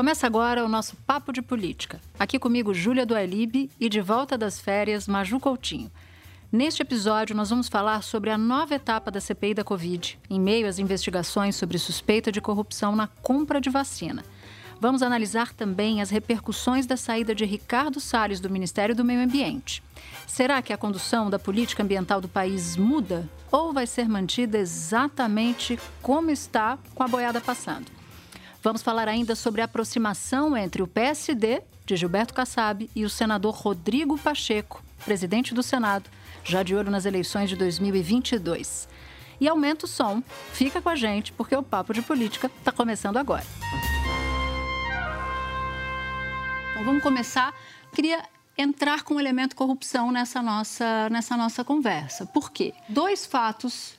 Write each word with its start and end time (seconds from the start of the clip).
Começa 0.00 0.26
agora 0.26 0.64
o 0.64 0.68
nosso 0.68 0.96
Papo 1.06 1.30
de 1.30 1.42
Política. 1.42 2.00
Aqui 2.18 2.38
comigo, 2.38 2.72
Júlia 2.72 3.04
do 3.04 3.14
Alibe 3.14 3.70
e 3.78 3.86
de 3.86 4.00
volta 4.00 4.38
das 4.38 4.58
férias, 4.58 5.06
Maju 5.06 5.38
Coutinho. 5.38 5.92
Neste 6.50 6.80
episódio, 6.80 7.36
nós 7.36 7.50
vamos 7.50 7.68
falar 7.68 8.02
sobre 8.02 8.30
a 8.30 8.38
nova 8.38 8.74
etapa 8.74 9.10
da 9.10 9.20
CPI 9.20 9.52
da 9.52 9.62
Covid, 9.62 10.18
em 10.30 10.40
meio 10.40 10.66
às 10.66 10.78
investigações 10.78 11.54
sobre 11.54 11.76
suspeita 11.76 12.32
de 12.32 12.40
corrupção 12.40 12.96
na 12.96 13.08
compra 13.08 13.60
de 13.60 13.68
vacina. 13.68 14.24
Vamos 14.80 15.02
analisar 15.02 15.52
também 15.52 16.00
as 16.00 16.08
repercussões 16.08 16.86
da 16.86 16.96
saída 16.96 17.34
de 17.34 17.44
Ricardo 17.44 18.00
Salles 18.00 18.40
do 18.40 18.48
Ministério 18.48 18.96
do 18.96 19.04
Meio 19.04 19.20
Ambiente. 19.20 19.82
Será 20.26 20.62
que 20.62 20.72
a 20.72 20.78
condução 20.78 21.28
da 21.28 21.38
política 21.38 21.82
ambiental 21.82 22.22
do 22.22 22.28
país 22.28 22.74
muda 22.74 23.28
ou 23.52 23.70
vai 23.70 23.86
ser 23.86 24.08
mantida 24.08 24.56
exatamente 24.56 25.78
como 26.00 26.30
está 26.30 26.78
com 26.94 27.02
a 27.02 27.06
boiada 27.06 27.38
passando? 27.38 27.99
Vamos 28.62 28.82
falar 28.82 29.08
ainda 29.08 29.34
sobre 29.34 29.62
a 29.62 29.64
aproximação 29.64 30.54
entre 30.54 30.82
o 30.82 30.86
PSD, 30.86 31.62
de 31.86 31.96
Gilberto 31.96 32.34
Kassab, 32.34 32.90
e 32.94 33.06
o 33.06 33.10
senador 33.10 33.54
Rodrigo 33.54 34.18
Pacheco, 34.18 34.84
presidente 35.02 35.54
do 35.54 35.62
Senado, 35.62 36.10
já 36.44 36.62
de 36.62 36.74
olho 36.74 36.90
nas 36.90 37.06
eleições 37.06 37.48
de 37.48 37.56
2022. 37.56 38.86
E 39.40 39.48
aumenta 39.48 39.86
o 39.86 39.88
som, 39.88 40.22
fica 40.52 40.82
com 40.82 40.90
a 40.90 40.94
gente, 40.94 41.32
porque 41.32 41.56
o 41.56 41.62
Papo 41.62 41.94
de 41.94 42.02
Política 42.02 42.50
está 42.58 42.70
começando 42.70 43.16
agora. 43.16 43.46
Então 46.72 46.84
vamos 46.84 47.02
começar. 47.02 47.54
Queria 47.94 48.22
entrar 48.58 49.04
com 49.04 49.14
o 49.14 49.20
elemento 49.20 49.56
corrupção 49.56 50.12
nessa 50.12 50.42
nossa, 50.42 51.08
nessa 51.08 51.34
nossa 51.34 51.64
conversa. 51.64 52.26
Por 52.26 52.50
quê? 52.50 52.74
Dois 52.86 53.24
fatos 53.24 53.98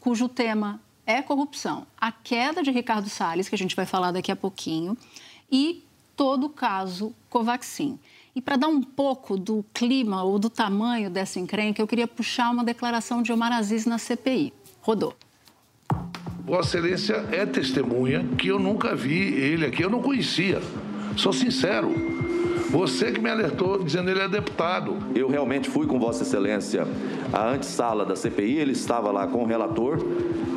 cujo 0.00 0.28
tema 0.28 0.80
é 1.06 1.22
corrupção. 1.22 1.86
A 1.98 2.12
queda 2.12 2.62
de 2.62 2.70
Ricardo 2.70 3.08
Salles, 3.08 3.48
que 3.48 3.54
a 3.54 3.58
gente 3.58 3.74
vai 3.76 3.86
falar 3.86 4.12
daqui 4.12 4.30
a 4.30 4.36
pouquinho, 4.36 4.96
e 5.50 5.84
todo 6.16 6.46
o 6.46 6.50
caso 6.50 7.14
Covaxin. 7.28 7.98
E 8.34 8.40
para 8.40 8.56
dar 8.56 8.68
um 8.68 8.82
pouco 8.82 9.36
do 9.36 9.64
clima 9.74 10.22
ou 10.22 10.38
do 10.38 10.48
tamanho 10.48 11.10
dessa 11.10 11.40
encrenca, 11.40 11.82
eu 11.82 11.86
queria 11.86 12.06
puxar 12.06 12.50
uma 12.50 12.62
declaração 12.62 13.22
de 13.22 13.32
Omar 13.32 13.52
Aziz 13.52 13.86
na 13.86 13.98
CPI. 13.98 14.52
Rodou. 14.80 15.14
Vossa 16.44 16.78
Excelência 16.78 17.14
é 17.32 17.44
testemunha 17.44 18.24
que 18.38 18.48
eu 18.48 18.58
nunca 18.58 18.94
vi 18.94 19.34
ele 19.34 19.66
aqui, 19.66 19.82
eu 19.82 19.90
não 19.90 20.02
conhecia. 20.02 20.60
Sou 21.16 21.32
sincero. 21.32 22.19
Você 22.70 23.10
que 23.12 23.20
me 23.20 23.28
alertou 23.28 23.82
dizendo 23.82 24.04
que 24.06 24.10
ele 24.12 24.20
é 24.20 24.28
deputado. 24.28 24.96
Eu 25.14 25.28
realmente 25.28 25.68
fui 25.68 25.86
com 25.86 25.98
Vossa 25.98 26.22
Excelência 26.22 26.86
à 27.32 27.50
antessala 27.50 28.04
da 28.04 28.14
CPI, 28.16 28.58
ele 28.58 28.72
estava 28.72 29.10
lá 29.10 29.26
com 29.26 29.42
o 29.42 29.46
relator 29.46 29.98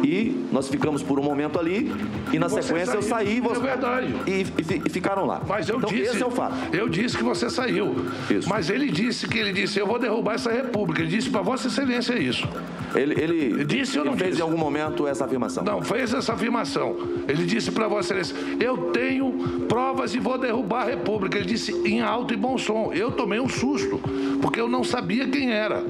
e 0.03 0.45
nós 0.51 0.67
ficamos 0.67 1.01
por 1.01 1.17
um 1.19 1.23
momento 1.23 1.57
ali 1.57 1.91
e 2.31 2.37
na 2.37 2.47
Você 2.49 2.61
sequência 2.61 3.01
saiu, 3.01 3.01
eu 3.01 3.01
saí 3.01 3.39
você... 3.39 3.59
é 3.59 3.63
verdade. 3.63 4.15
E, 4.27 4.31
e- 4.31 4.81
e 4.85 4.89
ficaram 4.89 5.25
lá. 5.25 5.41
Mas 5.47 5.69
eu 5.69 5.77
então, 5.77 5.89
disse. 5.89 6.11
Esse 6.11 6.21
é 6.23 6.25
o 6.25 6.31
fato. 6.31 6.53
Eu 6.75 6.89
disse 6.89 7.17
que 7.17 7.23
você 7.23 7.49
saiu. 7.49 7.95
Isso. 8.29 8.47
Mas 8.49 8.69
ele 8.69 8.89
disse 8.91 9.27
que 9.27 9.37
ele 9.37 9.53
disse: 9.53 9.79
eu 9.79 9.87
vou 9.87 9.97
derrubar 9.97 10.35
essa 10.35 10.51
república. 10.51 11.01
Ele 11.01 11.09
disse 11.09 11.29
para 11.29 11.41
Vossa 11.41 11.67
Excelência 11.67 12.17
isso. 12.19 12.47
Ele, 12.95 13.19
ele, 13.19 13.65
Disse 13.65 13.97
ou 13.97 14.05
não 14.05 14.11
ele 14.11 14.19
fez 14.19 14.31
disse? 14.31 14.41
em 14.41 14.45
algum 14.45 14.57
momento 14.57 15.07
essa 15.07 15.25
afirmação. 15.25 15.63
Não, 15.63 15.81
fez 15.81 16.13
essa 16.13 16.33
afirmação. 16.33 16.95
Ele 17.27 17.43
disse 17.45 17.71
para 17.71 17.87
Vossa 17.87 18.13
Excelência: 18.13 18.35
eu 18.59 18.77
tenho 18.91 19.63
provas 19.67 20.13
e 20.13 20.19
vou 20.19 20.37
derrubar 20.37 20.81
a 20.83 20.85
república. 20.89 21.37
Ele 21.37 21.45
disse 21.47 21.71
em 21.87 22.01
alto 22.03 22.33
e 22.33 22.37
bom 22.37 22.57
som. 22.57 22.93
Eu 22.93 23.11
tomei 23.11 23.39
um 23.39 23.49
susto, 23.49 23.99
porque 24.41 24.59
eu 24.59 24.67
não 24.67 24.83
sabia 24.83 25.29
quem 25.29 25.51
era. 25.51 25.83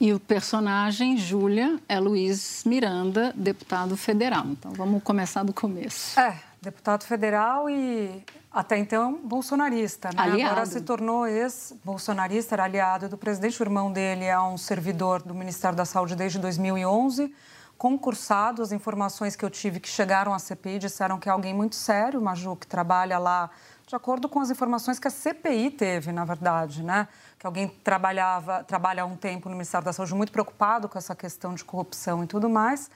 E 0.00 0.12
o 0.12 0.20
personagem, 0.20 1.16
Júlia, 1.16 1.78
é 1.88 1.98
Luiz 2.00 2.62
Miranda, 2.64 3.32
deputado 3.34 3.96
federal. 3.96 4.44
Então 4.46 4.72
vamos 4.72 5.02
começar 5.02 5.42
do 5.44 5.52
começo. 5.52 6.18
É, 6.18 6.36
deputado 6.60 7.04
federal 7.04 7.70
e 7.70 8.22
até 8.52 8.76
então 8.76 9.18
bolsonarista, 9.24 10.10
né? 10.10 10.14
Aliado. 10.22 10.52
Agora 10.52 10.66
se 10.66 10.80
tornou 10.80 11.26
ex-bolsonarista, 11.26 12.54
era 12.54 12.64
aliado 12.64 13.08
do 13.08 13.16
presidente. 13.16 13.60
O 13.60 13.64
irmão 13.64 13.90
dele 13.92 14.24
é 14.24 14.38
um 14.38 14.58
servidor 14.58 15.22
do 15.22 15.34
Ministério 15.34 15.76
da 15.76 15.84
Saúde 15.84 16.14
desde 16.14 16.38
2011, 16.38 17.34
concursado. 17.78 18.62
As 18.62 18.72
informações 18.72 19.34
que 19.34 19.44
eu 19.44 19.50
tive 19.50 19.80
que 19.80 19.88
chegaram 19.88 20.34
à 20.34 20.38
CPI 20.38 20.80
disseram 20.80 21.18
que 21.18 21.28
é 21.28 21.32
alguém 21.32 21.54
muito 21.54 21.76
sério, 21.76 22.20
Maju, 22.20 22.56
que 22.56 22.66
trabalha 22.66 23.18
lá 23.18 23.48
de 23.86 23.94
acordo 23.94 24.28
com 24.28 24.40
as 24.40 24.50
informações 24.50 24.98
que 24.98 25.06
a 25.06 25.10
CPI 25.10 25.70
teve, 25.70 26.10
na 26.10 26.24
verdade, 26.24 26.82
né? 26.82 27.06
Que 27.38 27.46
alguém 27.46 27.68
trabalhava, 27.68 28.64
trabalha 28.64 29.02
há 29.02 29.06
um 29.06 29.16
tempo 29.16 29.48
no 29.48 29.54
Ministério 29.54 29.84
da 29.84 29.92
Saúde 29.92 30.14
muito 30.14 30.32
preocupado 30.32 30.88
com 30.88 30.96
essa 30.98 31.14
questão 31.14 31.54
de 31.54 31.62
corrupção 31.64 32.24
e 32.24 32.26
tudo 32.26 32.48
mais. 32.48 32.90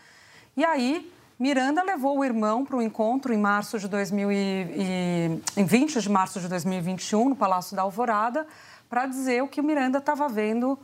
E 0.57 0.65
aí, 0.65 1.13
Miranda 1.39 1.83
levou 1.83 2.19
o 2.19 2.25
irmão 2.25 2.65
para 2.65 2.77
o 2.77 2.83
encontro 2.83 3.33
em 3.33 3.39
março 3.39 3.79
de 3.79 3.87
2000 3.87 4.33
e, 4.33 4.35
e- 4.37 5.43
em 5.61 5.65
20 5.65 6.01
de 6.01 6.09
março 6.09 6.41
de 6.41 6.49
2021 6.49 7.29
no 7.29 7.37
Palácio 7.37 7.77
da 7.77 7.83
Alvorada 7.83 8.47
para 8.89 9.07
dizer 9.07 9.43
o 9.43 9.49
que 9.49 9.61
o 9.61 9.65
Miranda 9.65 9.99
estava 9.99 10.29
vendo 10.29 10.79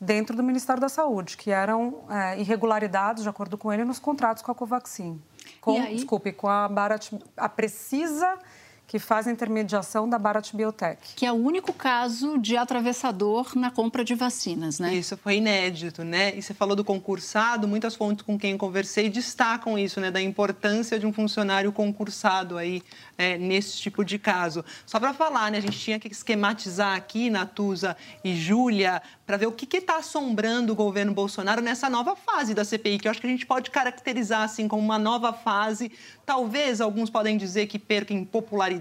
dentro 0.00 0.36
do 0.36 0.42
Ministério 0.42 0.80
da 0.80 0.88
Saúde, 0.88 1.36
que 1.36 1.50
eram 1.52 2.00
é, 2.10 2.38
irregularidades, 2.40 3.22
de 3.22 3.28
acordo 3.28 3.56
com 3.56 3.72
ele, 3.72 3.84
nos 3.84 3.98
contratos 4.00 4.42
com 4.42 4.50
a 4.50 4.54
Covaxin. 4.54 5.22
Com? 5.60 5.80
Desculpe, 5.94 6.32
com 6.32 6.48
a 6.48 6.68
Barat, 6.68 7.12
a 7.36 7.48
Precisa, 7.48 8.36
que 8.86 8.98
faz 8.98 9.26
a 9.26 9.32
intermediação 9.32 10.08
da 10.08 10.18
Barat 10.18 10.52
Biotech. 10.54 11.14
Que 11.16 11.26
é 11.26 11.32
o 11.32 11.36
único 11.36 11.72
caso 11.72 12.38
de 12.38 12.56
atravessador 12.56 13.52
na 13.56 13.70
compra 13.70 14.04
de 14.04 14.14
vacinas, 14.14 14.78
né? 14.78 14.94
Isso 14.94 15.16
foi 15.16 15.36
inédito, 15.36 16.04
né? 16.04 16.36
E 16.36 16.42
você 16.42 16.54
falou 16.54 16.76
do 16.76 16.84
concursado, 16.84 17.66
muitas 17.66 17.94
fontes 17.94 18.24
com 18.24 18.38
quem 18.38 18.56
conversei 18.56 19.08
destacam 19.08 19.78
isso, 19.78 20.00
né? 20.00 20.10
Da 20.10 20.20
importância 20.20 20.98
de 20.98 21.06
um 21.06 21.12
funcionário 21.12 21.72
concursado 21.72 22.58
aí 22.58 22.82
é, 23.16 23.38
nesse 23.38 23.78
tipo 23.78 24.04
de 24.04 24.18
caso. 24.18 24.64
Só 24.86 25.00
para 25.00 25.14
falar, 25.14 25.50
né? 25.50 25.58
A 25.58 25.62
gente 25.62 25.78
tinha 25.78 25.98
que 25.98 26.08
esquematizar 26.08 26.94
aqui, 26.94 27.30
Natuza 27.30 27.96
e 28.22 28.34
Júlia, 28.34 29.02
para 29.26 29.36
ver 29.36 29.46
o 29.46 29.52
que 29.52 29.76
está 29.76 29.96
assombrando 29.96 30.72
o 30.72 30.76
governo 30.76 31.12
Bolsonaro 31.12 31.62
nessa 31.62 31.88
nova 31.88 32.14
fase 32.14 32.54
da 32.54 32.64
CPI, 32.64 32.98
que 32.98 33.08
eu 33.08 33.10
acho 33.10 33.20
que 33.20 33.26
a 33.26 33.30
gente 33.30 33.46
pode 33.46 33.70
caracterizar 33.70 34.42
assim 34.42 34.68
como 34.68 34.82
uma 34.82 34.98
nova 34.98 35.32
fase. 35.32 35.90
Talvez 36.26 36.80
alguns 36.80 37.10
podem 37.10 37.36
dizer 37.36 37.66
que 37.66 37.78
perca 37.78 38.12
em 38.12 38.24
popularidade, 38.24 38.73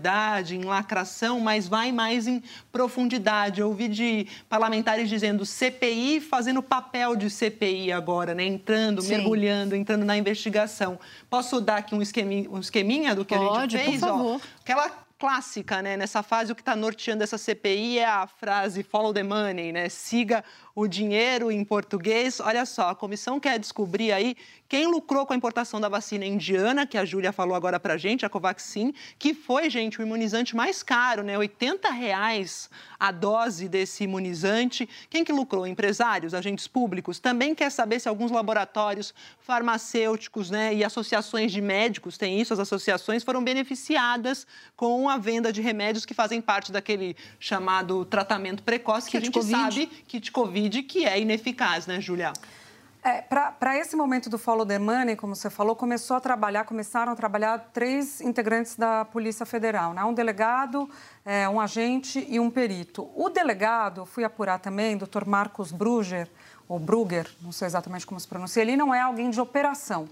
em 0.55 0.63
lacração, 0.63 1.39
mas 1.39 1.67
vai 1.67 1.91
mais 1.91 2.27
em 2.27 2.41
profundidade. 2.71 3.61
Eu 3.61 3.67
ouvi 3.67 3.87
de 3.87 4.27
parlamentares 4.49 5.09
dizendo 5.09 5.45
CPI 5.45 6.21
fazendo 6.21 6.61
papel 6.61 7.15
de 7.15 7.29
CPI 7.29 7.91
agora, 7.91 8.33
né? 8.33 8.43
Entrando, 8.45 9.01
Sim. 9.01 9.09
mergulhando, 9.09 9.75
entrando 9.75 10.05
na 10.05 10.17
investigação. 10.17 10.99
Posso 11.29 11.59
dar 11.59 11.77
aqui 11.77 11.95
um 11.95 12.01
esqueminha, 12.01 12.49
um 12.49 12.59
esqueminha 12.59 13.15
do 13.15 13.23
que 13.25 13.33
a 13.33 13.37
Pode, 13.39 13.77
gente 13.77 13.85
fez? 13.85 13.99
por 13.99 14.09
Ó, 14.09 14.17
favor. 14.17 14.41
aquela 14.61 15.03
clássica, 15.23 15.81
né? 15.81 15.95
Nessa 15.95 16.21
fase, 16.21 16.51
o 16.51 16.55
que 16.55 16.61
está 16.61 16.75
norteando 16.75 17.23
essa 17.23 17.37
CPI 17.37 17.99
é 17.99 18.05
a 18.05 18.27
frase 18.27 18.83
follow 18.83 19.13
the 19.13 19.23
money, 19.23 19.71
né? 19.71 19.87
Siga 19.87 20.43
o 20.75 20.88
dinheiro 20.88 21.51
em 21.51 21.63
português. 21.63 22.39
Olha 22.39 22.66
só, 22.66 22.89
a 22.89 22.95
comissão 22.95 23.39
quer 23.39 23.59
descobrir 23.59 24.11
aí 24.11 24.35
quem 24.67 24.88
lucrou 24.88 25.25
com 25.25 25.34
a 25.34 25.35
importação 25.35 25.79
da 25.79 25.88
vacina 25.88 26.25
indiana, 26.25 26.88
que 26.88 26.97
a 26.97 27.06
Júlia 27.06 27.31
falou 27.31 27.56
agora 27.56 27.79
pra 27.79 27.95
gente, 27.95 28.25
a 28.25 28.29
Covaxin, 28.29 28.91
que 29.19 29.33
foi, 29.33 29.69
gente, 29.69 30.00
o 30.00 30.01
imunizante 30.01 30.56
mais 30.56 30.81
caro, 30.81 31.21
né? 31.21 31.38
80 31.38 31.92
reais 31.92 32.71
a 33.00 33.12
dose 33.12 33.69
desse 33.69 34.06
imunizante. 34.06 34.89
Quem 35.09 35.24
que 35.24 35.31
lucrou? 35.31 35.68
Empresários, 35.68 36.33
agentes 36.33 36.68
públicos. 36.68 37.19
Também 37.19 37.53
quer 37.53 37.69
saber 37.69 38.00
se 38.00 38.09
alguns 38.09 38.31
laboratórios 38.31 39.13
farmacêuticos 39.42 40.50
né, 40.50 40.74
e 40.74 40.83
associações 40.83 41.51
de 41.51 41.62
médicos, 41.62 42.18
tem 42.18 42.39
isso, 42.39 42.53
as 42.53 42.59
associações 42.59 43.24
foram 43.24 43.44
beneficiadas 43.44 44.47
com 44.75 45.09
a 45.09 45.18
venda 45.18 45.51
de 45.51 45.62
remédios 45.62 46.06
que 46.06 46.13
fazem 46.13 46.42
parte 46.42 46.71
daquele 46.71 47.15
chamado 47.39 48.06
tratamento 48.06 48.63
precoce, 48.63 49.12
que 49.12 49.18
a 49.18 49.21
Kit 49.21 49.27
gente 49.27 49.33
Covid. 49.36 49.51
sabe, 49.51 49.86
kit 50.07 50.31
Covid, 50.31 50.62
que 50.69 51.06
é 51.06 51.19
ineficaz, 51.19 51.88
né, 51.88 52.00
Julia? 52.00 52.31
É, 53.06 53.21
Para 53.21 53.77
esse 53.77 53.98
momento 53.98 54.30
do 54.30 54.38
Follow 54.38 54.65
the 54.65 54.80
Money, 54.80 55.18
como 55.18 55.36
você 55.36 55.50
falou, 55.50 55.75
começou 55.75 56.15
a 56.15 56.21
trabalhar, 56.21 56.63
começaram 56.63 57.12
a 57.12 57.15
trabalhar 57.15 57.69
três 57.74 58.21
integrantes 58.21 58.77
da 58.77 59.04
Polícia 59.04 59.45
Federal, 59.45 59.94
né? 59.94 60.01
um 60.06 60.13
delegado, 60.13 60.89
é, 61.25 61.50
um 61.50 61.60
agente 61.60 62.25
e 62.30 62.39
um 62.39 62.50
perito. 62.50 63.10
O 63.13 63.30
delegado, 63.30 64.06
fui 64.06 64.24
apurar 64.24 64.60
também, 64.60 64.95
doutor 64.95 65.25
Marcos 65.25 65.69
Bruger, 65.69 66.30
ou 66.66 66.80
Bruger, 66.80 67.30
não 67.42 67.51
sei 67.51 67.66
exatamente 67.66 68.06
como 68.06 68.18
se 68.18 68.27
pronuncia, 68.27 68.62
ele 68.62 68.77
não 68.77 68.95
é 68.95 69.01
alguém 69.01 69.30
de 69.30 69.42
operação. 69.42 70.07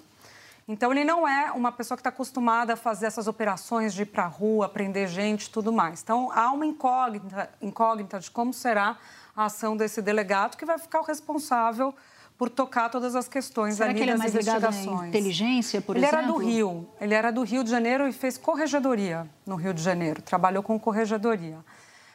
Então, 0.67 0.91
ele 0.91 1.03
não 1.03 1.27
é 1.27 1.51
uma 1.51 1.71
pessoa 1.71 1.97
que 1.97 2.01
está 2.01 2.09
acostumada 2.09 2.73
a 2.73 2.75
fazer 2.75 3.05
essas 3.05 3.27
operações 3.27 3.93
de 3.93 4.03
ir 4.03 4.05
para 4.05 4.23
a 4.23 4.27
rua, 4.27 4.69
prender 4.69 5.07
gente 5.07 5.49
tudo 5.49 5.71
mais. 5.71 6.01
Então, 6.01 6.29
há 6.33 6.51
uma 6.51 6.65
incógnita, 6.65 7.49
incógnita 7.61 8.19
de 8.19 8.29
como 8.29 8.53
será 8.53 8.97
a 9.35 9.45
ação 9.45 9.75
desse 9.77 10.01
delegado, 10.01 10.57
que 10.57 10.65
vai 10.65 10.77
ficar 10.77 10.99
o 10.99 11.03
responsável 11.03 11.93
por 12.37 12.49
tocar 12.49 12.89
todas 12.89 13.15
as 13.15 13.27
questões 13.27 13.75
Será 13.75 13.89
ali 13.89 13.99
que 13.99 14.03
ele 14.03 14.11
é 14.11 14.17
mais 14.17 14.33
ligado 14.33 14.65
à 14.65 14.69
investigações. 14.69 15.09
inteligência, 15.09 15.79
por 15.79 15.95
ele 15.95 16.05
exemplo? 16.05 16.25
era 16.25 16.27
do 16.27 16.37
Rio, 16.37 16.89
ele 16.99 17.13
era 17.13 17.31
do 17.31 17.43
Rio 17.43 17.63
de 17.63 17.69
Janeiro 17.69 18.07
e 18.07 18.11
fez 18.11 18.35
corregedoria 18.37 19.29
no 19.45 19.55
Rio 19.55 19.73
de 19.73 19.81
Janeiro, 19.83 20.21
trabalhou 20.23 20.63
com 20.63 20.79
corregedoria. 20.79 21.59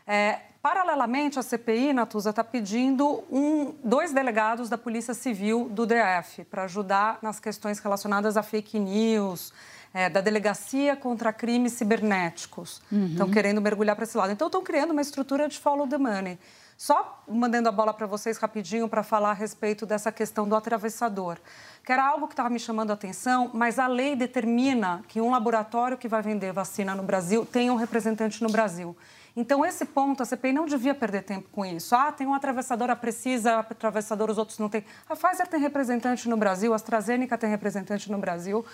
É, 0.05 0.41
paralelamente, 0.61 1.39
a 1.39 1.43
CPI, 1.43 1.93
Natuza, 1.93 2.31
está 2.31 2.43
pedindo 2.43 3.23
um, 3.31 3.73
dois 3.85 4.13
delegados 4.13 4.69
da 4.69 4.77
Polícia 4.77 5.15
Civil 5.15 5.69
do 5.71 5.87
DF 5.87 6.45
para 6.51 6.65
ajudar 6.65 7.21
nas 7.23 7.39
questões 7.39 7.79
relacionadas 7.79 8.37
a 8.37 8.43
fake 8.43 8.81
news, 8.81 9.53
é, 9.97 10.11
da 10.11 10.21
Delegacia 10.21 10.95
contra 10.95 11.33
Crimes 11.33 11.73
Cibernéticos. 11.73 12.83
Estão 13.13 13.31
querendo 13.31 13.63
mergulhar 13.63 13.97
para 13.97 14.05
esse 14.05 14.15
lado. 14.15 14.31
Então, 14.31 14.49
estão 14.49 14.63
criando 14.63 14.91
uma 14.91 15.01
estrutura 15.01 15.49
de 15.49 15.59
follow 15.59 15.89
the 15.89 15.97
money. 15.97 16.39
Só 16.77 17.25
mandando 17.27 17.71
a 17.71 17.73
bola 17.73 17.95
para 17.95 18.07
vocês 18.07 18.37
rapidinho 18.37 18.91
para 18.91 19.03
falar 19.03 19.31
a 19.31 19.33
respeito 19.33 19.87
dessa 19.87 20.13
questão 20.13 20.47
do 20.47 20.55
atravessador, 20.55 21.39
que 21.83 21.91
era 21.91 22.07
algo 22.07 22.29
que 22.29 22.35
estava 22.35 22.51
me 22.51 22.59
chamando 22.59 22.91
a 22.91 22.93
atenção, 22.93 23.51
mas 23.55 23.79
a 23.79 23.87
lei 23.87 24.15
determina 24.15 25.03
que 25.09 25.19
um 25.19 25.31
laboratório 25.31 25.97
que 25.97 26.09
vai 26.09 26.21
vender 26.21 26.53
vacina 26.53 26.95
no 26.95 27.03
Brasil 27.03 27.47
tenha 27.47 27.73
um 27.73 27.77
representante 27.77 28.43
no 28.43 28.51
Brasil. 28.51 28.95
Então, 29.37 29.67
esse 29.67 29.85
ponto, 29.85 30.23
a 30.23 30.25
CPI 30.25 30.55
não 30.55 30.65
devia 30.65 30.95
perder 30.95 31.23
tempo 31.23 31.47
com 31.53 31.63
isso. 31.63 31.95
Ah, 31.95 32.11
tem 32.11 32.27
um 32.27 32.33
atravessador, 32.33 32.89
a 32.89 32.97
Precisa, 32.97 33.59
atravessador, 33.59 34.31
os 34.31 34.39
outros 34.39 34.59
não 34.59 34.71
têm. 34.71 34.83
A 35.07 35.15
Pfizer 35.15 35.47
tem 35.47 35.61
representante 35.61 36.27
no 36.27 36.39
Brasil, 36.39 36.73
a 36.73 36.77
AstraZeneca 36.77 37.37
tem 37.37 37.51
representante 37.51 38.11
no 38.11 38.17
Brasil, 38.17 38.65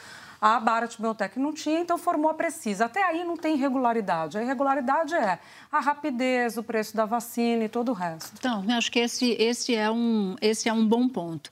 a 0.41 0.61
Bharat 0.61 1.01
Biotech 1.01 1.37
não 1.37 1.53
tinha, 1.53 1.81
então 1.81 1.99
formou 1.99 2.31
a 2.31 2.35
Precisa. 2.35 2.85
Até 2.85 3.03
aí 3.03 3.25
não 3.25 3.37
tem 3.37 3.57
irregularidade. 3.57 4.39
A 4.39 4.43
irregularidade 4.43 5.17
é 5.17 5.41
a 5.71 5.81
rapidez, 5.81 6.57
o 6.57 6.63
preço 6.63 6.97
da 6.97 7.05
vacina 7.05 7.65
e 7.65 7.69
todo 7.69 7.89
o 7.89 7.93
resto. 7.93 8.33
Então, 8.39 8.65
eu 8.69 8.77
acho 8.77 8.93
que 8.93 9.01
esse, 9.01 9.33
esse, 9.33 9.75
é 9.75 9.91
um, 9.91 10.37
esse 10.41 10.69
é 10.69 10.73
um 10.73 10.87
bom 10.87 11.09
ponto. 11.09 11.51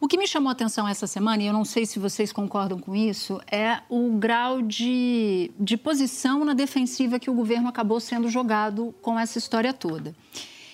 O 0.00 0.08
que 0.08 0.16
me 0.16 0.26
chamou 0.26 0.48
a 0.48 0.52
atenção 0.52 0.88
essa 0.88 1.06
semana, 1.06 1.42
e 1.42 1.46
eu 1.46 1.52
não 1.52 1.64
sei 1.64 1.84
se 1.84 1.98
vocês 1.98 2.32
concordam 2.32 2.78
com 2.78 2.96
isso, 2.96 3.38
é 3.52 3.80
o 3.86 4.12
grau 4.12 4.62
de, 4.62 5.50
de 5.60 5.76
posição 5.76 6.42
na 6.42 6.54
defensiva 6.54 7.18
que 7.18 7.28
o 7.28 7.34
governo 7.34 7.68
acabou 7.68 8.00
sendo 8.00 8.26
jogado 8.26 8.94
com 9.02 9.18
essa 9.18 9.36
história 9.36 9.74
toda. 9.74 10.14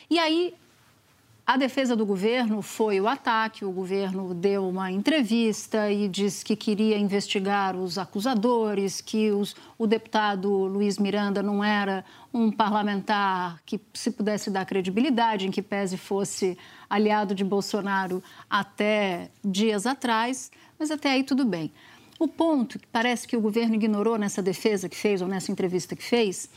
E 0.09 0.17
aí, 0.17 0.55
a 1.47 1.57
defesa 1.57 1.95
do 1.95 2.05
governo 2.05 2.61
foi 2.61 3.01
o 3.01 3.07
ataque. 3.07 3.65
O 3.65 3.71
governo 3.71 4.35
deu 4.35 4.69
uma 4.69 4.91
entrevista 4.91 5.89
e 5.93 6.09
disse 6.09 6.45
que 6.45 6.57
queria 6.57 6.99
investigar 6.99 7.77
os 7.77 7.99
acusadores, 7.99 9.01
que 9.01 9.31
os, 9.31 9.55
o 9.79 9.87
deputado 9.87 10.51
Luiz 10.67 10.99
Miranda 10.99 11.45
não 11.45 11.63
era 11.63 12.05
um 12.35 12.51
parlamentar 12.51 13.63
que 13.65 13.81
se 13.95 14.11
pudesse 14.11 14.51
dar 14.51 14.67
credibilidade, 14.67 15.47
em 15.47 15.53
que 15.53 15.63
pese 15.63 15.97
fosse 15.97 16.59
aliado 16.91 17.33
de 17.33 17.45
Bolsonaro 17.45 18.21
até 18.51 19.31
dias 19.45 19.87
atrás, 19.87 20.51
mas 20.77 20.91
até 20.91 21.13
aí 21.13 21.23
tudo 21.23 21.45
bem. 21.45 21.73
O 22.19 22.27
ponto 22.27 22.77
que 22.77 22.87
parece 22.89 23.29
que 23.29 23.37
o 23.37 23.41
governo 23.41 23.77
ignorou 23.77 24.19
nessa 24.19 24.43
defesa 24.43 24.89
que 24.89 24.97
fez 24.97 25.23
ou 25.23 25.29
nessa 25.29 25.53
entrevista 25.53 25.95
que 25.95 26.03
fez 26.03 26.51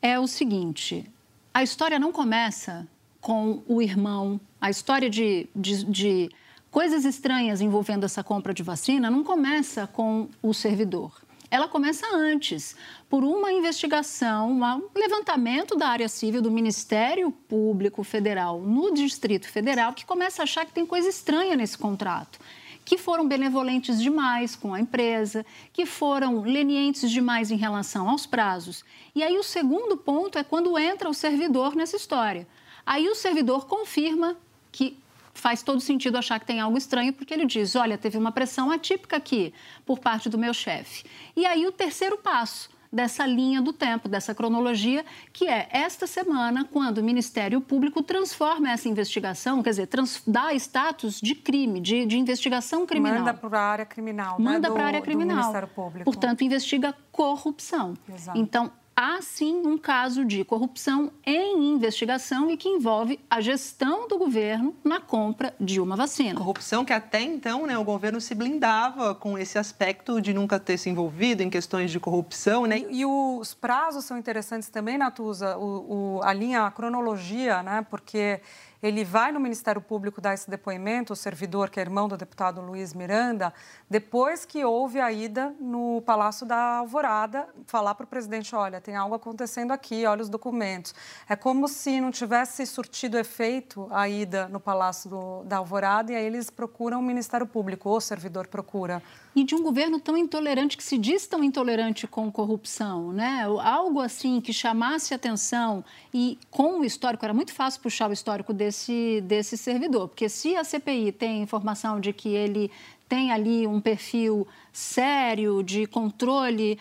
é 0.00 0.18
o 0.18 0.26
seguinte: 0.26 1.04
a 1.52 1.62
história 1.62 1.98
não 1.98 2.12
começa 2.12 2.88
com 3.22 3.62
o 3.66 3.80
irmão, 3.80 4.38
a 4.60 4.68
história 4.68 5.08
de, 5.08 5.48
de, 5.56 5.84
de 5.84 6.30
coisas 6.70 7.06
estranhas 7.06 7.62
envolvendo 7.62 8.04
essa 8.04 8.22
compra 8.22 8.52
de 8.52 8.62
vacina 8.62 9.10
não 9.10 9.24
começa 9.24 9.86
com 9.86 10.28
o 10.42 10.52
servidor 10.52 11.22
ela 11.52 11.68
começa 11.68 12.06
antes, 12.14 12.74
por 13.10 13.22
uma 13.22 13.52
investigação, 13.52 14.52
um 14.52 14.98
levantamento 14.98 15.76
da 15.76 15.86
área 15.86 16.08
civil 16.08 16.40
do 16.40 16.50
Ministério 16.50 17.30
Público 17.30 18.02
Federal 18.02 18.62
no 18.62 18.90
Distrito 18.94 19.46
Federal, 19.46 19.92
que 19.92 20.06
começa 20.06 20.40
a 20.40 20.44
achar 20.44 20.64
que 20.64 20.72
tem 20.72 20.86
coisa 20.86 21.10
estranha 21.10 21.54
nesse 21.54 21.76
contrato. 21.76 22.40
Que 22.86 22.96
foram 22.96 23.28
benevolentes 23.28 24.00
demais 24.00 24.56
com 24.56 24.72
a 24.72 24.80
empresa, 24.80 25.44
que 25.74 25.84
foram 25.84 26.40
lenientes 26.40 27.10
demais 27.10 27.50
em 27.50 27.56
relação 27.56 28.08
aos 28.08 28.24
prazos. 28.24 28.82
E 29.14 29.22
aí, 29.22 29.36
o 29.36 29.44
segundo 29.44 29.98
ponto 29.98 30.38
é 30.38 30.42
quando 30.42 30.78
entra 30.78 31.06
o 31.06 31.14
servidor 31.14 31.76
nessa 31.76 31.96
história. 31.96 32.48
Aí, 32.84 33.08
o 33.08 33.14
servidor 33.14 33.66
confirma 33.66 34.36
que 34.70 34.98
faz 35.34 35.62
todo 35.62 35.80
sentido 35.80 36.16
achar 36.18 36.38
que 36.38 36.46
tem 36.46 36.60
algo 36.60 36.76
estranho, 36.76 37.12
porque 37.12 37.32
ele 37.32 37.46
diz: 37.46 37.74
olha, 37.74 37.96
teve 37.96 38.18
uma 38.18 38.32
pressão 38.32 38.70
atípica 38.70 39.16
aqui 39.16 39.52
por 39.84 39.98
parte 39.98 40.28
do 40.28 40.38
meu 40.38 40.54
chefe. 40.54 41.04
E 41.36 41.46
aí 41.46 41.66
o 41.66 41.72
terceiro 41.72 42.18
passo 42.18 42.70
dessa 42.92 43.26
linha 43.26 43.62
do 43.62 43.72
tempo, 43.72 44.06
dessa 44.06 44.34
cronologia, 44.34 45.02
que 45.32 45.48
é 45.48 45.66
esta 45.70 46.06
semana, 46.06 46.68
quando 46.70 46.98
o 46.98 47.02
Ministério 47.02 47.58
Público 47.58 48.02
transforma 48.02 48.70
essa 48.70 48.86
investigação, 48.86 49.62
quer 49.62 49.70
dizer, 49.70 49.86
trans, 49.86 50.22
dá 50.26 50.52
status 50.52 51.18
de 51.18 51.34
crime, 51.34 51.80
de, 51.80 52.04
de 52.04 52.18
investigação 52.18 52.84
criminal. 52.84 53.20
Manda 53.20 53.32
para 53.32 53.58
a 53.58 53.62
área 53.62 53.86
criminal. 53.86 54.38
Manda 54.38 54.68
né? 54.68 54.74
para 54.74 54.84
a 54.84 54.86
área 54.88 55.00
criminal. 55.00 55.36
Do 55.36 55.40
Ministério 55.40 55.68
Público. 55.68 56.04
Portanto, 56.04 56.44
investiga 56.44 56.94
corrupção. 57.10 57.96
Exato. 58.12 58.38
Então, 58.38 58.70
há 58.96 59.20
sim 59.22 59.66
um 59.66 59.78
caso 59.78 60.24
de 60.24 60.44
corrupção 60.44 61.12
em 61.24 61.74
investigação 61.74 62.50
e 62.50 62.56
que 62.56 62.68
envolve 62.68 63.18
a 63.28 63.40
gestão 63.40 64.06
do 64.06 64.18
governo 64.18 64.74
na 64.84 65.00
compra 65.00 65.54
de 65.58 65.80
uma 65.80 65.96
vacina. 65.96 66.38
Corrupção 66.38 66.84
que 66.84 66.92
até 66.92 67.20
então 67.20 67.66
né, 67.66 67.76
o 67.76 67.84
governo 67.84 68.20
se 68.20 68.34
blindava 68.34 69.14
com 69.14 69.38
esse 69.38 69.58
aspecto 69.58 70.20
de 70.20 70.32
nunca 70.32 70.58
ter 70.60 70.78
se 70.78 70.90
envolvido 70.90 71.42
em 71.42 71.50
questões 71.50 71.90
de 71.90 71.98
corrupção. 71.98 72.66
Né? 72.66 72.78
E, 72.90 73.00
e 73.00 73.06
os 73.06 73.54
prazos 73.54 74.04
são 74.04 74.16
interessantes 74.16 74.68
também, 74.68 74.96
Natuza, 74.96 75.56
o, 75.56 76.18
o, 76.18 76.22
a 76.22 76.32
linha, 76.32 76.66
a 76.66 76.70
cronologia, 76.70 77.62
né? 77.62 77.86
porque 77.90 78.40
ele 78.82 79.04
vai 79.04 79.30
no 79.30 79.38
Ministério 79.38 79.80
Público 79.80 80.20
dar 80.20 80.34
esse 80.34 80.50
depoimento, 80.50 81.12
o 81.12 81.16
servidor, 81.16 81.70
que 81.70 81.78
é 81.78 81.82
irmão 81.82 82.08
do 82.08 82.16
deputado 82.16 82.60
Luiz 82.60 82.92
Miranda, 82.92 83.54
depois 83.88 84.44
que 84.44 84.64
houve 84.64 84.98
a 84.98 85.12
ida 85.12 85.54
no 85.60 86.02
Palácio 86.02 86.44
da 86.44 86.78
Alvorada, 86.78 87.48
falar 87.66 87.94
para 87.94 88.04
o 88.04 88.06
presidente: 88.08 88.56
olha, 88.56 88.80
tem 88.80 88.96
algo 88.96 89.14
acontecendo 89.14 89.70
aqui, 89.70 90.04
olha 90.04 90.22
os 90.22 90.28
documentos. 90.28 90.94
É 91.28 91.36
como 91.36 91.68
se 91.68 92.00
não 92.00 92.10
tivesse 92.10 92.66
surtido 92.66 93.16
efeito 93.16 93.86
a 93.90 94.08
ida 94.08 94.48
no 94.48 94.58
Palácio 94.58 95.08
do, 95.08 95.44
da 95.44 95.58
Alvorada 95.58 96.12
e 96.12 96.16
aí 96.16 96.24
eles 96.24 96.50
procuram 96.50 96.98
o 96.98 97.02
Ministério 97.02 97.46
Público, 97.46 97.88
o 97.88 98.00
servidor 98.00 98.48
procura. 98.48 99.00
E 99.34 99.44
de 99.44 99.54
um 99.54 99.62
governo 99.62 99.98
tão 99.98 100.16
intolerante, 100.16 100.76
que 100.76 100.84
se 100.84 100.98
diz 100.98 101.26
tão 101.26 101.42
intolerante 101.42 102.06
com 102.06 102.30
corrupção, 102.30 103.12
né? 103.12 103.44
Algo 103.62 104.00
assim 104.00 104.40
que 104.40 104.52
chamasse 104.52 105.14
atenção 105.14 105.82
e 106.12 106.38
com 106.50 106.80
o 106.80 106.84
histórico, 106.84 107.24
era 107.24 107.32
muito 107.32 107.52
fácil 107.52 107.80
puxar 107.80 108.10
o 108.10 108.12
histórico 108.12 108.52
desse, 108.52 109.22
desse 109.22 109.56
servidor, 109.56 110.08
porque 110.08 110.28
se 110.28 110.54
a 110.54 110.64
CPI 110.64 111.12
tem 111.12 111.42
informação 111.42 111.98
de 111.98 112.12
que 112.12 112.28
ele 112.28 112.70
tem 113.08 113.32
ali 113.32 113.66
um 113.66 113.80
perfil 113.80 114.46
sério 114.72 115.62
de 115.62 115.86
controle 115.86 116.78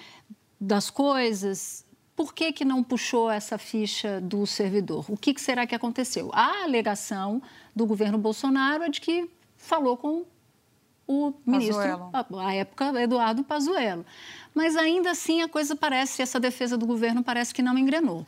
das 0.59 0.89
coisas, 0.89 1.85
por 2.15 2.33
que, 2.33 2.51
que 2.51 2.63
não 2.63 2.83
puxou 2.83 3.31
essa 3.31 3.57
ficha 3.57 4.21
do 4.21 4.45
servidor? 4.45 5.05
O 5.09 5.17
que, 5.17 5.33
que 5.33 5.41
será 5.41 5.65
que 5.65 5.73
aconteceu? 5.73 6.29
A 6.33 6.63
alegação 6.63 7.41
do 7.75 7.85
governo 7.85 8.17
Bolsonaro 8.17 8.83
é 8.83 8.89
de 8.89 9.01
que 9.01 9.29
falou 9.57 9.97
com 9.97 10.23
o 11.11 11.33
ministro, 11.45 12.09
à 12.39 12.53
época, 12.53 13.01
Eduardo 13.01 13.43
Pazuello. 13.43 14.05
Mas 14.53 14.75
ainda 14.75 15.11
assim 15.11 15.41
a 15.41 15.49
coisa 15.49 15.75
parece, 15.75 16.21
essa 16.21 16.39
defesa 16.39 16.77
do 16.77 16.85
governo 16.85 17.23
parece 17.23 17.53
que 17.53 17.61
não 17.61 17.77
engrenou. 17.77 18.25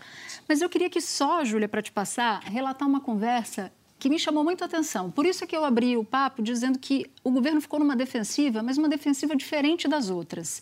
Mas 0.48 0.62
eu 0.62 0.70
queria 0.70 0.90
que 0.90 1.02
só, 1.02 1.44
Júlia, 1.44 1.68
para 1.68 1.82
te 1.82 1.92
passar, 1.92 2.42
relatar 2.44 2.88
uma 2.88 3.00
conversa 3.00 3.72
que 4.00 4.10
me 4.10 4.20
chamou 4.20 4.44
muito 4.44 4.62
a 4.64 4.66
atenção. 4.66 5.10
Por 5.10 5.26
isso 5.26 5.44
é 5.44 5.48
que 5.48 5.56
eu 5.56 5.64
abri 5.64 5.96
o 5.96 6.04
papo 6.04 6.42
dizendo 6.42 6.78
que 6.78 7.10
o 7.24 7.32
governo 7.32 7.62
ficou 7.62 7.80
numa 7.80 7.96
defensiva, 7.96 8.62
mas 8.62 8.78
uma 8.78 8.90
defensiva 8.90 9.36
diferente 9.36 9.88
das 9.88 10.10
outras. 10.10 10.62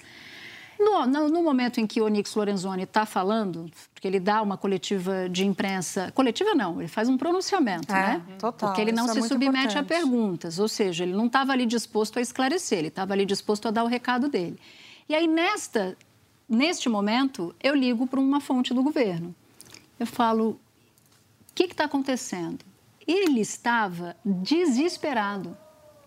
No, 0.84 1.06
no, 1.06 1.30
no, 1.30 1.44
momento 1.44 1.80
em 1.80 1.86
que 1.86 2.02
o 2.02 2.06
Onix 2.06 2.34
Lorenzoni 2.34 2.84
está 2.84 3.06
falando, 3.06 3.70
porque 3.94 4.08
ele 4.08 4.20
dá 4.20 4.42
uma 4.42 4.58
coletiva 4.58 5.30
de 5.30 5.46
imprensa, 5.46 6.12
coletiva 6.12 6.56
não, 6.56 6.80
ele 6.80 6.88
faz 6.88 7.08
um 7.08 7.18
pronunciamento, 7.18 7.94
é, 7.94 8.18
né? 8.18 8.24
Total, 8.40 8.70
porque 8.70 8.82
ele 8.82 8.92
não 8.92 9.06
Isso 9.06 9.14
se 9.14 9.20
é 9.20 9.22
submete 9.24 9.76
importante. 9.76 9.78
a 9.78 9.84
perguntas, 9.84 10.58
ou 10.58 10.68
seja, 10.68 11.04
ele 11.04 11.14
não 11.14 11.28
estava 11.28 11.52
ali 11.54 11.68
disposto 11.68 12.18
a 12.18 12.22
esclarecer, 12.22 12.80
ele 12.80 12.88
estava 12.88 13.14
ali 13.14 13.26
disposto 13.26 13.68
a 13.68 13.72
dar 13.72 13.84
o 13.84 13.88
recado 13.88 14.28
dele. 14.28 14.58
E 15.08 15.14
aí, 15.14 15.28
nesta, 15.28 15.96
neste 16.50 16.90
momento, 16.90 17.54
eu 17.62 17.76
ligo 17.76 18.08
para 18.08 18.20
uma 18.20 18.42
fonte 18.42 18.74
do 18.74 18.82
governo. 18.82 19.36
Eu 20.00 20.08
falo, 20.08 20.50
o 21.52 21.54
que 21.54 21.66
está 21.66 21.84
acontecendo? 21.84 22.66
Ele 23.06 23.40
estava 23.40 24.16
desesperado, 24.26 25.56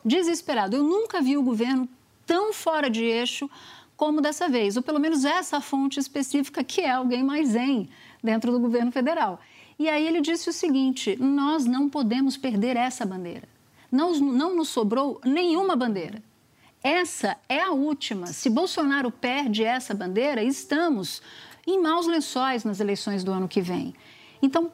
desesperado. 0.05 0.75
Eu 0.75 0.83
nunca 0.83 1.21
vi 1.21 1.37
o 1.37 1.43
governo 1.43 1.89
tão 2.27 2.53
fora 2.53 2.91
de 2.91 3.05
eixo 3.05 3.49
como 3.97 4.21
dessa 4.21 4.49
vez, 4.49 4.77
ou 4.77 4.83
pelo 4.83 4.99
menos 4.99 5.25
essa 5.25 5.61
fonte 5.61 6.01
específica, 6.01 6.65
que 6.65 6.81
é 6.81 6.91
alguém 6.91 7.23
mais 7.23 7.51
zen 7.51 7.89
dentro 8.23 8.51
do 8.51 8.59
governo 8.59 8.91
federal. 8.91 9.41
E 9.79 9.89
aí 9.89 10.07
ele 10.07 10.21
disse 10.21 10.49
o 10.49 10.53
seguinte: 10.53 11.17
nós 11.21 11.65
não 11.65 11.89
podemos 11.89 12.37
perder 12.37 12.77
essa 12.77 13.05
bandeira. 13.05 13.49
Não, 13.91 14.13
não 14.19 14.57
nos 14.57 14.69
sobrou 14.69 15.21
nenhuma 15.25 15.77
bandeira. 15.77 16.23
essa 16.83 17.37
é 17.49 17.61
a 17.61 17.71
última. 17.71 18.27
Se 18.27 18.51
Bolsonaro 18.51 19.11
perde 19.11 19.63
essa 19.63 19.95
bandeira, 19.95 20.43
estamos 20.43 21.23
em 21.67 21.81
maus 21.81 22.07
lençóis 22.07 22.65
nas 22.65 22.81
eleições 22.81 23.23
do 23.25 23.33
ano 23.33 23.49
que 23.49 23.61
vem. 23.61 23.95
Então, 24.43 24.71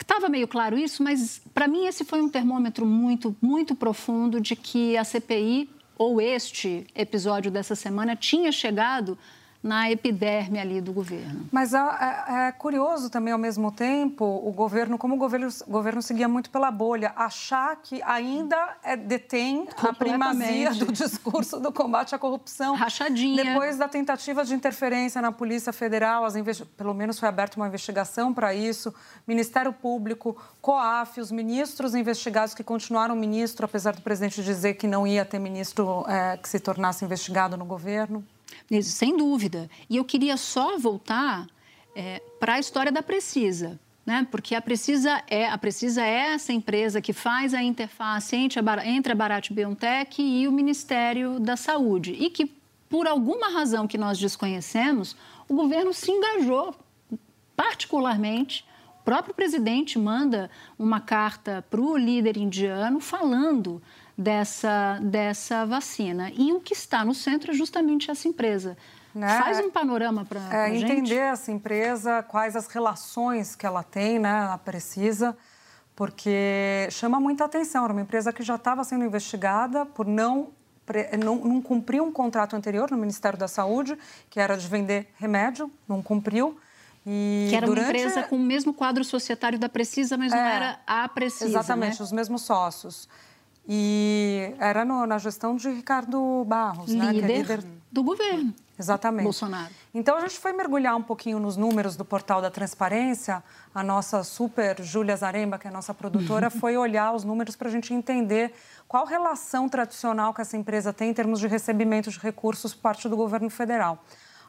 estava 0.00 0.28
meio 0.28 0.48
claro 0.48 0.78
isso, 0.78 1.02
mas 1.02 1.40
para 1.54 1.68
mim 1.68 1.86
esse 1.86 2.04
foi 2.04 2.20
um 2.20 2.28
termômetro 2.28 2.86
muito, 2.86 3.36
muito 3.40 3.74
profundo 3.74 4.40
de 4.40 4.56
que 4.56 4.96
a 4.96 5.04
CPI 5.04 5.68
ou 5.96 6.20
este 6.20 6.86
episódio 6.94 7.50
dessa 7.50 7.74
semana 7.74 8.14
tinha 8.14 8.52
chegado 8.52 9.18
na 9.66 9.90
epiderme 9.90 10.60
ali 10.60 10.80
do 10.80 10.92
governo. 10.92 11.48
Mas 11.50 11.74
é, 11.74 11.78
é, 11.78 12.52
curioso 12.52 13.10
também, 13.10 13.32
ao 13.32 13.38
mesmo 13.38 13.72
tempo, 13.72 14.24
o 14.24 14.52
governo, 14.52 14.96
como 14.96 15.16
o 15.16 15.18
governo, 15.18 15.48
o 15.66 15.70
governo 15.70 16.00
seguia 16.00 16.28
muito 16.28 16.50
pela 16.50 16.70
bolha, 16.70 17.12
achar 17.16 17.74
que 17.82 18.00
ainda 18.02 18.76
é, 18.84 18.96
detém 18.96 19.66
a 19.82 19.92
primazia 19.92 20.72
do 20.72 20.92
discurso 20.92 21.58
do 21.58 21.72
combate 21.72 22.14
à 22.14 22.18
corrupção. 22.18 22.76
Rachadinha. 22.76 23.42
Depois 23.42 23.76
da 23.76 23.88
tentativa 23.88 24.44
de 24.44 24.54
interferência 24.54 25.20
na 25.20 25.32
Polícia 25.32 25.72
Federal, 25.72 26.24
as 26.24 26.36
investi... 26.36 26.64
pelo 26.64 26.94
menos 26.94 27.18
foi 27.18 27.28
aberta 27.28 27.56
uma 27.56 27.66
investigação 27.66 28.32
para 28.32 28.54
isso, 28.54 28.94
Ministério 29.26 29.72
Público, 29.72 30.36
COAF, 30.60 31.20
os 31.20 31.32
ministros 31.32 31.94
investigados 31.96 32.54
que 32.54 32.62
continuaram 32.62 33.16
ministro, 33.16 33.64
apesar 33.64 33.96
do 33.96 34.02
presidente 34.02 34.44
dizer 34.44 34.74
que 34.74 34.86
não 34.86 35.04
ia 35.04 35.24
ter 35.24 35.40
ministro 35.40 36.04
é, 36.08 36.36
que 36.36 36.48
se 36.48 36.60
tornasse 36.60 37.04
investigado 37.04 37.56
no 37.56 37.64
governo. 37.64 38.24
Sem 38.82 39.16
dúvida. 39.16 39.70
E 39.88 39.96
eu 39.96 40.04
queria 40.04 40.36
só 40.36 40.78
voltar 40.78 41.46
é, 41.94 42.20
para 42.40 42.54
a 42.54 42.58
história 42.58 42.92
da 42.92 43.02
Precisa. 43.02 43.78
Né? 44.04 44.26
Porque 44.30 44.54
a 44.54 44.62
Precisa 44.62 45.22
é 45.28 45.48
a 45.48 45.58
Precisa 45.58 46.04
é 46.04 46.34
essa 46.34 46.52
empresa 46.52 47.00
que 47.00 47.12
faz 47.12 47.52
a 47.54 47.62
interface 47.62 48.36
entre 48.36 48.60
a, 48.60 48.86
entre 48.86 49.12
a 49.12 49.16
Barat 49.16 49.50
Biotech 49.50 50.22
e 50.22 50.46
o 50.46 50.52
Ministério 50.52 51.40
da 51.40 51.56
Saúde 51.56 52.12
e 52.12 52.30
que 52.30 52.46
por 52.88 53.08
alguma 53.08 53.48
razão 53.48 53.88
que 53.88 53.98
nós 53.98 54.16
desconhecemos, 54.16 55.16
o 55.48 55.54
governo 55.54 55.92
se 55.92 56.10
engajou 56.10 56.74
particularmente. 57.56 58.64
O 59.00 59.04
próprio 59.04 59.34
presidente 59.34 59.98
manda 59.98 60.50
uma 60.78 61.00
carta 61.00 61.64
para 61.68 61.80
o 61.80 61.96
líder 61.96 62.36
indiano 62.36 63.00
falando 63.00 63.82
dessa, 64.16 64.98
dessa 65.02 65.66
vacina. 65.66 66.30
E 66.34 66.52
o 66.52 66.60
que 66.60 66.72
está 66.72 67.04
no 67.04 67.14
centro 67.14 67.50
é 67.50 67.54
justamente 67.54 68.10
essa 68.10 68.26
empresa. 68.26 68.76
Né? 69.14 69.40
Faz 69.40 69.58
um 69.60 69.70
panorama 69.70 70.24
para 70.24 70.40
é, 70.54 70.74
gente. 70.74 70.92
Entender 70.92 71.16
essa 71.16 71.50
empresa, 71.50 72.22
quais 72.22 72.54
as 72.54 72.66
relações 72.66 73.54
que 73.54 73.64
ela 73.64 73.82
tem, 73.82 74.18
né? 74.18 74.44
Ela 74.44 74.58
precisa, 74.58 75.36
porque 75.94 76.86
chama 76.90 77.18
muita 77.18 77.44
atenção. 77.44 77.84
Era 77.84 77.92
uma 77.94 78.02
empresa 78.02 78.32
que 78.32 78.42
já 78.42 78.56
estava 78.56 78.84
sendo 78.84 79.04
investigada 79.04 79.86
por 79.86 80.06
não, 80.06 80.48
não, 81.18 81.36
não 81.36 81.62
cumprir 81.62 82.02
um 82.02 82.12
contrato 82.12 82.54
anterior 82.54 82.90
no 82.90 82.98
Ministério 82.98 83.38
da 83.38 83.48
Saúde, 83.48 83.96
que 84.28 84.38
era 84.38 84.54
de 84.54 84.68
vender 84.68 85.08
remédio, 85.16 85.70
não 85.88 86.02
cumpriu. 86.02 86.58
E 87.06 87.46
que 87.48 87.56
era 87.56 87.66
durante... 87.66 87.84
uma 87.84 87.98
empresa 87.98 88.22
com 88.24 88.36
o 88.36 88.40
mesmo 88.40 88.74
quadro 88.74 89.02
societário 89.02 89.58
da 89.58 89.68
Precisa, 89.68 90.18
mas 90.18 90.30
é, 90.30 90.36
não 90.36 90.44
era 90.44 90.80
a 90.86 91.08
Precisa. 91.08 91.46
Exatamente, 91.46 92.00
né? 92.00 92.04
os 92.04 92.12
mesmos 92.12 92.42
sócios. 92.42 93.08
E 93.68 94.54
era 94.58 94.84
no, 94.84 95.06
na 95.06 95.18
gestão 95.18 95.56
de 95.56 95.68
Ricardo 95.68 96.44
Barros, 96.44 96.90
líder, 96.90 97.04
né? 97.04 97.12
Que 97.12 97.18
é 97.18 97.38
líder 97.38 97.64
do 97.90 98.02
governo. 98.02 98.54
Exatamente. 98.78 99.24
Bolsonaro. 99.24 99.72
Então 99.94 100.16
a 100.16 100.20
gente 100.20 100.38
foi 100.38 100.52
mergulhar 100.52 100.94
um 100.96 101.02
pouquinho 101.02 101.40
nos 101.40 101.56
números 101.56 101.96
do 101.96 102.04
portal 102.04 102.42
da 102.42 102.50
transparência. 102.50 103.42
A 103.74 103.82
nossa 103.82 104.22
super 104.22 104.82
Júlia 104.82 105.16
Zaremba, 105.16 105.58
que 105.58 105.66
é 105.66 105.70
a 105.70 105.72
nossa 105.72 105.94
produtora, 105.94 106.50
foi 106.50 106.76
olhar 106.76 107.14
os 107.14 107.24
números 107.24 107.56
para 107.56 107.68
a 107.68 107.70
gente 107.70 107.94
entender 107.94 108.52
qual 108.86 109.06
relação 109.06 109.68
tradicional 109.68 110.34
que 110.34 110.42
essa 110.42 110.56
empresa 110.56 110.92
tem 110.92 111.10
em 111.10 111.14
termos 111.14 111.40
de 111.40 111.46
recebimento 111.46 112.10
de 112.10 112.18
recursos 112.18 112.74
por 112.74 112.82
parte 112.82 113.08
do 113.08 113.16
governo 113.16 113.48
federal. 113.48 114.04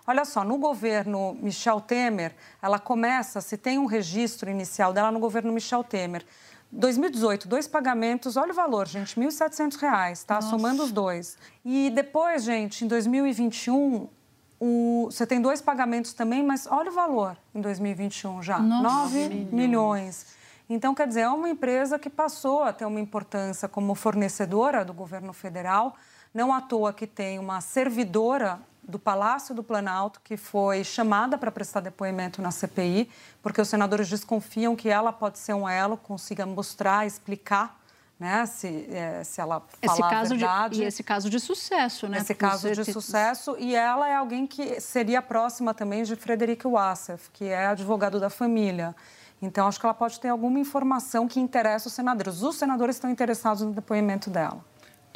Olha 0.06 0.24
só, 0.24 0.44
no 0.44 0.58
governo 0.58 1.38
Michel 1.42 1.82
Temer, 1.82 2.34
ela 2.62 2.80
começa, 2.80 3.42
se 3.42 3.58
tem 3.58 3.78
um 3.78 3.86
registro 3.86 4.50
inicial 4.50 4.94
dela 4.94 5.12
no 5.12 5.20
governo 5.20 5.52
Michel 5.52 5.84
Temer, 5.84 6.26
2018, 6.72 7.48
dois 7.48 7.68
pagamentos, 7.68 8.36
olha 8.36 8.52
o 8.52 8.56
valor, 8.56 8.88
gente, 8.88 9.20
R$ 9.20 9.26
1.700, 9.26 10.24
tá? 10.26 10.36
Nossa. 10.36 10.50
Somando 10.50 10.84
os 10.84 10.92
dois. 10.92 11.38
E 11.64 11.90
depois, 11.90 12.44
gente, 12.44 12.84
em 12.84 12.88
2021, 12.88 14.08
o, 14.60 15.08
você 15.10 15.26
tem 15.26 15.42
dois 15.42 15.62
pagamentos 15.62 16.14
também, 16.14 16.44
mas 16.44 16.68
olha 16.70 16.92
o 16.92 16.94
valor 16.94 17.38
em 17.54 17.62
2021 17.62 18.44
já, 18.44 18.60
Nossa. 18.60 19.04
9 19.06 19.30
milhões. 19.30 19.54
milhões. 19.54 20.38
Então, 20.70 20.94
quer 20.94 21.08
dizer, 21.08 21.22
é 21.22 21.30
uma 21.30 21.50
empresa 21.50 21.98
que 21.98 22.10
passou 22.10 22.64
a 22.64 22.74
ter 22.74 22.86
uma 22.86 23.00
importância 23.00 23.70
como 23.70 23.96
fornecedora 23.96 24.84
do 24.84 24.94
governo 24.94 25.32
federal, 25.32 25.96
não 26.34 26.54
à 26.54 26.60
toa 26.60 26.92
que 26.92 27.08
tem 27.08 27.40
uma 27.40 27.62
servidora 27.62 28.60
do 28.88 28.98
Palácio 28.98 29.53
do 29.53 29.62
Planalto, 29.62 30.22
que 30.24 30.38
foi 30.38 30.84
chamada 30.84 31.38
para 31.38 31.51
prestar 31.51 31.82
depoimento 31.82 32.41
na 32.41 32.51
CPI, 32.51 33.10
porque 33.41 33.60
os 33.60 33.67
senadores 33.67 34.08
desconfiam 34.08 34.75
que 34.75 34.88
ela 34.88 35.12
pode 35.12 35.38
ser 35.39 35.53
um 35.53 35.67
elo, 35.67 35.98
consiga 35.98 36.46
mostrar, 36.46 37.06
explicar 37.06 37.77
né, 38.17 38.46
se, 38.46 38.88
é, 38.89 39.24
se 39.24 39.41
ela 39.41 39.62
falar 39.84 40.20
a 40.20 40.24
verdade. 40.24 40.75
De, 40.75 40.84
e 40.84 40.86
esse 40.86 41.03
caso 41.03 41.29
de 41.29 41.39
sucesso, 41.39 42.08
né? 42.08 42.17
Esse 42.20 42.34
caso 42.34 42.72
de 42.72 42.91
sucesso. 42.91 43.56
E 43.60 43.75
ela 43.75 44.10
é 44.10 44.15
alguém 44.15 44.48
que 44.48 44.79
seria 44.79 45.22
próxima 45.22 45.74
também 45.74 46.03
de 46.03 46.15
Frederico 46.15 46.72
Wassef, 46.72 47.29
que 47.32 47.46
é 47.46 47.67
advogado 47.67 48.20
da 48.20 48.29
família. 48.29 48.96
Então, 49.39 49.67
acho 49.67 49.79
que 49.79 49.86
ela 49.86 49.94
pode 49.94 50.20
ter 50.20 50.29
alguma 50.29 50.58
informação 50.60 51.27
que 51.27 51.39
interessa 51.39 51.89
os 51.89 51.94
senadores. 51.94 52.41
Os 52.41 52.56
senadores 52.56 52.96
estão 52.96 53.10
interessados 53.10 53.62
no 53.62 53.72
depoimento 53.72 54.32
dela 54.32 54.63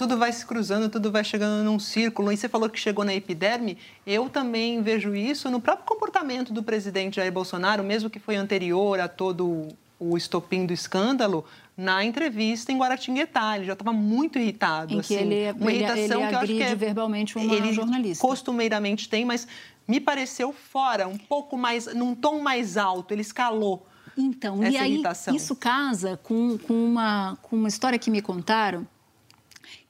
tudo 0.02 0.18
vai 0.18 0.34
se 0.34 0.44
cruzando, 0.44 0.90
tudo 0.90 1.12
vai 1.12 1.24
chegando 1.24 1.64
num 1.64 1.78
círculo. 1.78 2.32
E 2.32 2.38
você 2.38 2.50
falou 2.50 2.68
que 2.68 2.80
chegou 2.80 3.06
na 3.06 3.14
epiderme, 3.14 3.78
eu 4.04 4.28
também 4.30 4.82
vejo 4.82 5.14
isso 5.14 5.48
no 5.52 5.62
próprio 5.62 5.86
comportamento 5.86 6.52
do 6.52 6.64
presidente 6.64 7.18
Jair 7.18 7.32
Bolsonaro, 7.32 7.84
mesmo 7.84 8.10
que 8.10 8.18
foi 8.18 8.36
anterior 8.36 9.00
a 9.00 9.08
todo 9.08 9.68
o 10.00 10.18
estopim 10.18 10.66
do 10.66 10.74
escândalo, 10.74 11.46
na 11.78 12.04
entrevista 12.04 12.72
em 12.72 12.80
Guaratinguetá. 12.80 13.58
Ele 13.58 13.66
já 13.66 13.74
estava 13.74 13.94
muito 13.94 14.40
irritado. 14.40 14.96
Em 14.96 15.02
assim, 15.02 15.18
ele, 15.18 15.52
uma 15.52 15.72
ele, 15.72 15.84
irritação 15.84 16.22
ele 16.22 16.30
que 16.30 16.34
eu 16.34 16.40
acho 16.40 16.54
que 16.54 16.64
é, 16.64 16.74
verbalmente 16.74 17.38
uma 17.38 17.54
ele 17.54 17.72
jornalista. 17.72 18.28
costumeiramente 18.28 19.08
tem, 19.08 19.24
mas 19.24 19.48
me 19.88 20.00
pareceu 20.00 20.52
fora, 20.52 21.08
um 21.08 21.18
pouco 21.18 21.56
mais, 21.56 21.86
num 21.94 22.16
tom 22.16 22.40
mais 22.40 22.76
alto, 22.76 23.14
ele 23.14 23.22
escalou. 23.22 23.86
Então, 24.18 24.64
e 24.64 24.78
aí 24.78 24.94
irritação. 24.94 25.36
isso 25.36 25.56
casa 25.56 26.20
com, 26.24 26.58
com, 26.58 26.74
uma, 26.74 27.38
com 27.44 27.56
uma 27.56 27.68
história 27.68 28.00
que 28.00 28.10
me 28.10 28.20
contaram 28.20 28.88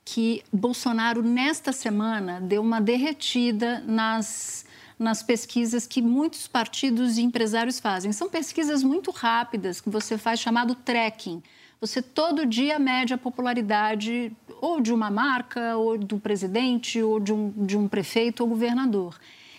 que 0.04 0.44
Bolsonaro, 0.52 1.22
nesta 1.22 1.72
semana, 1.72 2.42
deu 2.42 2.62
uma 2.62 2.82
derretida 2.82 3.82
nas, 3.86 4.66
nas 4.98 5.24
pesquisas 5.24 5.86
que 5.88 6.02
muitos 6.02 6.48
partidos 6.48 7.18
e 7.18 7.22
empresários 7.22 7.80
fazem. 7.80 8.12
São 8.12 8.30
pesquisas 8.30 8.84
muito 8.84 9.12
rápidas 9.12 9.80
que 9.80 9.90
você 9.90 10.18
faz, 10.18 10.40
chamado 10.40 10.76
tracking. 10.76 11.42
Você 11.80 12.02
todo 12.02 12.46
dia 12.46 12.78
mede 12.78 13.14
a 13.14 13.18
popularidade 13.18 14.32
ou 14.62 14.80
de 14.80 14.94
uma 14.94 15.10
marca, 15.10 15.76
ou 15.78 15.98
do 15.98 16.20
presidente, 16.20 17.02
ou 17.02 17.20
de 17.20 17.34
um, 17.34 17.50
de 17.66 17.76
um 17.76 17.88
prefeito 17.88 18.42
ou 18.42 18.50
governador. 18.50 19.18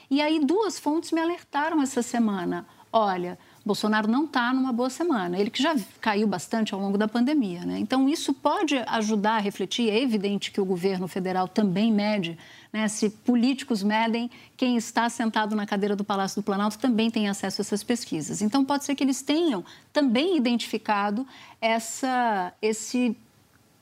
E 0.09 0.21
aí, 0.21 0.39
duas 0.39 0.79
fontes 0.79 1.11
me 1.11 1.21
alertaram 1.21 1.83
essa 1.83 2.03
semana. 2.03 2.67
Olha, 2.93 3.39
Bolsonaro 3.65 4.09
não 4.09 4.25
está 4.25 4.53
numa 4.53 4.73
boa 4.73 4.91
semana. 4.91 5.39
Ele 5.39 5.51
que 5.51 5.63
já 5.63 5.77
caiu 6.01 6.27
bastante 6.27 6.75
ao 6.75 6.81
longo 6.81 6.99
da 6.99 7.07
pandemia. 7.07 7.65
Né? 7.65 7.79
Então, 7.79 8.09
isso 8.09 8.35
pode 8.35 8.77
ajudar 8.77 9.37
a 9.37 9.39
refletir. 9.39 9.89
É 9.89 10.01
evidente 10.01 10.51
que 10.51 10.61
o 10.61 10.65
governo 10.65 11.07
federal 11.07 11.47
também 11.47 11.93
mede. 11.93 12.37
Né? 12.73 12.89
Se 12.89 13.09
políticos 13.09 13.83
medem, 13.83 14.31
quem 14.57 14.77
está 14.77 15.09
sentado 15.09 15.55
na 15.55 15.65
cadeira 15.65 15.95
do 15.95 16.03
Palácio 16.03 16.43
do 16.43 16.45
Planalto 16.45 16.79
também 16.79 17.11
tem 17.11 17.29
acesso 17.29 17.61
a 17.61 17.63
essas 17.63 17.85
pesquisas. 17.85 18.43
Então, 18.43 18.65
pode 18.65 18.85
ser 18.85 18.97
que 18.97 19.05
eles 19.05 19.23
tenham 19.23 19.65
também 19.93 20.37
identificado 20.37 21.25
essa, 21.61 22.53
esse 22.61 23.17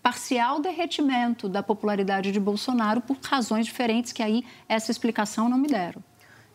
parcial 0.02 0.60
derretimento 0.60 1.48
da 1.48 1.62
popularidade 1.62 2.32
de 2.32 2.40
Bolsonaro 2.40 3.00
por 3.00 3.16
razões 3.22 3.64
diferentes 3.64 4.12
que 4.12 4.22
aí 4.22 4.44
essa 4.68 4.90
explicação 4.90 5.48
não 5.48 5.56
me 5.56 5.68
deram. 5.68 6.02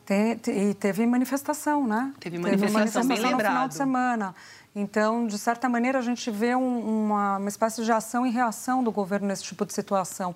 Tem, 0.05 0.39
e 0.47 0.73
teve 0.75 1.05
manifestação, 1.05 1.87
né? 1.87 2.13
Teve 2.19 2.37
manifestação, 2.37 3.01
teve 3.01 3.21
manifestação 3.21 3.31
no 3.31 3.37
final 3.37 3.67
de 3.67 3.73
semana. 3.73 4.35
Então, 4.75 5.25
de 5.25 5.37
certa 5.37 5.67
maneira, 5.67 5.99
a 5.99 6.01
gente 6.01 6.29
vê 6.29 6.55
um, 6.55 7.05
uma, 7.05 7.37
uma 7.37 7.49
espécie 7.49 7.83
de 7.83 7.91
ação 7.91 8.25
e 8.25 8.29
reação 8.29 8.83
do 8.83 8.91
governo 8.91 9.27
nesse 9.27 9.43
tipo 9.43 9.65
de 9.65 9.73
situação. 9.73 10.35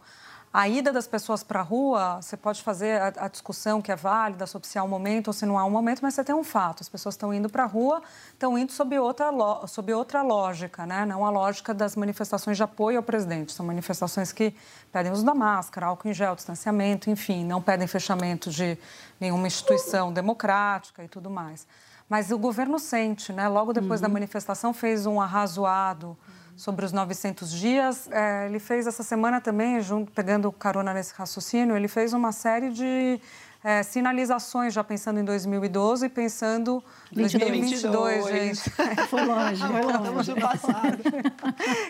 A 0.51 0.67
ida 0.67 0.91
das 0.91 1.07
pessoas 1.07 1.43
para 1.43 1.59
a 1.59 1.63
rua, 1.63 2.19
você 2.19 2.35
pode 2.35 2.63
fazer 2.63 2.99
a, 2.99 3.25
a, 3.25 3.27
discussão 3.27 3.83
que 3.83 3.91
é 3.91 3.95
válida 3.95 4.47
sobre 4.47 4.67
se 4.67 4.79
há 4.79 4.83
um 4.83 4.87
momento 4.87 5.27
ou 5.27 5.33
se 5.33 5.45
não 5.45 5.59
há 5.59 5.63
um 5.63 5.69
momento, 5.69 5.99
mas 6.01 6.15
você 6.15 6.23
tem 6.23 6.33
um 6.33 6.43
fato. 6.43 6.81
As 6.81 6.89
pessoas 6.89 7.13
estão 7.13 7.31
indo 7.31 7.47
para 7.47 7.63
a 7.63 7.65
rua, 7.67 8.01
estão 8.33 8.57
indo 8.57 8.71
sob 8.71 8.97
outra, 8.97 9.29
sob 9.67 9.93
outra 9.93 10.23
lógica, 10.23 10.87
né? 10.87 11.05
não 11.05 11.23
a 11.23 11.29
lógica 11.29 11.71
das 11.71 11.95
manifestações 11.95 12.57
de 12.57 12.63
apoio 12.63 12.97
ao 12.97 13.03
presidente. 13.03 13.53
São 13.53 13.63
manifestações 13.63 14.31
que 14.31 14.55
pedem 14.91 15.11
uso 15.11 15.23
da 15.23 15.35
máscara, 15.35 15.85
álcool 15.85 16.09
em 16.09 16.15
gel, 16.15 16.33
distanciamento, 16.33 17.11
enfim, 17.11 17.45
não 17.45 17.61
pedem 17.61 17.85
fechamento 17.85 18.49
de 18.49 18.75
nenhuma 19.19 19.45
instituição 19.45 20.11
democrática 20.11 21.03
e 21.03 21.07
tudo 21.07 21.29
mais. 21.29 21.67
Mas 22.09 22.31
o 22.31 22.39
governo 22.39 22.79
sente, 22.79 23.31
né? 23.31 23.47
logo 23.47 23.71
depois 23.71 24.01
uhum. 24.01 24.07
da 24.07 24.09
manifestação, 24.09 24.73
fez 24.73 25.05
um 25.05 25.21
arrazoado 25.21 26.17
sobre 26.59 26.85
os 26.85 26.91
900 26.91 27.51
dias. 27.51 28.09
É, 28.11 28.45
ele 28.45 28.59
fez 28.59 28.85
essa 28.85 29.01
semana 29.01 29.39
também, 29.39 29.79
junto, 29.79 30.11
pegando 30.11 30.51
carona 30.51 30.93
nesse 30.93 31.13
raciocínio, 31.15 31.75
ele 31.75 31.87
fez 31.87 32.11
uma 32.11 32.33
série 32.33 32.69
de 32.69 33.19
é, 33.63 33.81
sinalizações 33.81 34.73
já 34.73 34.83
pensando 34.83 35.21
em 35.21 35.23
2012 35.23 36.05
e 36.05 36.09
pensando 36.09 36.83
em 37.11 37.21
2022, 37.21 38.27
gente. 38.27 38.69
Foi 39.09 39.25
longe, 39.25 39.61
foi 39.61 39.81
longe. 39.81 39.97
Estamos 39.97 40.27
no 40.27 40.35
passado. 40.35 40.97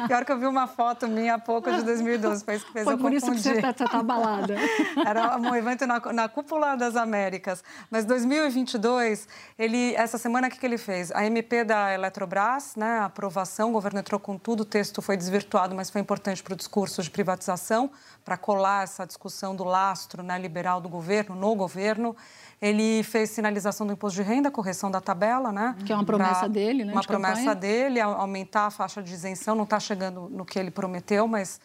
Pior 0.08 0.26
que 0.26 0.32
eu 0.32 0.40
vi 0.40 0.46
uma 0.46 0.68
foto 0.68 1.08
minha 1.08 1.36
há 1.36 1.40
pouco 1.40 1.72
de 1.72 1.84
2012, 1.84 2.46
foi 2.46 2.56
isso 2.56 2.66
que 2.66 2.72
fez 2.72 2.86
foi 2.86 2.94
eu 2.94 2.98
por 2.98 3.12
confundir. 3.12 3.36
isso 3.36 3.50
que 3.50 3.62
você 3.62 3.68
está 3.68 3.88
tá 3.88 4.00
abalada. 4.00 4.56
Era 5.06 5.38
um 5.38 5.54
evento 5.56 5.86
na, 5.86 6.00
na 6.14 6.30
Cúpula 6.30 6.76
das 6.76 6.96
Américas. 6.96 7.64
Mas 7.92 8.06
2022, 8.06 9.28
ele, 9.58 9.94
essa 9.96 10.18
semana, 10.18 10.48
o 10.48 10.52
que, 10.52 10.58
que 10.58 10.66
ele 10.66 10.78
fez? 10.78 11.12
A 11.12 11.26
MP 11.26 11.64
da 11.64 11.94
Eletrobras, 11.94 12.76
né, 12.76 13.00
a 13.00 13.06
aprovação, 13.06 13.70
o 13.70 13.74
governo 13.74 14.00
entrou 14.00 14.20
com 14.20 14.38
tudo, 14.38 14.62
o 14.62 14.66
texto 14.66 15.02
foi 15.02 15.18
desvirtuado, 15.18 15.76
mas 15.76 15.90
foi 15.90 16.02
importante 16.02 16.42
para 16.42 16.54
o 16.54 16.58
discurso 16.58 17.04
de 17.04 17.10
privatização, 17.10 17.92
para 18.24 18.38
colar 18.38 18.84
essa 18.84 19.06
discussão 19.06 19.56
do 19.56 19.64
lastro 19.64 20.24
né, 20.24 20.38
liberal 20.38 20.80
do 20.80 20.88
governo, 20.88 21.36
no 21.36 21.56
governo. 21.56 22.16
Ele 22.62 23.04
fez 23.04 23.30
sinalização 23.30 23.88
do 23.88 23.94
imposto 23.94 24.22
de 24.22 24.28
renda, 24.28 24.52
correção 24.52 24.92
da 24.92 25.00
tabela, 25.00 25.52
né? 25.52 25.76
Que 25.86 25.94
é 25.94 25.96
uma 25.96 26.04
promessa 26.04 26.50
dele, 26.50 26.84
né? 26.84 26.92
Uma 26.92 27.02
de 27.02 27.08
promessa 27.08 27.36
campanha. 27.36 27.56
dele, 27.56 28.02
aumentar 28.02 28.66
a 28.66 28.72
faixa 28.72 29.02
de 29.02 29.14
isenção. 29.14 29.56
Não 29.56 29.64
está 29.64 29.80
chegando 29.80 30.28
no 30.30 30.44
que 30.44 30.60
ele 30.60 30.70
prometeu, 30.70 31.26
mas 31.26 31.62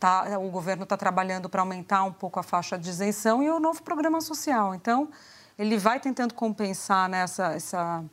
tá, 0.00 0.38
o 0.38 0.48
governo 0.50 0.84
está 0.84 0.96
trabalhando 0.96 1.48
para 1.50 1.60
aumentar 1.60 2.04
um 2.04 2.12
pouco 2.12 2.40
a 2.40 2.42
faixa 2.42 2.78
de 2.78 2.88
isenção 2.88 3.42
e 3.42 3.50
o 3.50 3.60
novo 3.60 3.82
programa 3.82 4.20
social. 4.22 4.74
Então, 4.74 5.10
ele 5.58 5.76
vai 5.76 6.00
tentando 6.00 6.32
compensar 6.32 7.08
né, 7.10 7.22
essa, 7.22 7.52
essa, 7.52 8.04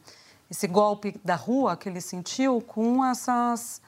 esse 0.50 0.68
golpe 0.68 1.20
da 1.24 1.36
rua 1.36 1.78
que 1.78 1.88
ele 1.88 2.02
sentiu 2.02 2.60
com 2.62 3.06
essas 3.06 3.82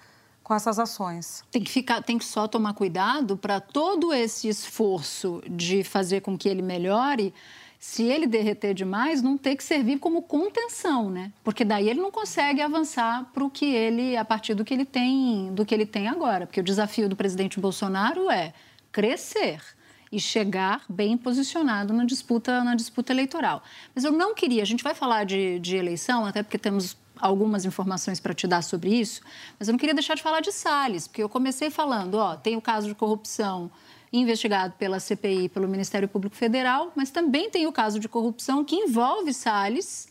com 0.48 0.56
essas 0.56 0.80
ações. 0.80 1.44
Tem 1.52 1.62
que 1.62 1.70
ficar, 1.70 2.02
tem 2.02 2.18
que 2.18 2.24
só 2.24 2.48
tomar 2.48 2.74
cuidado 2.74 3.36
para 3.36 3.60
todo 3.60 4.14
esse 4.14 4.48
esforço 4.48 5.44
de 5.46 5.84
fazer 5.84 6.22
com 6.22 6.38
que 6.38 6.48
ele 6.48 6.62
melhore, 6.62 7.34
se 7.80 8.04
ele 8.04 8.26
derreter 8.26 8.74
demais, 8.74 9.22
não 9.22 9.38
ter 9.38 9.56
que 9.56 9.64
servir 9.64 10.00
como 10.00 10.22
contenção, 10.22 11.10
né? 11.10 11.32
Porque 11.44 11.64
daí 11.64 11.90
ele 11.90 12.02
não 12.02 12.12
consegue 12.12 12.62
avançar 12.62 13.30
para 13.34 13.44
o 13.44 13.50
que 13.50 13.66
ele, 13.66 14.18
a 14.18 14.26
partir 14.26 14.56
do 14.56 14.66
que 14.66 14.74
ele 14.74 14.86
tem, 14.86 15.54
do 15.54 15.66
que 15.66 15.74
ele 15.74 15.86
tem 15.86 16.08
agora. 16.08 16.48
Porque 16.48 16.60
o 16.60 16.64
desafio 16.64 17.08
do 17.08 17.16
presidente 17.16 17.60
Bolsonaro 17.60 18.32
é 18.32 18.54
crescer 18.92 19.62
e 20.12 20.20
chegar 20.20 20.84
bem 20.90 21.18
posicionado 21.18 21.94
na 21.94 22.06
disputa, 22.06 22.64
na 22.64 22.76
disputa 22.76 23.14
eleitoral. 23.14 23.62
Mas 23.94 24.04
eu 24.04 24.12
não 24.12 24.34
queria, 24.34 24.64
a 24.64 24.66
gente 24.66 24.84
vai 24.84 24.96
falar 24.96 25.26
de, 25.26 25.60
de 25.60 25.76
eleição, 25.76 26.26
até 26.26 26.42
porque 26.42 26.58
temos 26.58 26.98
algumas 27.20 27.66
informações 27.66 28.20
para 28.20 28.34
te 28.34 28.48
dar 28.48 28.62
sobre 28.62 28.92
isso, 28.92 29.22
mas 29.60 29.68
eu 29.68 29.72
não 29.72 29.80
queria 29.80 29.94
deixar 29.94 30.16
de 30.16 30.22
falar 30.22 30.40
de 30.40 30.52
Salles, 30.52 31.08
porque 31.08 31.22
eu 31.22 31.30
comecei 31.30 31.70
falando, 31.70 32.16
ó, 32.16 32.36
tem 32.36 32.56
o 32.56 32.62
caso 32.62 32.88
de 32.88 32.96
corrupção 32.96 33.72
investigado 34.12 34.74
pela 34.78 35.00
CPI, 35.00 35.50
pelo 35.50 35.68
Ministério 35.68 36.08
Público 36.08 36.36
Federal, 36.36 36.92
mas 36.96 37.12
também 37.12 37.50
tem 37.50 37.68
o 37.68 37.72
caso 37.72 38.00
de 38.00 38.08
corrupção 38.08 38.64
que 38.64 38.76
envolve 38.76 39.34
Salles 39.34 40.07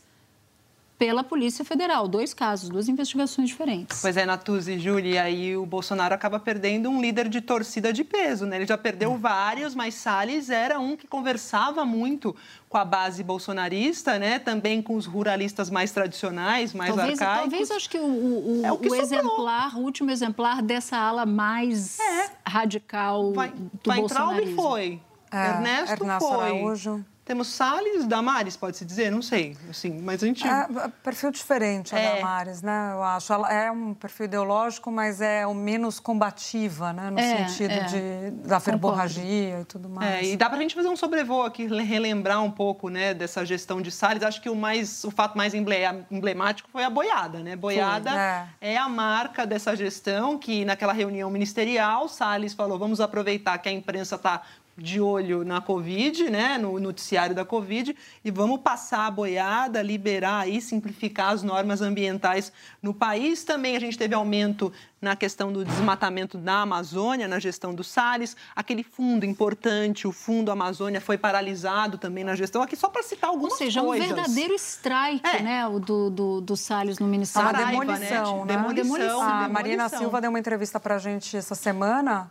pela 0.99 1.23
Polícia 1.23 1.65
Federal. 1.65 2.09
Dois 2.09 2.33
casos, 2.33 2.69
duas 2.69 2.89
investigações 2.89 3.49
diferentes. 3.49 4.01
Pois 4.01 4.17
é, 4.17 4.25
Natuzzi 4.25 4.73
e 4.73 4.79
Júlia, 4.79 5.11
e 5.15 5.19
aí 5.19 5.57
o 5.57 5.67
Bolsonaro 5.67 6.15
acaba 6.15 6.39
perdendo 6.41 6.89
um 6.89 7.01
líder 7.01 7.29
de 7.29 7.41
torcida 7.41 7.93
de 7.93 8.03
peso, 8.03 8.47
né? 8.47 8.57
Ele 8.57 8.67
já 8.67 8.79
perdeu 8.79 9.13
Hum. 9.13 9.19
vários, 9.19 9.75
mas 9.75 9.95
Salles 9.95 10.49
era 10.51 10.79
um 10.81 10.97
que 10.97 11.07
conversava 11.07 11.85
muito 11.85 12.35
com 12.69 12.79
a 12.79 12.85
base 12.85 13.23
bolsonarista, 13.23 14.19
né? 14.19 14.39
Também 14.39 14.81
com 14.83 14.95
os 14.97 15.07
ruralistas 15.07 15.69
mais 15.71 15.93
tradicionais, 15.93 16.73
mais 16.73 16.95
talvez, 16.95 17.21
arcaicos. 17.21 17.51
talvez 17.51 17.71
acho 17.71 17.91
que 17.91 17.99
o, 17.99 18.03
o, 18.05 18.63
É 18.65 18.73
o 18.73 18.79
que 18.79 18.89
o 18.89 18.95
exemplar, 18.95 19.77
o 19.77 19.81
último 19.81 20.11
exemplar 20.11 20.63
dessa 20.63 20.97
ala 20.97 21.27
mais 21.27 21.99
radical 22.47 23.33
Vai, 23.33 23.51
do 23.51 23.91
Weintraub 23.91 24.01
bolsonarismo. 24.01 24.63
foi, 24.63 25.01
É, 25.33 25.47
Ernesto, 25.49 25.93
Ernesto 26.03 26.29
foi. 26.29 26.45
Araújo. 26.45 27.05
Temos 27.27 27.49
Salles, 27.49 28.07
Damares, 28.07 28.57
pode-se 28.57 28.85
dizer? 28.85 29.11
Não 29.11 29.21
sei, 29.21 29.57
assim, 29.69 30.01
mas 30.01 30.23
a 30.23 30.27
gente... 30.29 30.47
É 30.47 30.69
perfil 31.03 31.33
diferente 31.33 31.93
a 31.93 31.99
É. 31.99 32.15
Damares, 32.17 32.63
né? 32.63 32.93
Eu 32.95 33.03
acho. 33.03 33.33
Ela 33.33 33.53
é 33.53 33.69
um 33.69 33.95
perfil 33.95 34.27
ideológico, 34.27 34.93
mas 34.93 35.21
é 35.21 35.45
o 35.45 35.53
menos 35.53 35.99
combativa, 35.99 36.93
né? 36.93 37.11
No 37.11 37.19
É, 37.19 37.49
sentido 37.49 37.73
é. 37.73 37.81
de, 37.83 38.31
da 38.47 38.61
ferborragia 38.61 39.61
e 39.61 39.65
tudo 39.65 39.89
mais. 39.89 40.25
É, 40.25 40.31
e 40.31 40.37
dá 40.37 40.49
pra 40.49 40.57
gente 40.61 40.73
fazer 40.73 40.87
um 40.87 40.95
sobrevoo 40.95 41.43
aqui, 41.43 41.67
le- 41.67 41.83
relembrar 41.83 42.41
um 42.45 42.51
pouco, 42.51 42.89
né, 42.89 43.13
dessa 43.13 43.45
gestão 43.45 43.83
de 43.83 43.91
Salles. 43.91 44.23
Acho 44.23 44.41
que 44.41 44.49
o 44.49 44.55
mais, 44.55 45.03
o 45.03 45.11
fato 45.11 45.37
mais 45.37 45.53
emble- 45.53 46.07
emblemático 46.09 46.69
foi 46.71 46.85
a 46.85 46.91
boiada, 46.91 47.41
né? 47.41 47.57
Boiada 47.57 48.11
Foi, 48.11 48.69
é. 48.69 48.77
a 48.77 48.89
marca 48.89 49.45
dessa 49.45 49.75
gestão 49.75 50.39
que 50.39 50.65
naquela 50.65 50.93
reunião 50.93 51.29
ministerial, 51.29 52.09
Salles 52.09 52.55
falou: 52.55 52.79
"Vamos 52.79 53.01
aproveitar 53.01 53.59
que 53.59 53.69
a 53.69 53.73
imprensa 53.73 54.15
está 54.15 54.43
de 54.79 55.01
olho 55.01 55.43
na 55.45 55.61
Covid, 55.61 56.29
né, 56.29 56.59
no 56.59 56.79
noticiário 56.79 57.35
da 57.35 57.45
Covid, 57.45 57.97
e 58.25 58.31
vamos 58.31 58.61
passar 58.61 59.07
a 59.07 59.11
boiada, 59.11 59.81
liberar 59.81 60.41
aí, 60.41 60.61
simplificar 60.61 61.31
as 61.33 61.43
normas 61.43 61.81
ambientais 61.81 62.53
no 62.83 62.93
país. 62.93 63.43
Também 63.43 63.75
a 63.75 63.81
gente 63.81 63.97
teve 63.97 64.15
aumento 64.15 64.71
na 65.01 65.17
questão 65.17 65.51
do 65.53 65.65
desmatamento 65.65 66.37
da 66.37 66.61
Amazônia, 66.61 67.27
na 67.27 67.39
gestão 67.39 67.75
do 67.75 67.83
Salles. 67.83 68.37
Aquele 68.55 68.83
fundo 68.83 69.25
importante, 69.25 70.07
o 70.07 70.13
Fundo 70.13 70.51
Amazônia, 70.51 71.01
foi 71.01 71.17
paralisado 71.17 71.97
também 71.97 72.25
na 72.25 72.35
gestão. 72.35 72.61
Aqui 72.61 72.77
só 72.77 72.89
para 72.89 73.03
citar 73.03 73.31
algumas 73.31 73.53
Ou 73.53 73.59
seja, 73.59 73.81
coisas. 73.83 74.11
um 74.11 74.15
verdadeiro 74.15 74.55
strike, 74.57 75.27
É. 75.27 75.43
né, 75.43 75.67
o 75.67 75.79
do, 75.79 76.11
do, 76.11 76.41
do 76.43 76.57
Salles 76.57 76.99
no 76.99 77.05
É 77.05 77.09
uma 77.09 77.11
Ministério. 77.13 77.51
Saraiva, 77.51 77.71
demolição, 77.81 78.45
né? 78.45 78.57
né? 78.57 78.75
Demolição, 78.75 79.23
A 79.23 79.49
Marina 79.49 79.77
demolição. 79.77 79.99
Silva 80.01 80.21
deu 80.21 80.29
uma 80.31 80.39
entrevista 80.39 80.79
pra 80.79 80.99
gente 80.99 81.35
essa 81.35 81.55
semana 81.55 82.31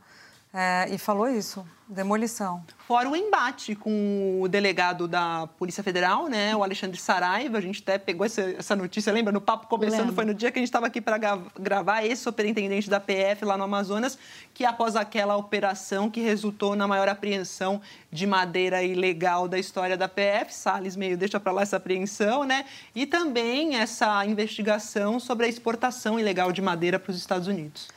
é, 0.55 0.87
e 0.89 0.97
falou 0.97 1.27
isso. 1.27 1.65
Demolição. 1.87 2.63
Fora 2.87 3.09
o 3.09 3.15
embate 3.15 3.75
com 3.75 4.39
o 4.41 4.47
delegado 4.47 5.07
da 5.07 5.47
Polícia 5.59 5.83
Federal, 5.83 6.27
né, 6.27 6.55
o 6.55 6.63
Alexandre 6.63 6.97
Saraiva. 6.97 7.57
A 7.57 7.61
gente 7.61 7.81
até 7.83 7.97
pegou 7.97 8.25
essa, 8.25 8.41
essa 8.41 8.75
notícia, 8.75 9.11
lembra? 9.11 9.33
No 9.33 9.41
papo 9.41 9.67
começando, 9.67 9.99
Lembro. 9.99 10.15
foi 10.15 10.25
no 10.25 10.33
dia 10.33 10.49
que 10.49 10.57
a 10.57 10.61
gente 10.61 10.69
estava 10.69 10.87
aqui 10.87 11.01
para 11.01 11.17
gravar 11.59 12.03
esse 12.03 12.23
superintendente 12.23 12.89
da 12.89 12.99
PF 12.99 13.43
lá 13.43 13.57
no 13.57 13.65
Amazonas, 13.65 14.17
que 14.53 14.63
após 14.63 14.95
aquela 14.95 15.35
operação 15.35 16.09
que 16.09 16.21
resultou 16.21 16.73
na 16.75 16.87
maior 16.87 17.09
apreensão 17.09 17.81
de 18.09 18.25
madeira 18.25 18.81
ilegal 18.81 19.47
da 19.47 19.59
história 19.59 19.97
da 19.97 20.07
PF, 20.07 20.55
Salles 20.55 20.95
meio 20.95 21.17
deixa 21.17 21.39
para 21.39 21.51
lá 21.51 21.63
essa 21.63 21.75
apreensão, 21.77 22.45
né? 22.45 22.65
E 22.95 23.05
também 23.05 23.75
essa 23.75 24.25
investigação 24.25 25.19
sobre 25.19 25.45
a 25.45 25.49
exportação 25.49 26.17
ilegal 26.17 26.51
de 26.51 26.61
madeira 26.61 26.97
para 26.97 27.11
os 27.11 27.17
Estados 27.17 27.47
Unidos. 27.47 27.93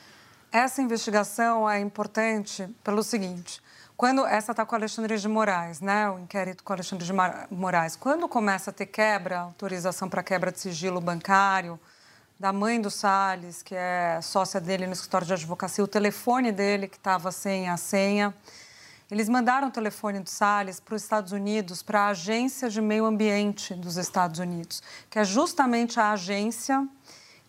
Essa 0.51 0.81
investigação 0.81 1.69
é 1.69 1.79
importante 1.79 2.67
pelo 2.83 3.03
seguinte: 3.03 3.61
quando 3.95 4.25
essa 4.25 4.51
está 4.51 4.65
com 4.65 4.73
Alexandre 4.73 5.15
de 5.17 5.27
Moraes, 5.27 5.79
né? 5.79 6.09
O 6.09 6.17
inquérito 6.17 6.63
com 6.63 6.73
Alexandre 6.73 7.05
de 7.05 7.13
Moraes, 7.51 7.95
quando 7.95 8.27
começa 8.27 8.71
a 8.71 8.73
ter 8.73 8.87
quebra, 8.87 9.41
autorização 9.41 10.09
para 10.09 10.23
quebra 10.23 10.51
de 10.51 10.59
sigilo 10.59 10.99
bancário 10.99 11.79
da 12.39 12.51
mãe 12.51 12.81
do 12.81 12.89
Salles, 12.89 13.61
que 13.61 13.75
é 13.75 14.19
sócia 14.23 14.59
dele 14.59 14.87
no 14.87 14.93
escritório 14.93 15.27
de 15.27 15.33
advocacia, 15.33 15.83
o 15.83 15.87
telefone 15.87 16.51
dele 16.51 16.87
que 16.87 16.97
estava 16.97 17.31
sem 17.31 17.69
a 17.69 17.77
senha. 17.77 18.33
Eles 19.11 19.27
mandaram 19.27 19.67
o 19.67 19.71
telefone 19.71 20.19
do 20.19 20.29
Salles 20.29 20.79
para 20.79 20.95
os 20.95 21.03
Estados 21.03 21.31
Unidos, 21.31 21.83
para 21.83 22.01
a 22.03 22.07
Agência 22.07 22.69
de 22.69 22.79
Meio 22.81 23.05
Ambiente 23.05 23.75
dos 23.75 23.97
Estados 23.97 24.39
Unidos, 24.39 24.81
que 25.09 25.19
é 25.19 25.23
justamente 25.23 25.99
a 25.99 26.11
agência 26.11 26.87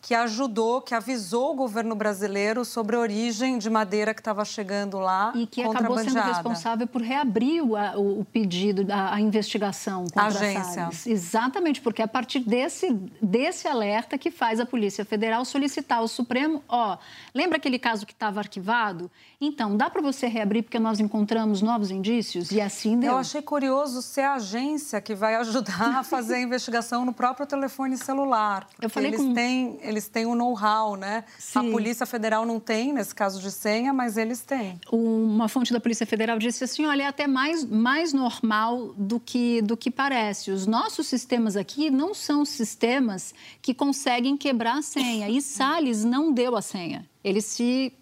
que 0.03 0.15
ajudou, 0.15 0.81
que 0.81 0.95
avisou 0.95 1.53
o 1.53 1.55
governo 1.55 1.95
brasileiro 1.95 2.65
sobre 2.65 2.97
a 2.97 2.99
origem 2.99 3.59
de 3.59 3.69
madeira 3.69 4.15
que 4.15 4.21
estava 4.21 4.45
chegando 4.45 4.99
lá, 4.99 5.33
E 5.37 5.47
que 5.47 5.63
acabou 5.63 5.99
sendo 5.99 6.21
responsável 6.21 6.87
por 6.87 7.03
reabrir 7.03 7.63
o, 7.63 7.75
o- 8.21 8.25
pedido, 8.25 8.91
a, 8.91 9.15
a 9.15 9.21
investigação 9.21 10.05
contra 10.05 10.23
A 10.23 10.27
agência. 10.27 10.65
Salles. 10.65 11.07
Exatamente, 11.07 11.81
porque 11.83 12.01
é 12.01 12.05
a 12.05 12.09
partir 12.09 12.41
desse, 12.41 12.93
desse 13.21 13.69
alerta 13.69 14.17
que 14.17 14.31
faz 14.31 14.59
a 14.59 14.65
Polícia 14.67 15.05
Federal 15.05 15.45
solicitar 15.45 15.99
ao 15.99 16.09
Supremo, 16.09 16.63
ó, 16.69 16.97
lembra 17.35 17.59
aquele 17.59 17.79
caso 17.79 18.07
que 18.07 18.13
estava 18.13 18.41
arquivado? 18.41 19.11
Então, 19.41 19.77
dá 19.77 19.89
para 19.91 20.01
você 20.03 20.27
reabrir 20.27 20.63
porque 20.63 20.79
nós 20.79 20.99
encontramos 21.01 21.61
novos 21.63 21.91
indícios? 21.91 22.51
E 22.51 22.61
assim 22.61 22.99
deu. 22.99 23.13
Eu 23.13 23.19
achei 23.19 23.43
curioso 23.43 24.01
ser 24.03 24.23
a 24.23 24.35
agência 24.35 25.01
que 25.01 25.15
vai 25.15 25.35
ajudar 25.41 25.99
a 25.99 26.03
fazer 26.03 26.35
a 26.37 26.41
investigação 26.41 27.05
no 27.05 27.13
próprio 27.13 27.47
telefone 27.47 27.97
celular. 27.97 28.67
porque 28.75 28.89
falei 28.89 29.11
eles 29.11 29.21
com- 29.21 29.35
têm 29.35 29.79
eles 29.91 30.09
têm 30.09 30.27
o 30.27 30.35
know-how, 30.35 30.97
né? 30.97 31.25
A 31.37 31.61
Sim. 31.63 31.71
Polícia 31.71 32.07
Federal 32.07 32.47
não 32.47 32.59
tem, 32.59 32.93
nesse 32.93 33.15
caso 33.15 33.41
de 33.41 33.51
senha, 33.51 33.93
mas 33.93 34.17
eles 34.17 34.41
têm. 34.41 34.81
uma 34.91 35.49
fonte 35.49 35.73
da 35.73 35.81
Polícia 35.81 36.07
Federal 36.07 36.39
disse 36.39 36.65
assim: 36.65 36.87
olha, 36.87 37.03
é 37.03 37.07
até 37.07 37.27
mais, 37.27 37.65
mais 37.65 38.13
normal 38.13 38.95
do 38.97 39.21
que, 39.21 39.61
do 39.63 39.77
que 39.77 39.91
parece. 39.91 40.51
Os 40.51 40.67
nossos 40.67 41.07
sistemas 41.07 41.57
aqui 41.57 41.91
não 41.91 42.15
são 42.15 42.45
sistemas 42.45 43.35
que 43.61 43.75
conseguem 43.75 44.37
quebrar 44.37 44.79
a 44.79 44.83
senha. 44.83 45.29
E 45.29 45.41
Salles 45.43 46.05
não 46.05 46.33
deu 46.33 46.57
a 46.57 46.63
senha. 46.63 47.09
Ele 47.23 47.41
se 47.43 47.93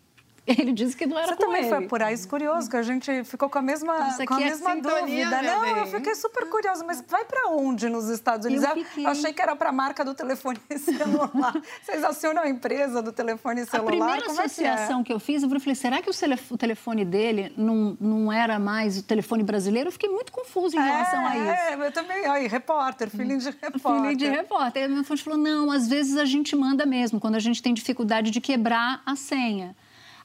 Ele 0.58 0.72
disse 0.72 0.96
que 0.96 1.06
não 1.06 1.18
era 1.18 1.28
Você 1.28 1.36
com 1.36 1.42
também 1.44 1.60
ele. 1.62 1.68
foi 1.68 1.86
por 1.86 2.02
aí, 2.02 2.14
isso 2.14 2.28
curioso, 2.28 2.70
que 2.70 2.76
a 2.76 2.82
gente 2.82 3.24
ficou 3.24 3.48
com 3.50 3.58
a 3.58 3.62
mesma, 3.62 4.08
Isso 4.08 4.24
com 4.24 4.34
a 4.34 4.40
é 4.40 4.44
mesma 4.44 4.70
sintonia, 4.74 5.24
dúvida. 5.28 5.42
Não, 5.42 5.60
bem. 5.62 5.76
eu 5.78 5.86
fiquei 5.86 6.14
super 6.14 6.48
curiosa, 6.48 6.84
mas 6.84 7.04
vai 7.06 7.24
para 7.24 7.50
onde 7.50 7.88
nos 7.88 8.08
Estados 8.08 8.46
Unidos? 8.46 8.64
Eu 8.64 8.76
fiquei. 8.84 9.04
eu 9.06 9.10
achei 9.10 9.32
que 9.32 9.42
era 9.42 9.54
para 9.54 9.68
a 9.68 9.72
marca 9.72 10.04
do 10.04 10.14
telefone 10.14 10.58
celular. 10.78 11.54
Vocês 11.82 12.02
acionam 12.04 12.42
a 12.42 12.48
empresa 12.48 13.02
do 13.02 13.12
telefone 13.12 13.60
A 13.62 13.66
celular? 13.66 13.86
primeira 13.90 14.22
Como 14.26 14.32
é 14.40 14.42
que 14.42 14.46
associação 14.46 15.00
é? 15.00 15.04
que, 15.04 15.12
eu 15.12 15.18
fiz, 15.20 15.42
eu 15.42 15.48
falei, 15.60 15.74
será 15.74 16.00
que 16.00 16.08
o 16.10 16.14
telef- 16.14 16.52
o 16.52 16.56
telefone 16.58 17.04
dele 17.04 17.52
não, 17.56 17.96
não 18.00 18.32
era 18.32 18.58
mais 18.58 18.98
o 18.98 19.02
telefone 19.02 19.42
brasileiro? 19.42 19.88
Eu 19.88 19.92
fiquei 19.92 20.08
muito 20.08 20.32
confusa 20.32 20.76
em 20.76 20.80
relação 20.80 21.26
a 21.26 21.36
isso. 21.36 21.48
É, 21.50 21.86
eu 21.86 21.92
também. 21.92 22.24
Aí, 22.26 22.46
repórter, 22.46 23.10
filhinho 23.10 23.38
de 23.38 23.50
repórter. 23.50 23.80
Filho 24.02 24.16
de 24.16 24.26
repórter. 24.28 24.82
Aí 24.82 24.86
a 24.86 24.90
minha 24.90 25.04
fonte 25.04 25.22
falou: 25.22 25.38
não, 25.38 25.70
às 25.70 25.88
vezes 25.88 26.16
a 26.16 26.24
gente 26.24 26.54
manda 26.56 26.86
mesmo, 26.86 27.20
quando 27.20 27.34
a 27.34 27.38
gente 27.40 27.62
tem 27.62 27.74
dificuldade 27.74 28.30
de 28.30 28.40
quebrar 28.40 29.02
a 29.04 29.14
senha. 29.16 29.76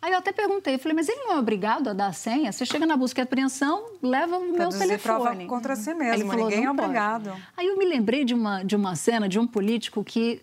Aí 0.04 0.12
eu 0.12 0.18
até 0.18 0.34
perguntei, 0.34 0.78
falei, 0.78 0.94
mas 0.98 1.08
ele 1.08 1.22
não 1.22 1.32
é 1.32 1.40
obrigado 1.40 1.88
a 1.88 1.94
dar 1.94 2.08
a 2.08 2.12
senha? 2.12 2.52
Você 2.52 2.66
chega 2.66 2.86
na 2.86 2.98
busca 2.98 3.22
e 3.22 3.24
apreensão, 3.24 3.86
leva 4.02 4.38
o 4.38 4.42
meu 4.42 4.56
Produzir 4.56 5.00
prova 5.00 5.20
telefone. 5.30 5.48
contra 5.48 5.78
si 5.78 5.92
Ele 5.92 6.00
mesmo, 6.00 6.30
falou, 6.30 6.46
ninguém 6.50 6.64
é 6.64 6.68
"Não 6.68 6.76
pode." 6.76 6.88
obrigado. 6.90 7.34
Aí 7.56 7.68
eu 7.68 7.78
me 7.78 7.86
lembrei 7.86 8.26
de 8.26 8.34
uma, 8.34 8.64
de 8.64 8.76
uma 8.76 8.98
cena 8.98 9.30
de 9.30 9.40
um 9.40 9.48
político 9.48 10.04
que 10.04 10.42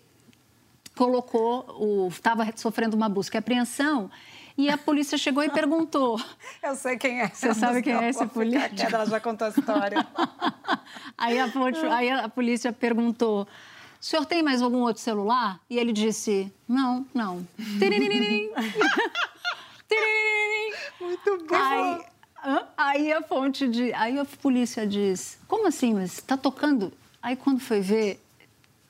colocou, 0.95 1.63
o 1.79 2.07
estava 2.07 2.47
sofrendo 2.55 2.97
uma 2.97 3.07
busca 3.07 3.37
e 3.37 3.39
apreensão, 3.39 4.09
e 4.57 4.67
a 4.67 4.79
polícia 4.79 5.15
chegou 5.15 5.43
e 5.43 5.49
perguntou. 5.53 6.19
Eu 6.63 6.75
sei 6.75 6.97
quem 6.97 7.21
é. 7.21 7.27
Você 7.29 7.53
sabe 7.53 7.83
quem 7.83 7.93
é 7.93 8.09
esse 8.09 8.25
político? 8.25 8.75
quieta, 8.75 8.95
Ela 8.95 9.05
já 9.05 9.19
contou 9.19 9.45
a 9.45 9.51
história. 9.51 10.07
aí, 11.15 11.37
a, 11.39 11.51
aí 11.95 12.09
a 12.09 12.27
polícia 12.27 12.73
perguntou: 12.73 13.43
o 13.43 13.47
senhor 14.03 14.25
tem 14.25 14.41
mais 14.41 14.59
algum 14.63 14.79
outro 14.79 15.03
celular? 15.03 15.59
E 15.69 15.77
ele 15.77 15.93
disse: 15.93 16.51
não, 16.67 17.05
não. 17.13 17.47
Muito 20.99 21.37
bom. 21.45 21.55
Aí, 21.55 22.61
aí 22.77 23.13
a 23.13 23.21
fonte 23.21 23.67
de. 23.67 23.93
Aí 23.93 24.17
a 24.17 24.25
polícia 24.25 24.85
diz: 24.85 25.37
como 25.47 25.67
assim? 25.67 25.93
Mas 25.93 26.13
está 26.13 26.37
tocando? 26.37 26.93
Aí 27.21 27.35
quando 27.35 27.59
foi 27.59 27.81
ver, 27.81 28.19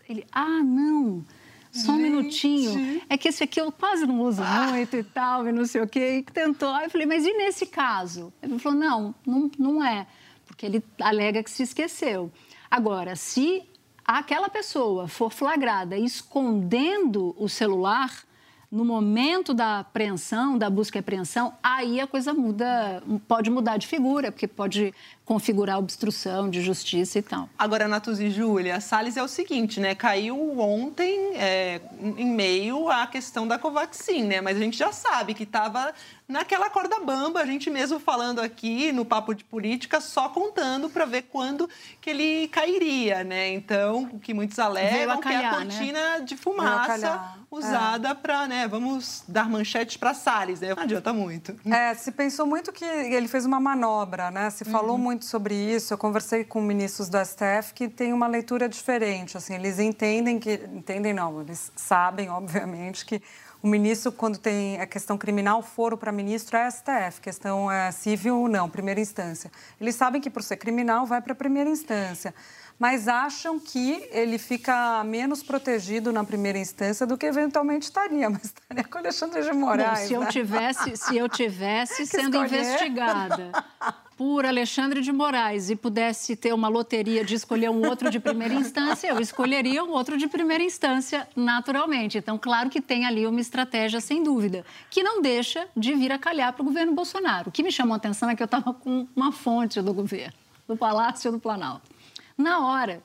ele: 0.07 0.25
ah, 0.31 0.61
não. 0.63 1.25
Só 1.71 1.93
um 1.93 1.97
minutinho. 1.97 3.01
É 3.09 3.17
que 3.17 3.29
esse 3.29 3.43
aqui 3.43 3.59
eu 3.59 3.71
quase 3.71 4.05
não 4.05 4.19
uso 4.19 4.43
muito 4.43 4.97
e 4.97 5.03
tal, 5.03 5.47
e 5.47 5.51
não 5.51 5.65
sei 5.65 5.81
o 5.81 5.87
quê. 5.87 6.17
E 6.17 6.23
tentou. 6.23 6.69
Aí 6.69 6.85
eu 6.85 6.89
falei, 6.89 7.07
mas 7.07 7.25
e 7.25 7.33
nesse 7.33 7.65
caso? 7.65 8.33
Ele 8.43 8.59
falou, 8.59 8.77
não, 8.77 9.15
não, 9.25 9.51
não 9.57 9.83
é. 9.83 10.05
Porque 10.45 10.65
ele 10.65 10.83
alega 10.99 11.41
que 11.41 11.49
se 11.49 11.63
esqueceu. 11.63 12.29
Agora, 12.69 13.15
se 13.15 13.63
aquela 14.05 14.49
pessoa 14.49 15.07
for 15.07 15.31
flagrada 15.31 15.97
escondendo 15.97 17.33
o 17.37 17.47
celular, 17.47 18.25
no 18.71 18.86
momento 18.86 19.53
da 19.53 19.79
apreensão, 19.79 20.57
da 20.57 20.69
busca 20.69 20.97
e 20.97 21.01
apreensão, 21.01 21.53
aí 21.62 21.99
a 21.99 22.07
coisa 22.07 22.34
muda, 22.34 23.03
pode 23.27 23.49
mudar 23.49 23.75
de 23.75 23.86
figura, 23.86 24.31
porque 24.31 24.47
pode 24.47 24.93
configurar 25.25 25.77
obstrução 25.77 26.49
de 26.49 26.62
justiça 26.62 27.19
e 27.19 27.21
tal. 27.21 27.49
Agora, 27.57 27.88
Natus 27.88 28.19
e 28.19 28.29
Júlia, 28.29 28.79
Salles 28.79 29.17
é 29.17 29.23
o 29.23 29.27
seguinte, 29.27 29.79
né? 29.79 29.93
Caiu 29.93 30.57
ontem 30.60 31.36
é, 31.36 31.81
em 32.17 32.27
meio 32.34 32.89
à 32.89 33.05
questão 33.07 33.45
da 33.45 33.60
Covaxin, 33.60 34.23
né? 34.23 34.39
Mas 34.39 34.55
a 34.55 34.60
gente 34.62 34.77
já 34.77 34.93
sabe 34.93 35.34
que 35.34 35.43
estava 35.43 35.93
naquela 36.31 36.69
corda 36.69 36.99
bamba, 36.99 37.41
a 37.41 37.45
gente 37.45 37.69
mesmo 37.69 37.99
falando 37.99 38.39
aqui 38.39 38.91
no 38.91 39.03
Papo 39.03 39.33
de 39.33 39.43
Política, 39.43 39.99
só 39.99 40.29
contando 40.29 40.89
para 40.89 41.05
ver 41.05 41.23
quando 41.23 41.69
que 41.99 42.09
ele 42.09 42.47
cairia, 42.47 43.23
né? 43.23 43.49
Então, 43.49 44.09
o 44.13 44.19
que 44.19 44.33
muitos 44.33 44.57
alegam 44.57 45.17
a 45.17 45.21
que 45.21 45.27
é 45.27 45.31
a 45.31 45.41
calhar, 45.41 45.59
né? 45.59 45.65
cortina 45.65 46.21
de 46.21 46.35
Veio 46.35 46.39
a 46.39 46.43
fumaça 46.43 46.87
calhar, 46.87 47.37
é. 47.37 47.55
usada 47.55 48.15
para, 48.15 48.47
né? 48.47 48.67
Vamos 48.67 49.23
dar 49.27 49.49
manchetes 49.49 49.97
para 49.97 50.13
Salles, 50.13 50.61
né? 50.61 50.73
Não 50.73 50.83
adianta 50.83 51.11
muito. 51.11 51.55
É, 51.65 51.93
se 51.93 52.11
pensou 52.11 52.47
muito 52.47 52.71
que 52.71 52.85
ele 52.85 53.27
fez 53.27 53.45
uma 53.45 53.59
manobra, 53.59 54.31
né? 54.31 54.49
Se 54.49 54.63
falou 54.63 54.97
muito 54.97 55.25
sobre 55.25 55.53
isso. 55.53 55.93
Eu 55.93 55.97
conversei 55.97 56.43
com 56.43 56.61
ministros 56.61 57.09
do 57.09 57.17
STF 57.23 57.73
que 57.75 57.89
tem 57.89 58.13
uma 58.13 58.27
leitura 58.27 58.69
diferente. 58.69 59.37
Assim, 59.37 59.55
eles 59.55 59.79
entendem 59.79 60.39
que 60.39 60.53
entendem 60.73 61.13
não, 61.13 61.41
eles 61.41 61.71
sabem, 61.75 62.29
obviamente, 62.29 63.05
que 63.05 63.21
o 63.62 63.67
ministro 63.67 64.12
quando 64.12 64.38
tem 64.38 64.80
a 64.80 64.88
questão 64.88 65.17
criminal, 65.17 65.62
foro 65.62 65.97
para 65.97 66.12
ministro 66.12 66.58
é 66.58 66.69
STF, 66.69 67.21
questão 67.21 67.71
é 67.71 67.91
civil 67.91 68.47
não, 68.47 68.69
primeira 68.69 69.00
instância. 69.00 69.52
Eles 69.80 69.95
sabem 69.95 70.19
que 70.19 70.30
por 70.30 70.41
ser 70.41 70.58
criminal 70.58 71.06
vai 71.06 71.21
para 71.21 71.34
a 71.34 71.36
primeira 71.36 71.69
instância. 71.69 72.34
Mas 72.80 73.08
acham 73.08 73.60
que 73.60 74.10
ele 74.10 74.39
fica 74.39 75.04
menos 75.04 75.43
protegido 75.43 76.12
na 76.12 76.24
primeira 76.24 76.58
instância 76.58 77.06
do 77.06 77.15
que 77.15 77.28
eventualmente 77.28 77.84
estaria. 77.84 78.28
Mas 78.32 78.45
estaria 78.45 78.84
com 78.84 78.97
Alexandre 78.97 79.43
de 79.43 79.54
Moraes. 79.54 80.00
Bom, 80.00 80.08
se 80.08 80.13
eu 80.15 80.21
né? 80.21 80.28
tivesse, 80.32 80.97
se 80.97 81.17
eu 81.17 81.30
tivesse 81.30 82.06
sendo 82.08 82.43
escolher. 82.43 82.63
investigada 82.63 83.52
por 84.21 84.45
Alexandre 84.45 85.01
de 85.01 85.12
Moraes 85.12 85.71
e 85.71 85.75
pudesse 85.75 86.36
ter 86.36 86.53
uma 86.53 86.67
loteria 86.67 87.25
de 87.25 87.34
escolher 87.34 87.71
um 87.71 87.84
outro 87.89 88.07
de 88.07 88.19
primeira 88.19 88.53
instância, 88.53 89.07
eu 89.07 89.19
escolheria 89.19 89.84
um 89.84 89.89
outro 89.89 90.15
de 90.15 90.27
primeira 90.27 90.63
instância, 90.63 91.27
naturalmente. 91.36 92.19
Então, 92.19 92.38
claro 92.38 92.69
que 92.69 92.79
tem 92.79 93.07
ali 93.07 93.25
uma 93.25 93.41
estratégia, 93.41 93.99
sem 93.99 94.21
dúvida, 94.21 94.63
que 94.91 95.01
não 95.01 95.23
deixa 95.23 95.67
de 95.75 95.95
vir 95.95 96.12
a 96.12 96.19
calhar 96.19 96.53
para 96.53 96.62
o 96.62 96.65
governo 96.65 96.93
Bolsonaro. 96.93 97.49
O 97.49 97.51
que 97.51 97.63
me 97.63 97.71
chamou 97.71 97.95
a 97.95 97.97
atenção 97.97 98.29
é 98.29 98.36
que 98.36 98.43
eu 98.43 98.45
estava 98.45 98.75
com 98.75 99.07
uma 99.15 99.31
fonte 99.31 99.81
do 99.81 99.91
governo, 99.91 100.36
do 100.67 100.77
Palácio 100.77 101.31
do 101.31 101.39
Planalto, 101.39 101.89
na 102.38 102.60
hora. 102.60 103.01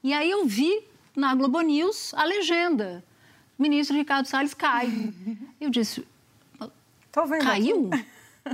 E 0.00 0.12
aí 0.12 0.30
eu 0.30 0.46
vi 0.46 0.84
na 1.16 1.34
Globo 1.34 1.60
News 1.60 2.14
a 2.14 2.22
legenda. 2.22 3.02
O 3.58 3.62
ministro 3.62 3.96
Ricardo 3.96 4.26
Salles 4.26 4.54
cai. 4.54 5.12
Eu 5.60 5.70
disse, 5.70 6.06
Caiu? 7.42 7.90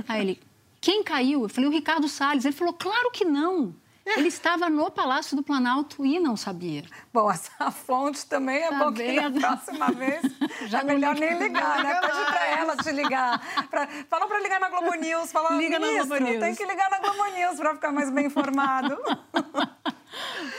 Aí 0.07 0.21
ele, 0.21 0.48
quem 0.81 1.03
caiu? 1.03 1.43
Eu 1.43 1.49
falei, 1.49 1.69
o 1.69 1.73
Ricardo 1.73 2.07
Salles. 2.07 2.45
Ele 2.45 2.55
falou, 2.55 2.73
claro 2.73 3.11
que 3.11 3.25
não. 3.25 3.75
Ele 4.05 4.27
estava 4.29 4.69
no 4.69 4.89
Palácio 4.89 5.35
do 5.35 5.43
Planalto 5.43 6.03
e 6.05 6.19
não 6.19 6.35
sabia. 6.35 6.83
Bom, 7.13 7.29
essa 7.29 7.69
fonte 7.71 8.25
também 8.25 8.57
é 8.57 8.69
Tá 8.69 8.85
bom 8.85 8.93
que 8.93 9.11
na 9.13 9.29
vendo? 9.29 9.39
próxima 9.41 9.91
vez 9.91 10.21
Já 10.67 10.79
é 10.79 10.83
melhor 10.83 11.15
nem 11.15 11.37
ligar, 11.37 11.83
né? 11.83 11.99
Pede 12.01 12.25
pra 12.25 12.47
ela 12.47 12.77
te 12.77 12.91
ligar. 12.91 13.67
Pra, 13.69 13.87
fala 14.09 14.27
pra 14.27 14.39
ligar 14.39 14.59
na 14.59 14.69
Globo 14.69 14.93
News. 14.95 15.31
Fala, 15.31 15.51
Liga 15.57 15.77
na 15.79 15.87
ministro, 15.87 16.17
Globo 16.17 16.25
News." 16.31 16.39
tem 16.43 16.55
que 16.55 16.65
ligar 16.65 16.89
na 16.89 16.99
Globo 16.99 17.23
News 17.35 17.55
pra 17.57 17.73
ficar 17.75 17.91
mais 17.91 18.09
bem 18.09 18.25
informado. 18.25 18.97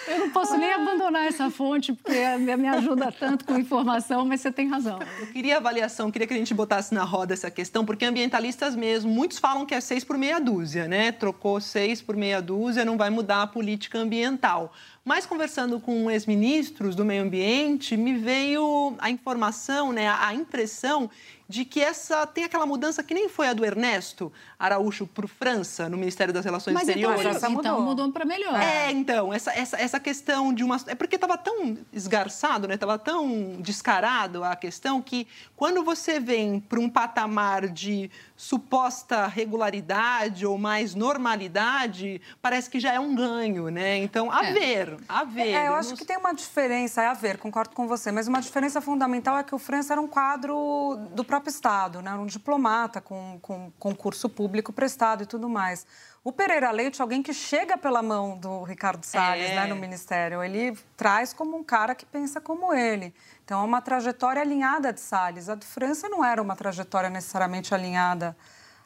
Eu 0.07 0.19
não 0.19 0.31
posso 0.31 0.57
nem 0.57 0.73
abandonar 0.73 1.27
essa 1.27 1.51
fonte, 1.51 1.93
porque 1.93 2.37
me 2.57 2.69
ajuda 2.69 3.13
tanto 3.13 3.45
com 3.45 3.59
informação, 3.59 4.25
mas 4.25 4.41
você 4.41 4.51
tem 4.51 4.69
razão. 4.69 4.99
Eu 5.21 5.27
queria 5.29 5.57
avaliação, 5.57 6.11
queria 6.11 6.27
que 6.27 6.35
a 6.35 6.37
gente 6.37 6.55
botasse 6.55 6.95
na 6.95 7.05
roda 7.05 7.33
essa 7.33 7.51
questão, 7.51 7.85
porque 7.85 8.05
ambientalistas 8.05 8.75
mesmo, 8.75 9.11
muitos 9.11 9.39
falam 9.39 9.67
que 9.67 9.75
é 9.75 9.81
seis 9.81 10.05
por 10.05 10.17
meia 10.17 10.41
dúzia, 10.41 10.87
né? 10.87 11.13
Trocou 11.13 11.61
seis 11.61 12.01
por 12.01 12.17
meia 12.17 12.41
dúzia, 12.41 12.85
não 12.85 12.97
vai 12.97 13.11
mudar 13.11 13.43
a 13.43 13.47
política 13.47 13.99
ambiental. 13.99 14.73
Mas 15.05 15.27
conversando 15.27 15.81
com 15.81 16.11
ex-ministros 16.11 16.95
do 16.95 17.05
meio 17.05 17.23
ambiente, 17.23 17.97
me 17.97 18.17
veio 18.17 18.95
a 18.99 19.11
informação, 19.11 19.93
né, 19.93 20.09
a 20.09 20.35
impressão 20.35 21.11
de 21.51 21.65
que 21.65 21.83
essa 21.83 22.25
tem 22.29 22.45
aquela 22.45 22.65
mudança 22.65 23.03
que 23.03 23.13
nem 23.13 23.29
foi 23.29 23.49
a 23.49 23.53
do 23.53 23.65
Ernesto 23.65 24.33
Araújo 24.57 25.05
para 25.07 25.25
o 25.25 25.29
França, 25.29 25.89
no 25.89 25.97
Ministério 25.97 26.33
das 26.33 26.45
Relações 26.45 26.75
Mas 26.75 26.89
então, 26.89 27.11
Exteriores. 27.11 27.37
essa 27.37 27.51
então 27.51 27.75
mudou. 27.81 27.81
mudou 28.07 28.13
para 28.13 28.25
melhor. 28.25 28.55
É, 28.61 28.91
então, 28.93 29.35
essa, 29.35 29.51
essa, 29.53 29.77
essa 29.77 29.99
questão 29.99 30.55
de 30.55 30.63
uma. 30.63 30.77
É 30.87 30.95
porque 30.95 31.17
estava 31.17 31.37
tão 31.37 31.77
esgarçado, 31.93 32.69
né? 32.69 32.75
Estava 32.75 32.97
tão 32.99 33.57
descarado 33.61 34.45
a 34.45 34.55
questão 34.55 35.03
que 35.03 35.27
quando 35.57 35.83
você 35.83 36.21
vem 36.21 36.61
para 36.61 36.79
um 36.79 36.89
patamar 36.89 37.67
de 37.69 38.09
suposta 38.37 39.27
regularidade 39.27 40.47
ou 40.47 40.57
mais 40.57 40.95
normalidade, 40.95 42.21
parece 42.41 42.71
que 42.71 42.79
já 42.79 42.93
é 42.93 43.01
um 43.01 43.15
ganho, 43.15 43.69
né? 43.71 43.97
Então, 43.99 44.31
a 44.31 44.45
É. 44.47 44.53
ver, 44.53 44.97
a 45.09 45.25
ver. 45.25 45.49
É, 45.49 45.69
eu 45.69 45.75
acho 45.75 45.91
não 45.91 45.97
que 45.97 46.05
tem 46.05 46.17
uma 46.17 46.33
diferença, 46.33 47.03
é 47.03 47.07
a 47.07 47.15
ver, 47.15 47.39
concordo 47.39 47.75
com 47.75 47.89
você, 47.89 48.13
mas 48.13 48.29
uma 48.29 48.41
diferença 48.41 48.81
fundamental 48.81 49.37
é 49.37 49.43
que 49.43 49.55
o 49.55 49.59
França 49.59 49.95
era 49.95 50.01
um 50.01 50.07
quadro 50.07 50.97
do 51.13 51.25
próprio 51.25 51.40
Estado, 51.49 52.03
né? 52.03 52.11
Era 52.11 52.21
um 52.21 52.27
diplomata 52.27 53.01
com, 53.01 53.39
com 53.41 53.73
concurso 53.79 54.29
público 54.29 54.73
prestado 54.73 55.23
e 55.23 55.27
tudo 55.27 55.49
mais. 55.49 55.87
O 56.23 56.33
Pereira 56.33 56.71
Leite 56.71 57.01
é 57.01 57.03
alguém 57.03 57.23
que 57.23 57.33
chega 57.33 57.79
pela 57.79 58.03
mão 58.03 58.37
do 58.37 58.63
Ricardo 58.63 59.05
Salles 59.05 59.51
É. 59.51 59.55
né, 59.55 59.67
no 59.67 59.77
Ministério. 59.77 60.43
Ele 60.43 60.77
traz 60.97 61.33
como 61.33 61.57
um 61.57 61.65
cara 61.65 61.95
que 61.95 62.05
pensa 62.05 62.41
como 62.41 62.75
ele. 62.75 63.15
Então, 63.45 63.63
é 63.63 63.65
uma 63.65 63.81
trajetória 63.81 64.43
alinhada 64.43 64.93
de 64.93 65.01
Salles. 65.01 65.49
A 65.49 65.55
de 65.55 65.67
França 65.67 66.09
não 66.09 66.23
era 66.25 66.43
uma 66.43 66.55
trajetória 66.55 67.09
necessariamente 67.09 67.75
alinhada 67.75 68.37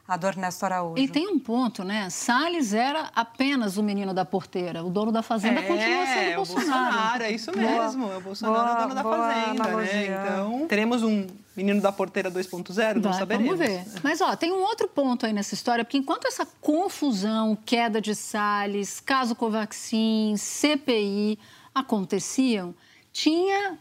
à 0.06 0.16
do 0.16 0.26
Ernesto 0.26 0.64
Araújo. 0.64 1.02
E 1.02 1.08
tem 1.08 1.26
um 1.28 1.38
ponto, 1.38 1.82
né? 1.82 2.10
Salles 2.10 2.74
era 2.74 3.10
apenas 3.14 3.76
o 3.78 3.82
menino 3.82 4.12
da 4.12 4.24
porteira. 4.24 4.84
O 4.84 4.90
dono 4.90 5.10
da 5.10 5.22
fazenda 5.22 5.62
continua 5.62 6.06
sendo 6.06 6.30
é, 6.30 6.32
o 6.32 6.36
Bolsonaro. 6.36 6.64
Bolsonaro, 6.94 7.22
é 7.22 7.30
isso 7.32 7.56
mesmo. 7.56 8.12
é 8.12 8.16
o 8.16 8.20
Bolsonaro 8.20 8.64
boa- 8.64 8.74
o 8.76 8.82
dono 8.82 8.94
da 8.94 9.02
fazenda, 9.02 9.62
analogia. 9.64 9.92
né? 10.22 10.26
Então, 10.30 10.66
teremos 10.68 11.02
um 11.02 11.26
menino 11.56 11.80
da 11.80 11.90
porteira 11.92 12.30
2.0, 12.30 13.00
não 13.00 13.12
saberemos. 13.14 13.56
Vamos 13.58 13.66
ver. 13.66 13.84
Mas, 14.02 14.20
ó, 14.20 14.34
tem 14.36 14.52
um 14.52 14.60
outro 14.62 14.88
ponto 14.88 15.24
aí 15.24 15.32
nessa 15.32 15.54
história, 15.54 15.84
porque 15.84 15.96
enquanto 15.96 16.26
essa 16.26 16.46
confusão, 16.60 17.56
queda 17.64 18.00
de 18.00 18.14
Salles, 18.14 19.00
caso 19.00 19.34
Covaxin, 19.34 20.34
CPI 20.36 21.38
aconteciam, 21.74 22.74
tinha 23.12 23.78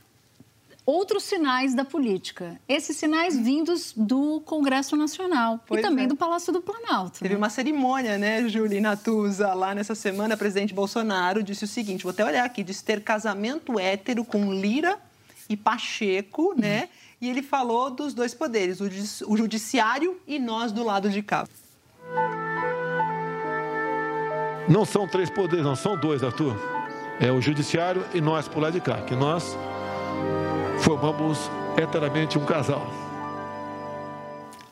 outros 0.85 1.23
sinais 1.23 1.73
da 1.73 1.85
política. 1.85 2.59
Esses 2.67 2.97
sinais 2.97 3.37
vindos 3.37 3.93
do 3.95 4.41
Congresso 4.41 4.95
Nacional 4.95 5.59
pois 5.65 5.79
e 5.79 5.83
também 5.83 6.05
é. 6.05 6.07
do 6.07 6.15
Palácio 6.15 6.51
do 6.51 6.61
Planalto. 6.61 7.19
Teve 7.19 7.33
né? 7.33 7.37
uma 7.37 7.49
cerimônia, 7.49 8.17
né, 8.17 8.47
Julie 8.47 8.81
Natuza, 8.81 9.53
lá 9.53 9.73
nessa 9.73 9.95
semana, 9.95 10.35
o 10.35 10.37
presidente 10.37 10.73
Bolsonaro 10.73 11.41
disse 11.41 11.63
o 11.63 11.67
seguinte, 11.67 12.03
vou 12.03 12.11
até 12.11 12.25
olhar 12.25 12.45
aqui, 12.45 12.63
disse 12.63 12.83
ter 12.83 13.01
casamento 13.01 13.79
hétero 13.79 14.25
com 14.25 14.53
Lira 14.53 14.97
e 15.49 15.55
Pacheco, 15.55 16.53
né? 16.57 16.89
E 17.21 17.29
ele 17.29 17.41
falou 17.41 17.89
dos 17.89 18.13
dois 18.13 18.33
poderes, 18.33 18.79
o 18.81 19.37
judiciário 19.37 20.19
e 20.27 20.39
nós 20.39 20.71
do 20.71 20.83
lado 20.83 21.09
de 21.09 21.21
cá. 21.21 21.47
Não 24.67 24.85
são 24.85 25.07
três 25.07 25.29
poderes, 25.29 25.63
não, 25.65 25.75
são 25.75 25.97
dois, 25.97 26.23
Arthur. 26.23 26.55
É 27.19 27.31
o 27.31 27.41
judiciário 27.41 28.05
e 28.13 28.19
nós 28.19 28.47
por 28.47 28.61
lá 28.61 28.69
de 28.69 28.81
cá, 28.81 29.01
que 29.01 29.15
nós 29.15 29.55
formamos 30.83 31.49
eternamente 31.77 32.37
um 32.37 32.45
casal. 32.45 32.85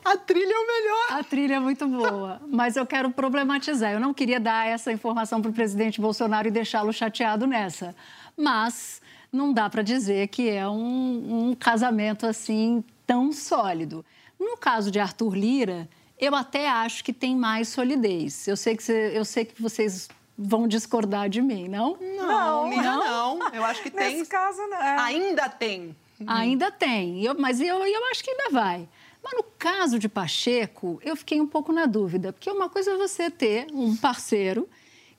A 0.04 0.16
trilha 0.16 0.52
é 0.52 0.58
o 0.58 0.66
melhor. 0.66 1.18
A 1.18 1.24
trilha 1.24 1.54
é 1.54 1.58
muito 1.58 1.86
boa, 1.88 2.40
mas 2.48 2.76
eu 2.76 2.84
quero 2.84 3.10
problematizar. 3.10 3.92
Eu 3.92 4.00
não 4.00 4.12
queria 4.12 4.38
dar 4.38 4.66
essa 4.66 4.92
informação 4.92 5.40
para 5.40 5.50
o 5.50 5.54
presidente 5.54 6.00
Bolsonaro 6.00 6.48
e 6.48 6.50
deixá-lo 6.50 6.92
chateado 6.92 7.46
nessa. 7.46 7.94
Mas 8.36 9.00
não 9.32 9.54
dá 9.54 9.70
para 9.70 9.82
dizer 9.82 10.28
que 10.28 10.50
é 10.50 10.68
um, 10.68 11.48
um 11.50 11.54
casamento 11.54 12.26
assim 12.26 12.84
tão 13.06 13.32
sólido. 13.32 14.04
No 14.38 14.56
caso 14.58 14.90
de 14.90 15.00
Arthur 15.00 15.34
Lira, 15.34 15.88
eu 16.18 16.34
até 16.34 16.68
acho 16.68 17.02
que 17.02 17.12
tem 17.12 17.34
mais 17.34 17.68
solidez. 17.68 18.46
Eu 18.46 18.56
sei 18.56 18.76
que, 18.76 18.82
você, 18.82 19.12
eu 19.14 19.24
sei 19.24 19.46
que 19.46 19.62
vocês 19.62 20.10
vão 20.36 20.66
discordar 20.68 21.28
de 21.28 21.40
mim, 21.40 21.68
não? 21.68 21.96
Não, 22.00 22.68
Lira 22.68 22.82
não. 22.82 23.38
não. 23.38 23.48
Eu 23.54 23.64
acho 23.64 23.82
que 23.82 23.90
tem. 23.90 24.18
Nesse 24.18 24.30
caso, 24.30 24.60
não. 24.68 24.76
É. 24.76 24.98
Ainda 24.98 25.48
tem. 25.48 25.96
Ainda 26.26 26.70
tem, 26.70 27.24
eu, 27.24 27.34
mas 27.38 27.60
eu, 27.60 27.84
eu 27.86 28.04
acho 28.10 28.22
que 28.22 28.30
ainda 28.30 28.50
vai. 28.50 28.88
Mas 29.22 29.32
no 29.34 29.44
caso 29.58 29.98
de 29.98 30.08
Pacheco, 30.08 30.98
eu 31.04 31.14
fiquei 31.14 31.40
um 31.40 31.46
pouco 31.46 31.72
na 31.72 31.86
dúvida, 31.86 32.32
porque 32.32 32.50
uma 32.50 32.68
coisa 32.68 32.92
é 32.92 32.96
você 32.96 33.30
ter 33.30 33.66
um 33.72 33.96
parceiro 33.96 34.68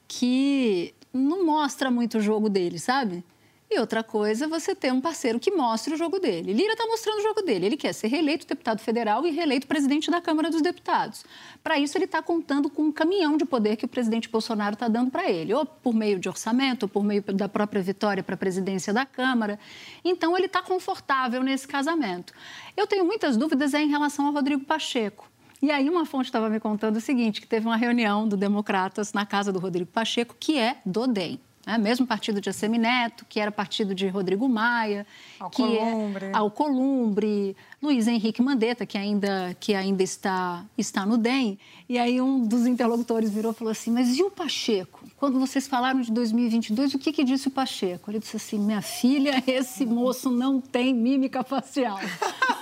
que 0.08 0.94
não 1.14 1.46
mostra 1.46 1.90
muito 1.90 2.18
o 2.18 2.22
jogo 2.22 2.50
dele, 2.50 2.80
sabe? 2.80 3.24
E 3.72 3.80
outra 3.80 4.04
coisa, 4.04 4.48
você 4.48 4.76
ter 4.76 4.94
um 4.94 5.02
parceiro 5.02 5.40
que 5.40 5.50
mostre 5.50 5.96
o 5.96 5.98
jogo 5.98 6.20
dele. 6.20 6.54
Lira 6.54 6.74
está 6.74 6.86
mostrando 6.86 7.18
o 7.18 7.24
jogo 7.24 7.42
dele. 7.42 7.66
Ele 7.66 7.78
quer 7.78 7.92
ser 7.92 8.08
reeleito 8.08 8.46
deputado 8.46 8.80
federal 8.80 9.26
e 9.26 9.32
reeleito 9.32 9.66
presidente 9.66 10.12
da 10.12 10.22
Câmara 10.22 10.52
dos 10.52 10.62
Deputados. 10.62 11.26
Para 11.64 11.80
isso, 11.80 11.98
ele 11.98 12.06
está 12.06 12.22
contando 12.22 12.70
com 12.70 12.84
um 12.84 12.92
caminhão 12.92 13.36
de 13.36 13.46
poder 13.46 13.76
que 13.76 13.86
o 13.86 13.88
presidente 13.88 14.30
Bolsonaro 14.30 14.74
está 14.74 14.88
dando 14.88 15.10
para 15.10 15.30
ele, 15.30 15.54
ou 15.54 15.66
por 15.66 15.94
meio 15.94 16.20
de 16.20 16.30
orçamento, 16.30 16.84
ou 16.84 16.90
por 16.90 17.04
meio 17.04 17.24
da 17.24 17.50
própria 17.50 17.82
vitória 17.82 18.22
para 18.22 18.36
a 18.36 18.38
presidência 18.38 18.94
da 18.94 19.08
Câmara. 19.08 19.58
Então, 20.06 20.38
ele 20.38 20.46
está 20.46 20.62
confortável 20.62 21.42
nesse 21.42 21.68
casamento. 21.68 22.32
Eu 22.78 22.86
tenho 22.86 23.06
muitas 23.06 23.38
dúvidas 23.38 23.74
em 23.74 23.88
relação 23.88 24.28
ao 24.28 24.34
Rodrigo 24.34 24.64
Pacheco. 24.64 25.28
E 25.64 25.72
aí 25.72 25.90
uma 25.90 26.06
fonte 26.06 26.26
estava 26.26 26.50
me 26.50 26.60
contando 26.60 26.98
o 26.98 27.02
seguinte, 27.02 27.40
que 27.40 27.48
teve 27.48 27.66
uma 27.66 27.78
reunião 27.78 28.28
do 28.28 28.36
Democratas 28.36 29.14
na 29.14 29.26
casa 29.26 29.52
do 29.52 29.60
Rodrigo 29.60 29.90
Pacheco, 29.90 30.36
que 30.38 30.60
é 30.60 30.78
do 30.86 31.08
DEM. 31.08 31.40
Né? 31.66 31.78
Mesmo 31.78 32.06
partido 32.06 32.42
de 32.42 32.50
Assemineto, 32.50 33.26
que 33.28 33.40
era 33.40 33.52
partido 33.52 33.96
de 33.96 34.08
Rodrigo 34.08 34.48
Maia, 34.50 35.06
Alcolumbre. 35.40 36.20
que 36.20 36.26
é 36.26 36.38
Alcolumbre, 36.38 37.56
Luiz 37.82 38.08
Henrique 38.08 38.42
Mandetta, 38.42 38.86
que 38.86 38.98
ainda, 38.98 39.56
que 39.60 39.74
ainda 39.74 40.04
está, 40.04 40.66
está 40.78 41.06
no 41.06 41.18
DEM. 41.18 41.58
E 41.88 41.98
aí 41.98 42.22
um 42.22 42.46
dos 42.46 42.66
interlocutores 42.66 43.30
virou 43.30 43.52
e 43.52 43.56
falou 43.56 43.72
assim, 43.72 43.92
mas 43.92 44.18
e 44.18 44.24
o 44.24 44.30
Pacheco? 44.30 45.03
Quando 45.24 45.40
vocês 45.40 45.70
falaram 45.70 46.02
de 46.02 46.12
2022, 46.12 46.96
o 46.96 47.00
que, 47.00 47.14
que 47.14 47.24
disse 47.24 47.48
o 47.48 47.52
Pacheco? 47.52 48.12
Ele 48.12 48.20
disse 48.20 48.36
assim, 48.36 48.60
minha 48.60 48.82
filha, 48.82 49.42
esse 49.48 49.86
moço 49.86 50.30
não 50.30 50.60
tem 50.60 50.94
mímica 50.94 51.46
facial. 51.46 51.98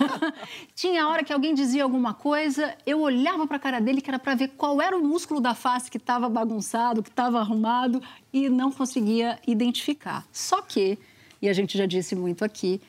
Tinha 0.75 1.07
hora 1.07 1.23
que 1.23 1.33
alguém 1.33 1.55
dizia 1.55 1.81
alguma 1.81 2.13
coisa, 2.13 2.77
eu 2.85 3.01
olhava 3.01 3.47
para 3.47 3.57
a 3.57 3.59
cara 3.59 3.79
dele, 3.81 3.99
que 3.99 4.11
era 4.11 4.19
para 4.19 4.35
ver 4.35 4.49
qual 4.49 4.79
era 4.79 4.95
o 4.95 5.01
músculo 5.03 5.41
da 5.41 5.55
face 5.55 5.89
que 5.89 5.97
estava 5.97 6.29
bagunçado, 6.29 7.01
que 7.01 7.09
estava 7.09 7.39
arrumado, 7.39 7.99
e 8.31 8.47
não 8.47 8.71
conseguia 8.71 9.39
identificar. 9.47 10.23
Só 10.31 10.61
que, 10.61 10.99
e 11.41 11.49
a 11.49 11.53
gente 11.53 11.75
já 11.75 11.87
disse 11.87 12.15
muito 12.15 12.45
aqui, 12.45 12.79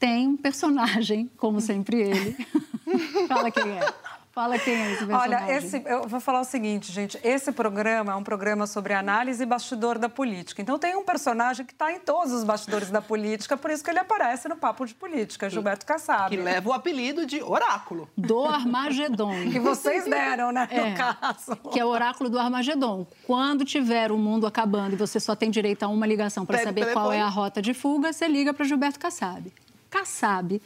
tem 0.00 0.26
um 0.26 0.36
personagem, 0.36 1.30
como 1.36 1.60
sempre 1.60 2.00
ele. 2.00 2.36
Fala 3.28 3.52
quem 3.52 3.70
é. 3.70 3.94
Fala 4.32 4.58
quem 4.58 4.74
é 4.74 4.92
esse 4.92 5.04
personagem. 5.04 5.36
Olha, 5.36 5.52
esse, 5.52 5.82
eu 5.84 6.08
vou 6.08 6.18
falar 6.18 6.40
o 6.40 6.44
seguinte, 6.44 6.90
gente. 6.90 7.20
Esse 7.22 7.52
programa 7.52 8.12
é 8.12 8.16
um 8.16 8.22
programa 8.22 8.66
sobre 8.66 8.94
análise 8.94 9.42
e 9.42 9.46
bastidor 9.46 9.98
da 9.98 10.08
política. 10.08 10.62
Então 10.62 10.78
tem 10.78 10.96
um 10.96 11.04
personagem 11.04 11.66
que 11.66 11.74
está 11.74 11.92
em 11.92 12.00
todos 12.00 12.32
os 12.32 12.42
bastidores 12.42 12.88
da 12.88 13.02
política, 13.02 13.58
por 13.58 13.70
isso 13.70 13.84
que 13.84 13.90
ele 13.90 13.98
aparece 13.98 14.48
no 14.48 14.56
Papo 14.56 14.86
de 14.86 14.94
Política, 14.94 15.50
Gilberto 15.50 15.84
Kassab. 15.84 16.34
Que 16.34 16.42
leva 16.42 16.70
o 16.70 16.72
apelido 16.72 17.26
de 17.26 17.42
Oráculo. 17.42 18.08
Do 18.16 18.46
Armagedon. 18.46 19.34
que 19.52 19.60
vocês 19.60 20.06
deram, 20.06 20.50
né, 20.50 20.66
é, 20.70 20.90
no 20.90 20.96
caso. 20.96 21.56
Que 21.70 21.78
é 21.78 21.84
o 21.84 21.88
Oráculo 21.88 22.30
do 22.30 22.38
Armagedon. 22.38 23.06
Quando 23.26 23.66
tiver 23.66 24.10
o 24.10 24.16
mundo 24.16 24.46
acabando 24.46 24.94
e 24.94 24.96
você 24.96 25.20
só 25.20 25.36
tem 25.36 25.50
direito 25.50 25.82
a 25.82 25.88
uma 25.88 26.06
ligação 26.06 26.46
para 26.46 26.56
saber 26.58 26.86
telefone. 26.86 26.94
qual 26.94 27.12
é 27.12 27.20
a 27.20 27.28
rota 27.28 27.60
de 27.60 27.74
fuga, 27.74 28.14
você 28.14 28.26
liga 28.26 28.54
para 28.54 28.64
Gilberto 28.64 28.98
Kassab. 28.98 29.52
Kassab 29.90 30.62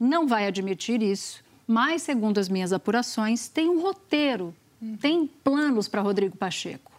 não 0.00 0.26
vai 0.26 0.48
admitir 0.48 1.00
isso 1.00 1.44
mas, 1.66 2.02
segundo 2.02 2.38
as 2.38 2.48
minhas 2.48 2.72
apurações, 2.72 3.48
tem 3.48 3.68
um 3.68 3.80
roteiro, 3.80 4.54
uhum. 4.80 4.96
tem 4.96 5.26
planos 5.26 5.88
para 5.88 6.02
Rodrigo 6.02 6.36
Pacheco. 6.36 6.92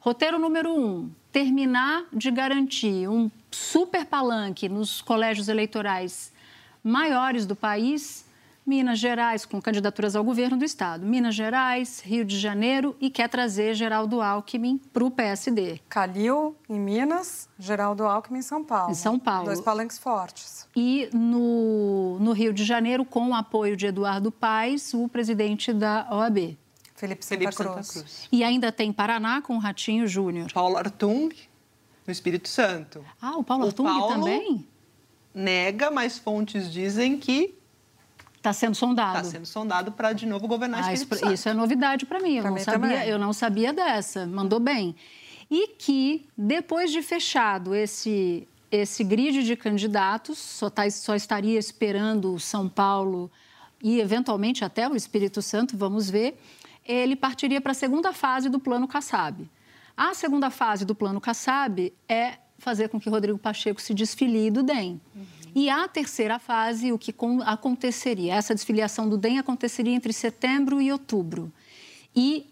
Roteiro 0.00 0.38
número 0.38 0.72
um: 0.72 1.10
terminar 1.32 2.04
de 2.12 2.30
garantir 2.30 3.08
um 3.08 3.30
super 3.50 4.04
palanque 4.06 4.68
nos 4.68 5.02
colégios 5.02 5.48
eleitorais 5.48 6.32
maiores 6.82 7.44
do 7.44 7.56
país 7.56 8.27
Minas 8.68 8.98
Gerais, 8.98 9.46
com 9.46 9.62
candidaturas 9.62 10.14
ao 10.14 10.22
governo 10.22 10.58
do 10.58 10.64
Estado. 10.64 11.06
Minas 11.06 11.34
Gerais, 11.34 12.02
Rio 12.04 12.22
de 12.22 12.38
Janeiro 12.38 12.94
e 13.00 13.08
quer 13.08 13.26
trazer 13.26 13.72
Geraldo 13.72 14.20
Alckmin 14.20 14.76
para 14.92 15.02
o 15.02 15.10
PSD. 15.10 15.80
Calil 15.88 16.54
em 16.68 16.78
Minas, 16.78 17.48
Geraldo 17.58 18.04
Alckmin 18.04 18.40
em 18.40 18.42
São 18.42 18.62
Paulo. 18.62 18.90
Em 18.90 18.94
São 18.94 19.18
Paulo. 19.18 19.46
Dois 19.46 19.62
palanques 19.62 19.98
fortes. 19.98 20.68
E 20.76 21.08
no, 21.14 22.18
no 22.20 22.32
Rio 22.32 22.52
de 22.52 22.62
Janeiro, 22.62 23.06
com 23.06 23.30
o 23.30 23.34
apoio 23.34 23.74
de 23.74 23.86
Eduardo 23.86 24.30
Paes, 24.30 24.92
o 24.92 25.08
presidente 25.08 25.72
da 25.72 26.06
OAB. 26.10 26.58
Felipe 26.94 27.24
Santa, 27.24 27.38
Felipe 27.38 27.56
Cruz. 27.56 27.86
Santa 27.86 28.00
Cruz. 28.00 28.28
E 28.30 28.44
ainda 28.44 28.70
tem 28.70 28.92
Paraná 28.92 29.40
com 29.40 29.56
o 29.56 29.58
Ratinho 29.58 30.06
Júnior. 30.06 30.52
Paulo 30.52 30.76
Artung, 30.76 31.30
no 32.06 32.12
Espírito 32.12 32.48
Santo. 32.50 33.02
Ah, 33.18 33.38
o 33.38 33.42
Paulo 33.42 33.64
Artung 33.64 33.88
Paulo 33.88 34.14
também? 34.14 34.68
Nega, 35.32 35.90
mas 35.90 36.18
fontes 36.18 36.70
dizem 36.70 37.16
que 37.16 37.57
Está 38.38 38.52
sendo 38.52 38.74
sondado. 38.74 39.18
Está 39.18 39.30
sendo 39.30 39.46
sondado 39.46 39.92
para 39.92 40.12
de 40.12 40.24
novo 40.24 40.46
governar 40.46 40.84
ah, 40.84 40.92
isso, 40.92 41.06
isso, 41.32 41.48
é 41.48 41.52
novidade 41.52 42.06
para 42.06 42.20
mim. 42.20 42.36
Eu 42.36 42.44
não, 42.44 42.58
sabia, 42.58 43.06
eu 43.06 43.18
não 43.18 43.32
sabia 43.32 43.72
dessa. 43.72 44.26
Mandou 44.26 44.60
bem. 44.60 44.94
E 45.50 45.68
que, 45.68 46.26
depois 46.36 46.92
de 46.92 47.02
fechado 47.02 47.74
esse, 47.74 48.46
esse 48.70 49.02
grid 49.02 49.42
de 49.42 49.56
candidatos, 49.56 50.38
só, 50.38 50.70
tá, 50.70 50.88
só 50.90 51.16
estaria 51.16 51.58
esperando 51.58 52.38
São 52.38 52.68
Paulo 52.68 53.30
e, 53.82 54.00
eventualmente, 54.00 54.64
até 54.64 54.88
o 54.88 54.94
Espírito 54.94 55.42
Santo, 55.42 55.76
vamos 55.76 56.08
ver, 56.08 56.40
ele 56.84 57.16
partiria 57.16 57.60
para 57.60 57.72
a 57.72 57.74
segunda 57.74 58.12
fase 58.12 58.48
do 58.48 58.60
Plano 58.60 58.86
Kassab. 58.86 59.48
A 59.96 60.14
segunda 60.14 60.48
fase 60.48 60.84
do 60.84 60.94
Plano 60.94 61.20
Kassab 61.20 61.92
é 62.08 62.34
fazer 62.56 62.88
com 62.88 63.00
que 63.00 63.10
Rodrigo 63.10 63.38
Pacheco 63.38 63.80
se 63.80 63.92
desfilie 63.92 64.50
do 64.50 64.62
DEM. 64.62 65.00
Uhum. 65.14 65.37
E 65.54 65.68
a 65.70 65.86
terceira 65.88 66.38
fase, 66.38 66.92
o 66.92 66.98
que 66.98 67.14
aconteceria? 67.44 68.34
Essa 68.34 68.54
desfiliação 68.54 69.08
do 69.08 69.16
DEM 69.16 69.38
aconteceria 69.38 69.94
entre 69.94 70.12
setembro 70.12 70.80
e 70.80 70.92
outubro. 70.92 71.52
E 72.14 72.46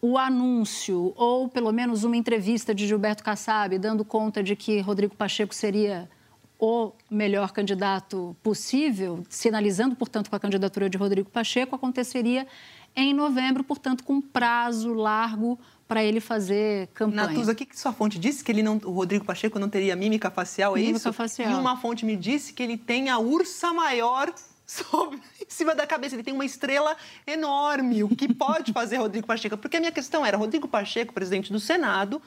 o 0.00 0.18
anúncio, 0.18 1.12
ou 1.16 1.48
pelo 1.48 1.72
menos 1.72 2.02
uma 2.02 2.16
entrevista 2.16 2.74
de 2.74 2.86
Gilberto 2.86 3.22
Kassab, 3.22 3.78
dando 3.78 4.04
conta 4.04 4.42
de 4.42 4.56
que 4.56 4.80
Rodrigo 4.80 5.14
Pacheco 5.14 5.54
seria 5.54 6.10
o 6.58 6.92
melhor 7.10 7.52
candidato 7.52 8.36
possível, 8.42 9.24
sinalizando, 9.28 9.96
portanto, 9.96 10.30
com 10.30 10.36
a 10.36 10.40
candidatura 10.40 10.88
de 10.88 10.96
Rodrigo 10.96 11.28
Pacheco, 11.28 11.74
aconteceria 11.74 12.46
em 12.94 13.12
novembro, 13.12 13.64
portanto, 13.64 14.04
com 14.04 14.20
prazo 14.20 14.92
largo 14.92 15.58
para 15.92 16.02
ele 16.02 16.20
fazer 16.20 16.88
campanha. 16.94 17.28
Natuza, 17.28 17.52
o 17.52 17.54
que, 17.54 17.66
que 17.66 17.78
sua 17.78 17.92
fonte 17.92 18.18
disse? 18.18 18.42
Que 18.42 18.50
ele 18.50 18.62
não, 18.62 18.80
o 18.84 18.92
Rodrigo 18.92 19.26
Pacheco 19.26 19.58
não 19.58 19.68
teria 19.68 19.94
mímica 19.94 20.30
facial, 20.30 20.74
é 20.74 20.80
mímica 20.80 20.96
isso? 20.96 21.12
facial. 21.12 21.50
E 21.50 21.54
uma 21.54 21.76
fonte 21.76 22.06
me 22.06 22.16
disse 22.16 22.54
que 22.54 22.62
ele 22.62 22.78
tem 22.78 23.10
a 23.10 23.18
ursa 23.18 23.74
maior 23.74 24.32
sobre, 24.66 25.18
em 25.18 25.50
cima 25.50 25.74
da 25.74 25.86
cabeça. 25.86 26.14
Ele 26.16 26.22
tem 26.22 26.32
uma 26.32 26.46
estrela 26.46 26.96
enorme. 27.26 28.02
O 28.02 28.08
que 28.08 28.32
pode 28.32 28.72
fazer 28.74 28.96
Rodrigo 28.96 29.26
Pacheco? 29.26 29.58
Porque 29.58 29.76
a 29.76 29.80
minha 29.80 29.92
questão 29.92 30.24
era, 30.24 30.36
Rodrigo 30.38 30.66
Pacheco, 30.66 31.12
presidente 31.12 31.52
do 31.52 31.60
Senado, 31.60 32.22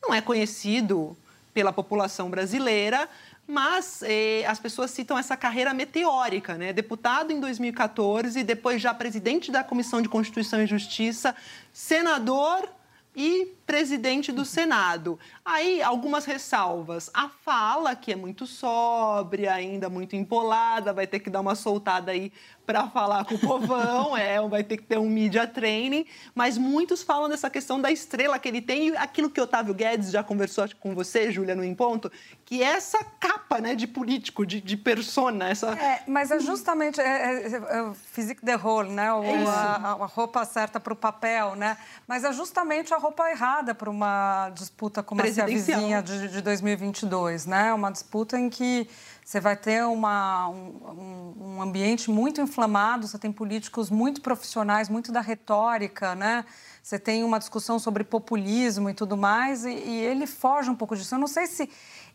não 0.00 0.14
é 0.14 0.20
conhecido 0.20 1.16
pela 1.52 1.72
população 1.72 2.30
brasileira, 2.30 3.08
mas 3.48 4.00
eh, 4.02 4.44
as 4.46 4.60
pessoas 4.60 4.92
citam 4.92 5.18
essa 5.18 5.36
carreira 5.36 5.74
meteórica, 5.74 6.56
né? 6.56 6.72
Deputado 6.72 7.32
em 7.32 7.40
2014, 7.40 8.44
depois 8.44 8.80
já 8.80 8.94
presidente 8.94 9.50
da 9.50 9.64
Comissão 9.64 10.00
de 10.00 10.08
Constituição 10.08 10.62
e 10.62 10.66
Justiça, 10.66 11.34
senador 11.72 12.68
e 13.14 13.57
presidente 13.68 14.32
do 14.32 14.46
Senado. 14.46 15.18
Aí, 15.44 15.82
algumas 15.82 16.24
ressalvas. 16.24 17.10
A 17.12 17.28
fala, 17.28 17.94
que 17.94 18.10
é 18.10 18.16
muito 18.16 18.46
sóbria, 18.46 19.52
ainda 19.52 19.90
muito 19.90 20.16
empolada, 20.16 20.90
vai 20.90 21.06
ter 21.06 21.18
que 21.18 21.28
dar 21.28 21.40
uma 21.40 21.54
soltada 21.54 22.10
aí 22.10 22.32
para 22.68 22.86
falar 22.86 23.24
com 23.24 23.34
o 23.34 23.38
povão, 23.38 24.14
é, 24.16 24.38
vai 24.46 24.62
ter 24.62 24.76
que 24.76 24.82
ter 24.82 24.98
um 24.98 25.08
media 25.08 25.46
training, 25.46 26.04
mas 26.34 26.58
muitos 26.58 27.02
falam 27.02 27.26
dessa 27.26 27.48
questão 27.48 27.80
da 27.80 27.90
estrela 27.90 28.38
que 28.38 28.46
ele 28.46 28.60
tem 28.60 28.88
e 28.88 28.96
aquilo 28.98 29.30
que 29.30 29.40
Otávio 29.40 29.72
Guedes 29.72 30.10
já 30.10 30.22
conversou 30.22 30.68
com 30.78 30.94
você, 30.94 31.32
Júlia, 31.32 31.54
no 31.54 31.64
Em 31.64 31.74
Ponto, 31.74 32.12
que 32.44 32.62
é 32.62 32.66
essa 32.66 33.02
capa 33.18 33.58
né, 33.58 33.74
de 33.74 33.86
político, 33.86 34.44
de, 34.44 34.60
de 34.60 34.76
persona. 34.76 35.48
Essa... 35.48 35.70
É, 35.78 36.02
mas 36.06 36.30
é 36.30 36.38
justamente 36.40 37.00
é, 37.00 37.46
é, 37.46 37.54
é 37.54 37.82
o 37.84 37.94
physique 37.94 38.44
de 38.44 38.54
rôle, 38.54 38.90
né? 38.90 39.14
O, 39.14 39.24
é 39.24 39.46
a, 39.46 39.96
a, 40.00 40.06
roupa 40.06 40.44
certa 40.44 40.78
para 40.78 40.92
o 40.92 40.96
papel, 40.96 41.56
né? 41.56 41.78
Mas 42.06 42.22
é 42.22 42.32
justamente 42.34 42.92
a 42.92 42.98
roupa 42.98 43.30
errada 43.30 43.57
para 43.74 43.90
uma 43.90 44.50
disputa 44.50 45.02
como 45.02 45.20
essa 45.22 45.46
vizinha 45.46 46.02
de, 46.02 46.28
de 46.28 46.40
2022, 46.40 47.46
né? 47.46 47.72
Uma 47.74 47.90
disputa 47.90 48.38
em 48.38 48.48
que 48.48 48.88
você 49.24 49.40
vai 49.40 49.56
ter 49.56 49.84
uma, 49.84 50.48
um, 50.48 51.34
um, 51.38 51.62
ambiente 51.62 52.10
muito 52.10 52.40
inflamado, 52.40 53.06
você 53.06 53.18
tem 53.18 53.30
políticos 53.30 53.90
muito 53.90 54.22
profissionais, 54.22 54.88
muito 54.88 55.12
da 55.12 55.20
retórica, 55.20 56.14
né? 56.14 56.44
Você 56.82 56.98
tem 56.98 57.22
uma 57.22 57.38
discussão 57.38 57.78
sobre 57.78 58.04
populismo 58.04 58.88
e 58.88 58.94
tudo 58.94 59.16
mais, 59.16 59.66
e, 59.66 59.70
e 59.70 60.00
ele 60.00 60.26
foge 60.26 60.70
um 60.70 60.74
pouco 60.74 60.96
disso. 60.96 61.14
Eu 61.14 61.18
não 61.18 61.26
sei 61.26 61.46
se 61.46 61.68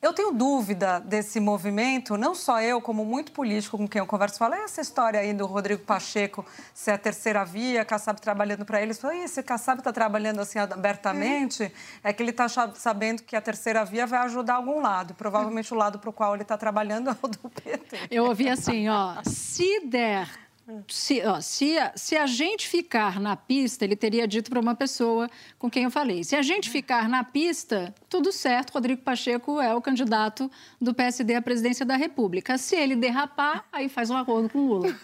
eu 0.04 0.12
tenho 0.12 0.34
dúvida 0.34 1.00
desse 1.00 1.40
movimento, 1.40 2.18
não 2.18 2.36
só 2.36 2.62
eu, 2.62 2.82
como 2.82 3.06
muito 3.06 3.32
político 3.32 3.78
com 3.78 3.88
quem 3.88 4.00
eu 4.00 4.06
converso, 4.06 4.38
fala 4.38 4.58
essa 4.58 4.82
história 4.82 5.18
aí 5.18 5.34
do 5.34 5.46
Rodrigo 5.46 5.82
Pacheco 5.82 6.46
ser 6.74 6.92
a 6.92 6.98
terceira 6.98 7.46
via, 7.46 7.86
Kassab 7.86 8.20
trabalhando 8.20 8.66
para 8.66 8.82
eles. 8.82 9.00
Fala, 9.00 9.16
esse 9.16 9.42
Kassab 9.42 9.80
está 9.80 9.94
trabalhando 9.94 10.42
assim 10.42 10.60
abertamente, 10.60 11.64
é. 12.04 12.10
é 12.10 12.14
que 12.14 12.22
ele 12.22 12.32
está 12.32 12.50
sabendo 12.50 13.24
que 13.24 13.34
a 13.34 13.42
terceira 13.42 13.86
via 13.86 14.06
vai 14.06 14.20
ajudar 14.20 14.56
algum 14.56 14.82
lado. 14.82 15.14
Provavelmente 15.14 15.74
o 15.74 15.78
lado 15.78 15.98
para 15.98 16.10
o 16.10 16.14
qual 16.14 16.34
ele 16.34 16.44
está 16.44 16.58
trabalhando 16.58 17.10
é 17.10 17.16
o 17.22 17.28
do 17.30 17.50
PT. 17.50 18.00
Eu 18.12 18.26
ouvi 18.26 18.50
assim, 18.50 18.90
ó, 18.90 19.16
se 19.24 19.86
der 19.88 20.43
se, 20.88 21.22
ó, 21.26 21.42
se, 21.42 21.78
a, 21.78 21.92
se 21.96 22.16
a 22.16 22.26
gente 22.26 22.68
ficar 22.68 23.20
na 23.20 23.36
pista, 23.36 23.84
ele 23.84 23.96
teria 23.96 24.28
dito 24.28 24.50
para 24.50 24.60
uma 24.60 24.76
pessoa 24.76 25.30
com 25.60 25.70
quem 25.70 25.84
eu 25.84 25.92
falei: 25.92 26.24
se 26.24 26.36
a 26.36 26.42
gente 26.42 26.70
ficar 26.70 27.10
na 27.10 27.24
pista, 27.24 27.94
tudo 28.08 28.32
certo, 28.32 28.74
Rodrigo 28.74 29.02
Pacheco 29.02 29.60
é 29.60 29.74
o 29.76 29.82
candidato 29.82 30.50
do 30.80 30.94
PSD 30.94 31.36
à 31.36 31.42
presidência 31.42 31.86
da 31.86 31.98
República. 31.98 32.58
Se 32.58 32.76
ele 32.76 32.96
derrapar, 32.96 33.66
aí 33.72 33.90
faz 33.90 34.10
um 34.10 34.18
acordo 34.18 34.50
com 34.50 34.60
o 34.60 34.68
Lula. 34.68 34.96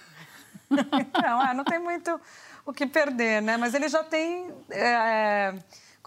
Não, 0.70 1.44
é, 1.44 1.52
não 1.56 1.64
tem 1.64 1.80
muito 1.80 2.22
o 2.64 2.72
que 2.72 2.86
perder, 2.86 3.42
né? 3.42 3.58
Mas 3.58 3.74
ele 3.74 3.90
já 3.90 4.04
tem. 4.04 4.54
É 4.70 5.56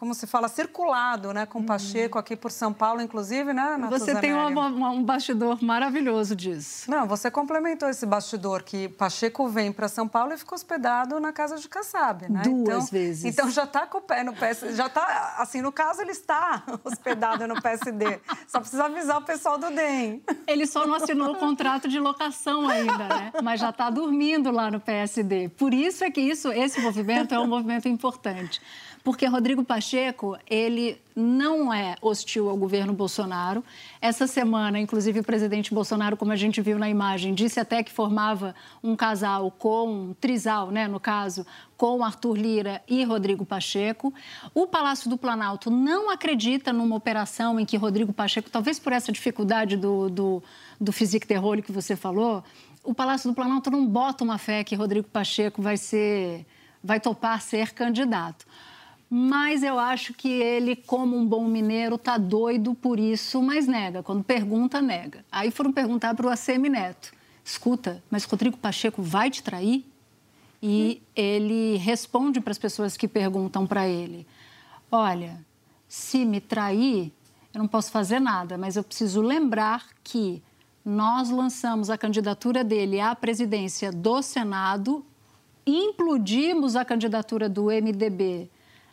como 0.03 0.15
se 0.15 0.27
fala, 0.27 0.49
circulado, 0.49 1.33
né, 1.33 1.47
com 1.47 1.61
uhum. 1.61 1.65
Pacheco 1.65 2.19
aqui 2.19 2.35
por 2.35 2.51
São 2.51 2.73
Paulo, 2.73 3.01
inclusive, 3.01 3.53
né, 3.53 3.79
Você 3.89 4.17
tem 4.17 4.35
uma, 4.35 4.49
uma, 4.49 4.91
um 4.91 5.01
bastidor 5.01 5.63
maravilhoso 5.63 6.35
disso. 6.35 6.91
Não, 6.91 7.07
você 7.07 7.31
complementou 7.31 7.89
esse 7.89 8.05
bastidor 8.05 8.65
que 8.65 8.89
Pacheco 8.89 9.47
vem 9.47 9.71
para 9.71 9.87
São 9.87 10.09
Paulo 10.09 10.33
e 10.33 10.37
fica 10.37 10.57
hospedado 10.57 11.21
na 11.21 11.33
casa 11.33 11.57
de 11.57 11.69
Kassab, 11.69 12.29
né? 12.29 12.43
Duas 12.43 12.63
então, 12.63 12.87
vezes. 12.87 13.25
Então 13.25 13.49
já 13.49 13.63
está 13.63 13.87
com 13.87 13.99
o 13.99 14.01
pé 14.01 14.25
no 14.25 14.33
PSD, 14.33 14.75
já 14.75 14.87
está, 14.87 15.37
assim, 15.39 15.63
no 15.63 15.71
caso 15.71 16.03
ele 16.03 16.11
está 16.11 16.65
hospedado 16.83 17.47
no 17.47 17.63
PSD. 17.63 18.19
Só 18.49 18.59
precisa 18.59 18.87
avisar 18.87 19.19
o 19.19 19.23
pessoal 19.23 19.57
do 19.57 19.71
DEM. 19.71 20.21
Ele 20.49 20.67
só 20.67 20.85
não 20.85 20.97
assinou 20.97 21.31
o 21.31 21.37
contrato 21.37 21.87
de 21.87 22.01
locação 22.01 22.67
ainda, 22.67 23.07
né? 23.07 23.33
Mas 23.41 23.61
já 23.61 23.71
está 23.71 23.89
dormindo 23.89 24.51
lá 24.51 24.69
no 24.69 24.81
PSD. 24.81 25.51
Por 25.51 25.73
isso 25.73 26.03
é 26.03 26.11
que 26.11 26.21
isso, 26.21 26.51
esse 26.51 26.81
movimento 26.81 27.33
é 27.33 27.39
um 27.39 27.47
movimento 27.47 27.87
importante. 27.87 28.61
Porque 29.05 29.27
Rodrigo 29.27 29.65
Pacheco, 29.65 30.39
ele 30.49 31.01
não 31.15 31.75
é 31.75 31.97
hostil 32.01 32.49
ao 32.49 32.57
governo 32.57 32.93
Bolsonaro. 32.93 33.65
Essa 34.01 34.29
semana, 34.29 34.79
inclusive, 34.79 35.19
o 35.19 35.25
presidente 35.25 35.75
Bolsonaro, 35.75 36.17
como 36.17 36.31
a 36.31 36.37
gente 36.37 36.61
viu 36.61 36.79
na 36.79 36.89
imagem, 36.89 37.35
disse 37.35 37.59
até 37.59 37.83
que 37.83 37.91
formava 37.91 38.55
um 38.83 38.95
casal 38.95 39.51
com, 39.51 39.93
um 39.93 40.15
trisal, 40.15 40.71
né, 40.71 40.87
no 40.87 41.01
caso, 41.01 41.45
com 41.77 42.05
Arthur 42.05 42.37
Lira 42.37 42.83
e 42.87 43.03
Rodrigo 43.03 43.45
Pacheco. 43.45 44.15
O 44.55 44.69
Palácio 44.69 45.11
do 45.11 45.19
Planalto 45.19 45.69
não 45.69 46.09
acredita 46.09 46.73
numa 46.73 46.95
operação 46.95 47.59
em 47.59 47.67
que 47.67 47.77
Rodrigo 47.77 48.13
Pacheco, 48.13 48.49
talvez 48.51 48.79
por 48.79 48.93
essa 48.93 49.11
dificuldade 49.11 49.77
do, 49.77 50.09
do, 50.09 50.43
do 50.81 50.93
physique 50.93 51.27
terror 51.27 51.61
que 51.61 51.73
você 51.73 51.97
falou, 51.97 52.45
o 52.85 52.95
Palácio 52.95 53.29
do 53.29 53.35
Planalto 53.35 53.69
não 53.69 53.85
bota 53.85 54.23
uma 54.23 54.39
fé 54.39 54.63
que 54.63 54.77
Rodrigo 54.77 55.09
Pacheco 55.09 55.61
vai 55.61 55.77
ser, 55.77 56.47
vai 56.83 57.01
topar 57.01 57.43
ser 57.43 57.73
candidato 57.73 58.47
mas 59.15 59.63
eu 59.63 59.79
acho 59.79 60.15
que 60.15 60.27
ele, 60.27 60.75
como 60.75 61.15
um 61.19 61.27
bom 61.27 61.47
mineiro, 61.47 61.99
tá 61.99 62.17
doido 62.17 62.75
por 62.75 62.99
isso, 62.99 63.43
mas 63.43 63.67
nega. 63.67 64.03
Quando 64.03 64.25
pergunta, 64.25 64.81
nega. 64.81 65.23
Aí 65.31 65.51
foram 65.51 65.71
perguntar 65.71 66.15
para 66.15 66.27
o 66.27 66.31
ACM 66.31 66.71
Neto: 66.71 67.13
escuta, 67.45 68.03
mas 68.11 68.25
Rodrigo 68.25 68.57
Pacheco 68.57 69.03
vai 69.03 69.31
te 69.31 69.43
trair? 69.43 69.85
E 70.63 71.03
ele 71.15 71.77
responde 71.77 72.41
para 72.41 72.53
as 72.53 72.59
pessoas 72.59 72.97
que 72.97 73.07
perguntam 73.07 73.67
para 73.67 73.87
ele: 73.87 74.27
olha, 74.91 75.45
se 75.87 76.25
me 76.25 76.41
trair, 76.41 77.13
eu 77.53 77.59
não 77.59 77.69
posso 77.69 77.91
fazer 77.91 78.19
nada, 78.19 78.57
mas 78.57 78.77
eu 78.77 78.83
preciso 78.83 79.21
lembrar 79.21 79.89
que 80.03 80.43
nós 80.83 81.29
lançamos 81.29 81.91
a 81.91 81.99
candidatura 81.99 82.65
dele 82.65 82.99
à 82.99 83.15
presidência 83.15 83.93
do 83.93 84.23
Senado, 84.23 85.05
implodimos 85.67 86.77
a 86.77 86.83
candidatura 86.83 87.47
do 87.47 87.65
MDB 87.65 88.49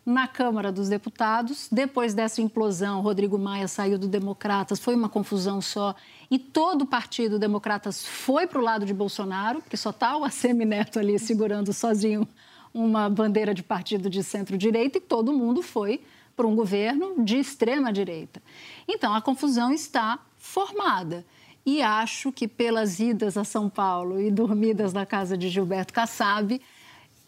na 0.10 0.28
Câmara 0.28 0.72
dos 0.72 0.90
Deputados. 0.90 1.68
Depois 1.72 2.16
dessa 2.16 2.42
implosão, 2.42 3.00
Rodrigo 3.02 3.38
Maia 3.38 3.68
saiu 3.68 4.00
do 4.00 4.08
Democratas, 4.08 4.80
foi 4.80 4.96
uma 4.96 5.08
confusão 5.08 5.62
só. 5.62 5.96
E 6.32 6.40
todo 6.40 6.82
o 6.82 6.88
partido 6.88 7.38
Democratas 7.38 8.06
foi 8.06 8.48
para 8.48 8.60
o 8.60 8.64
lado 8.64 8.88
de 8.88 8.94
Bolsonaro, 8.94 9.62
porque 9.62 9.78
só 9.78 9.92
está 9.92 10.18
o 10.18 10.24
ACM 10.24 10.66
Neto 10.66 10.98
ali 10.98 11.20
segurando 11.20 11.72
sozinho 11.72 12.28
uma 12.74 13.08
bandeira 13.08 13.54
de 13.54 13.62
partido 13.62 14.10
de 14.10 14.24
centro-direita, 14.24 14.98
e 14.98 15.02
todo 15.02 15.32
mundo 15.32 15.62
foi 15.62 16.02
para 16.36 16.48
um 16.48 16.56
governo 16.56 17.24
de 17.24 17.38
extrema-direita. 17.38 18.42
Então, 18.88 19.14
a 19.14 19.22
confusão 19.22 19.72
está 19.72 20.20
formada. 20.38 21.24
E 21.66 21.84
acho 21.84 22.32
que 22.32 22.48
pelas 22.48 23.00
idas 23.00 23.38
a 23.38 23.44
São 23.44 23.70
Paulo 23.70 24.20
e 24.20 24.32
dormidas 24.32 24.92
na 24.92 25.06
casa 25.06 25.38
de 25.38 25.50
Gilberto 25.50 25.94
Kassab, 25.94 26.60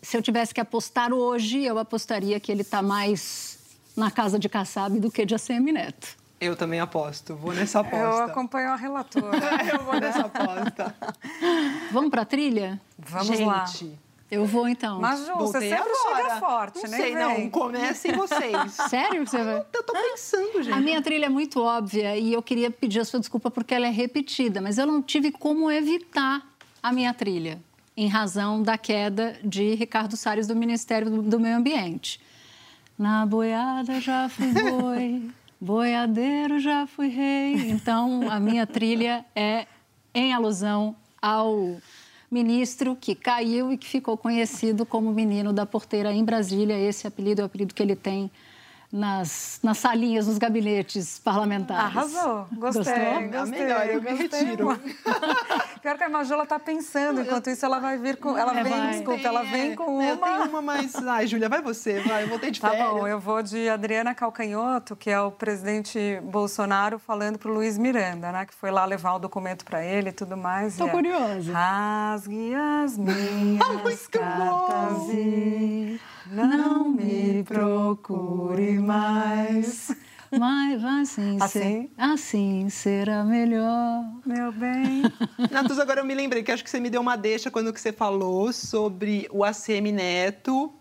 se 0.02 0.18
eu 0.18 0.22
tivesse 0.22 0.54
que 0.54 0.60
apostar 0.60 1.14
hoje, 1.14 1.64
eu 1.64 1.78
apostaria 1.78 2.40
que 2.40 2.52
ele 2.52 2.62
está 2.62 2.82
mais 2.82 3.60
na 3.96 4.10
casa 4.10 4.40
de 4.40 4.50
Kassab 4.50 5.00
do 5.00 5.12
que 5.12 5.26
de 5.26 5.36
ACM 5.36 5.72
Neto. 5.72 6.18
Eu 6.40 6.56
também 6.56 6.80
aposto, 6.80 7.36
vou 7.36 7.54
nessa 7.54 7.82
aposta. 7.82 7.98
Eu 7.98 8.24
acompanho 8.24 8.72
a 8.72 8.76
relatora. 8.76 9.38
eu 9.72 9.84
vou 9.84 10.00
nessa 10.00 10.22
aposta. 10.22 10.96
Vamos 11.92 12.10
para 12.10 12.24
a 12.24 12.26
trilha? 12.26 12.82
Vamos 12.98 13.28
Gente, 13.28 13.46
lá. 13.46 13.66
Eu 14.32 14.46
vou 14.46 14.68
então. 14.68 15.00
Mas, 15.00 15.20
Ju, 15.28 15.36
você 15.36 15.60
sempre 15.60 15.78
agora. 15.78 16.24
chega 16.24 16.40
forte, 16.40 16.84
não 16.84 16.90
né? 16.90 16.98
Sei, 16.98 17.16
não. 17.16 17.50
Comecem 17.50 18.14
vocês. 18.14 18.72
Sério 18.90 19.24
que 19.24 19.30
você 19.30 19.44
vai? 19.44 19.66
Eu 19.72 19.84
tô 19.84 19.94
pensando, 19.94 20.64
gente. 20.64 20.74
A 20.74 20.80
minha 20.80 21.02
trilha 21.02 21.26
é 21.26 21.30
muito 21.30 21.62
óbvia 21.62 22.18
e 22.18 22.34
eu 22.34 22.42
queria 22.42 22.72
pedir 22.72 23.02
a 23.02 23.06
sua 23.06 23.20
desculpa 23.20 23.52
porque 23.52 23.76
ela 23.76 23.86
é 23.86 23.92
repetida, 23.92 24.62
mas 24.62 24.80
eu 24.80 24.88
não 24.88 25.02
tive 25.02 25.32
como 25.32 25.70
evitar 25.70 26.42
a 26.82 26.92
minha 26.92 27.14
trilha 27.14 27.62
em 28.02 28.08
razão 28.08 28.64
da 28.64 28.80
queda 28.80 29.36
de 29.44 29.76
Ricardo 29.76 30.18
Salles 30.18 30.48
do 30.48 30.56
Ministério 30.56 31.22
do 31.22 31.40
Meio 31.40 31.58
Ambiente. 31.58 32.20
Na 32.98 33.28
boiada 33.28 34.02
já 34.02 34.28
fui 34.28 34.52
boi, 34.52 35.30
boiadeiro 35.62 36.60
já 36.60 36.88
fui 36.88 37.10
rei. 37.10 37.70
Então, 37.70 38.28
a 38.32 38.40
minha 38.40 38.66
trilha 38.66 39.24
é 39.36 39.68
em 40.16 40.34
alusão 40.34 40.96
ao 41.22 41.78
ministro 42.32 42.98
que 43.00 43.14
caiu 43.14 43.72
e 43.72 43.78
que 43.78 43.88
ficou 43.88 44.18
conhecido 44.18 44.84
como 44.84 45.14
menino 45.14 45.54
da 45.54 45.68
porteira 45.68 46.12
em 46.12 46.26
Brasília. 46.26 46.80
Esse 46.80 47.06
apelido 47.06 47.42
é 47.42 47.44
o 47.44 47.46
apelido 47.46 47.72
que 47.72 47.84
ele 47.84 47.96
tem 47.96 48.32
nas, 48.92 49.60
nas 49.62 49.78
salinhas, 49.78 50.26
nos 50.26 50.40
gabinetes 50.40 51.20
parlamentares. 51.20 51.96
Arrasou. 51.96 52.48
Gostei. 52.52 52.84
Gostou? 52.84 53.30
Gostei. 53.30 53.60
melhor, 53.60 53.88
eu 53.88 54.02
me 54.02 54.14
retiro. 54.16 54.70
Pior 55.82 55.98
que 55.98 56.04
a 56.04 56.10
Majula 56.10 56.44
está 56.44 56.60
pensando, 56.60 57.22
enquanto 57.22 57.50
isso 57.50 57.66
ela 57.66 57.80
vai 57.80 57.98
vir 57.98 58.18
com. 58.18 58.38
Ela 58.38 58.60
é, 58.60 58.64
vem, 58.64 58.72
vai. 58.72 58.90
desculpa, 58.92 59.28
ela 59.28 59.42
vem 59.42 59.76
com 59.76 59.96
uma. 59.96 60.04
Eu 60.04 60.18
tenho 60.18 60.44
uma 60.44 60.62
mais. 60.62 60.96
Ai, 60.96 61.26
Júlia, 61.26 61.50
vai 61.50 61.60
você, 61.60 62.00
vai, 62.02 62.24
eu 62.24 62.28
voltei 62.28 62.52
de 62.52 62.62
tá 62.62 62.70
férias. 62.70 62.88
Tá 62.88 62.94
bom, 62.94 63.08
eu 63.08 63.20
vou 63.20 63.42
de 63.42 63.68
Adriana 63.68 64.14
Calcanhoto, 64.14 64.96
que 64.96 65.10
é 65.10 65.20
o 65.20 65.32
presidente 65.32 66.22
Bolsonaro, 66.24 67.00
falando 67.00 67.40
para 67.40 67.50
o 67.50 67.54
Luiz 67.56 67.80
Miranda, 67.80 68.32
né? 68.32 68.46
Que 68.46 68.54
foi 68.54 68.70
lá 68.70 68.86
levar 68.86 69.16
o 69.16 69.20
documento 69.20 69.66
para 69.66 69.84
ele 69.84 70.10
e 70.10 70.14
tudo 70.14 70.38
mais. 70.38 70.78
Tô 70.78 70.86
é, 70.86 70.90
curiosa. 70.90 71.52
Rasgue 71.52 72.54
as 72.54 72.98
minhas 73.02 74.08
cartas 74.08 75.10
e 75.10 76.00
não 76.28 76.90
me 76.90 77.44
procure 77.44 78.78
mais. 78.78 79.96
Mas 80.32 80.84
assim, 80.84 81.38
assim? 81.42 81.60
Ser, 81.60 81.92
assim 81.98 82.70
será 82.70 83.24
melhor. 83.24 84.04
Meu 84.26 84.52
bem. 84.52 85.04
Natus, 85.52 85.78
agora 85.80 86.00
eu 86.02 86.06
me 86.06 86.16
lembrei 86.16 86.42
que 86.44 86.52
acho 86.52 86.64
que 86.64 86.70
você 86.70 86.80
me 86.80 86.90
deu 86.90 87.02
uma 87.02 87.16
deixa 87.18 87.52
quando 87.52 87.74
que 87.74 87.82
você 87.82 87.92
falou 87.92 88.52
sobre 88.54 89.28
o 89.32 89.44
ACM 89.44 89.92
Neto 89.92 90.74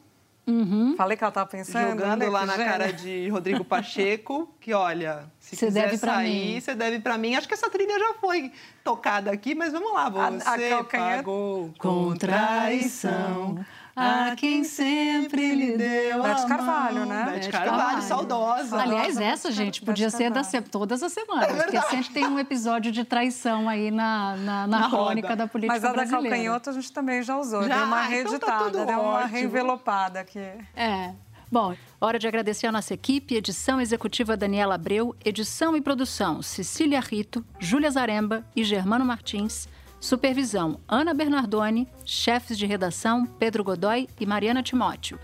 Uhum. 0.46 0.94
Falei 0.96 1.16
que 1.16 1.22
ela 1.22 1.28
estava 1.28 1.48
pensando. 1.48 1.90
Jogando 1.90 2.20
né, 2.20 2.28
lá 2.28 2.44
na 2.44 2.55
gênero. 2.57 2.70
cara 2.70 2.92
de 2.92 3.28
Rodrigo 3.28 3.64
Pacheco, 3.64 4.53
que 4.59 4.74
olha, 4.74 5.30
se 5.38 5.55
Cê 5.55 5.66
quiser 5.66 5.82
deve 5.84 5.98
pra 5.98 6.14
sair, 6.14 6.55
mim. 6.55 6.61
você 6.61 6.74
deve 6.74 6.98
pra 6.98 7.16
mim. 7.16 7.36
Acho 7.36 7.46
que 7.46 7.55
essa 7.55 7.70
trilha 7.70 7.96
já 7.96 8.14
foi 8.14 8.51
tocada 8.82 9.30
aqui, 9.30 9.55
mas 9.55 9.72
vamos 9.72 9.92
lá. 9.92 10.09
Você 10.09 10.48
a 10.48 10.68
calcanhar- 10.70 11.16
pagou 11.18 11.72
Com 11.78 12.16
traição 12.16 13.64
a 13.97 14.34
quem 14.36 14.64
sempre 14.64 15.55
lhe 15.55 15.76
deu 15.76 16.22
Beth 16.22 16.30
a 16.45 16.47
Carvalho, 16.47 17.01
mão. 17.01 17.07
né? 17.07 17.24
Beth 17.24 17.41
Beth 17.41 17.51
Carvalho, 17.51 18.03
saudosa. 18.03 18.80
Aliás, 18.80 19.16
essa, 19.18 19.51
gente, 19.51 19.82
podia 19.82 20.07
Beth 20.09 20.16
ser 20.16 20.30
da, 20.30 20.43
Carvalho. 20.43 20.64
todas 20.70 21.03
as 21.03 21.12
semanas, 21.12 21.53
porque 21.64 21.80
sempre 21.82 22.11
tem 22.11 22.26
um 22.26 22.38
episódio 22.38 22.91
de 22.93 23.05
traição 23.05 23.68
aí 23.68 23.91
na, 23.91 24.36
na, 24.36 24.66
na 24.66 24.78
Na 24.80 24.88
crônica 24.91 25.28
roda. 25.28 25.36
da 25.45 25.47
política 25.49 25.74
Mas 25.74 25.84
a 25.84 25.93
da 25.93 26.07
calcanhoto 26.07 26.70
a 26.70 26.72
gente 26.72 26.93
também 26.93 27.22
já 27.22 27.36
usou. 27.38 27.62
Já? 27.66 27.76
Deu 27.76 27.84
uma 27.86 28.05
Então 28.14 28.38
tá 28.38 28.49
reeditada, 28.49 28.86
deu 28.86 29.01
uma 29.01 29.09
ótimo. 29.11 29.28
reenvelopada 29.32 30.20
aqui. 30.20 30.38
É. 30.76 31.12
Bom, 31.53 31.74
hora 32.01 32.16
de 32.16 32.28
agradecer 32.28 32.68
a 32.68 32.72
nossa 32.72 32.95
equipe, 32.95 33.34
edição 33.34 33.80
executiva 33.80 34.36
Daniela 34.36 34.76
Abreu, 34.76 35.16
edição 35.24 35.76
e 35.76 35.80
produção 35.80 36.41
Cecília 36.43 37.01
Rito, 37.01 37.45
Júlia 37.59 37.91
Zaremba 37.91 38.45
e 38.55 38.62
Germano 38.62 39.05
Martins, 39.05 39.68
supervisão 40.01 40.80
Ana 40.88 41.12
Bernardoni, 41.12 41.86
chefes 42.05 42.57
de 42.57 42.66
redação 42.66 43.26
Pedro 43.26 43.62
Godoy 43.62 44.09
e 44.18 44.24
Mariana 44.24 44.62
Timóteo. 44.62 45.18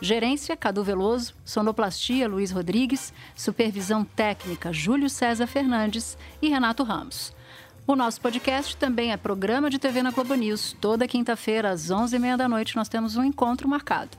Gerência 0.00 0.56
Cadu 0.56 0.82
Veloso, 0.82 1.34
sonoplastia 1.44 2.28
Luiz 2.28 2.50
Rodrigues, 2.50 3.12
supervisão 3.36 4.04
técnica 4.04 4.72
Júlio 4.72 5.10
César 5.10 5.46
Fernandes 5.46 6.16
e 6.40 6.48
Renato 6.48 6.82
Ramos. 6.82 7.32
O 7.86 7.96
nosso 7.96 8.20
podcast 8.20 8.76
também 8.76 9.12
é 9.12 9.16
programa 9.16 9.68
de 9.68 9.78
TV 9.78 10.02
na 10.02 10.12
Globo 10.12 10.34
News. 10.34 10.76
Toda 10.80 11.08
quinta-feira, 11.08 11.70
às 11.70 11.90
11h30 11.90 12.36
da 12.36 12.48
noite, 12.48 12.76
nós 12.76 12.88
temos 12.88 13.16
um 13.16 13.24
encontro 13.24 13.68
marcado. 13.68 14.16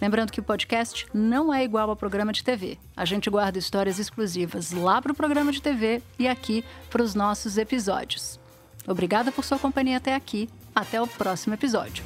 Lembrando 0.00 0.30
que 0.30 0.40
o 0.40 0.42
podcast 0.42 1.06
não 1.14 1.52
é 1.52 1.64
igual 1.64 1.88
ao 1.88 1.96
programa 1.96 2.32
de 2.32 2.44
TV. 2.44 2.78
A 2.94 3.06
gente 3.06 3.30
guarda 3.30 3.58
histórias 3.58 3.98
exclusivas 3.98 4.70
lá 4.72 5.00
para 5.00 5.12
o 5.12 5.14
programa 5.14 5.50
de 5.50 5.62
TV 5.62 6.02
e 6.18 6.28
aqui 6.28 6.62
para 6.90 7.02
os 7.02 7.14
nossos 7.14 7.56
episódios. 7.56 8.38
Obrigada 8.86 9.32
por 9.32 9.44
sua 9.44 9.58
companhia 9.58 9.96
até 9.96 10.14
aqui. 10.14 10.48
Até 10.74 11.00
o 11.00 11.06
próximo 11.06 11.54
episódio. 11.54 12.04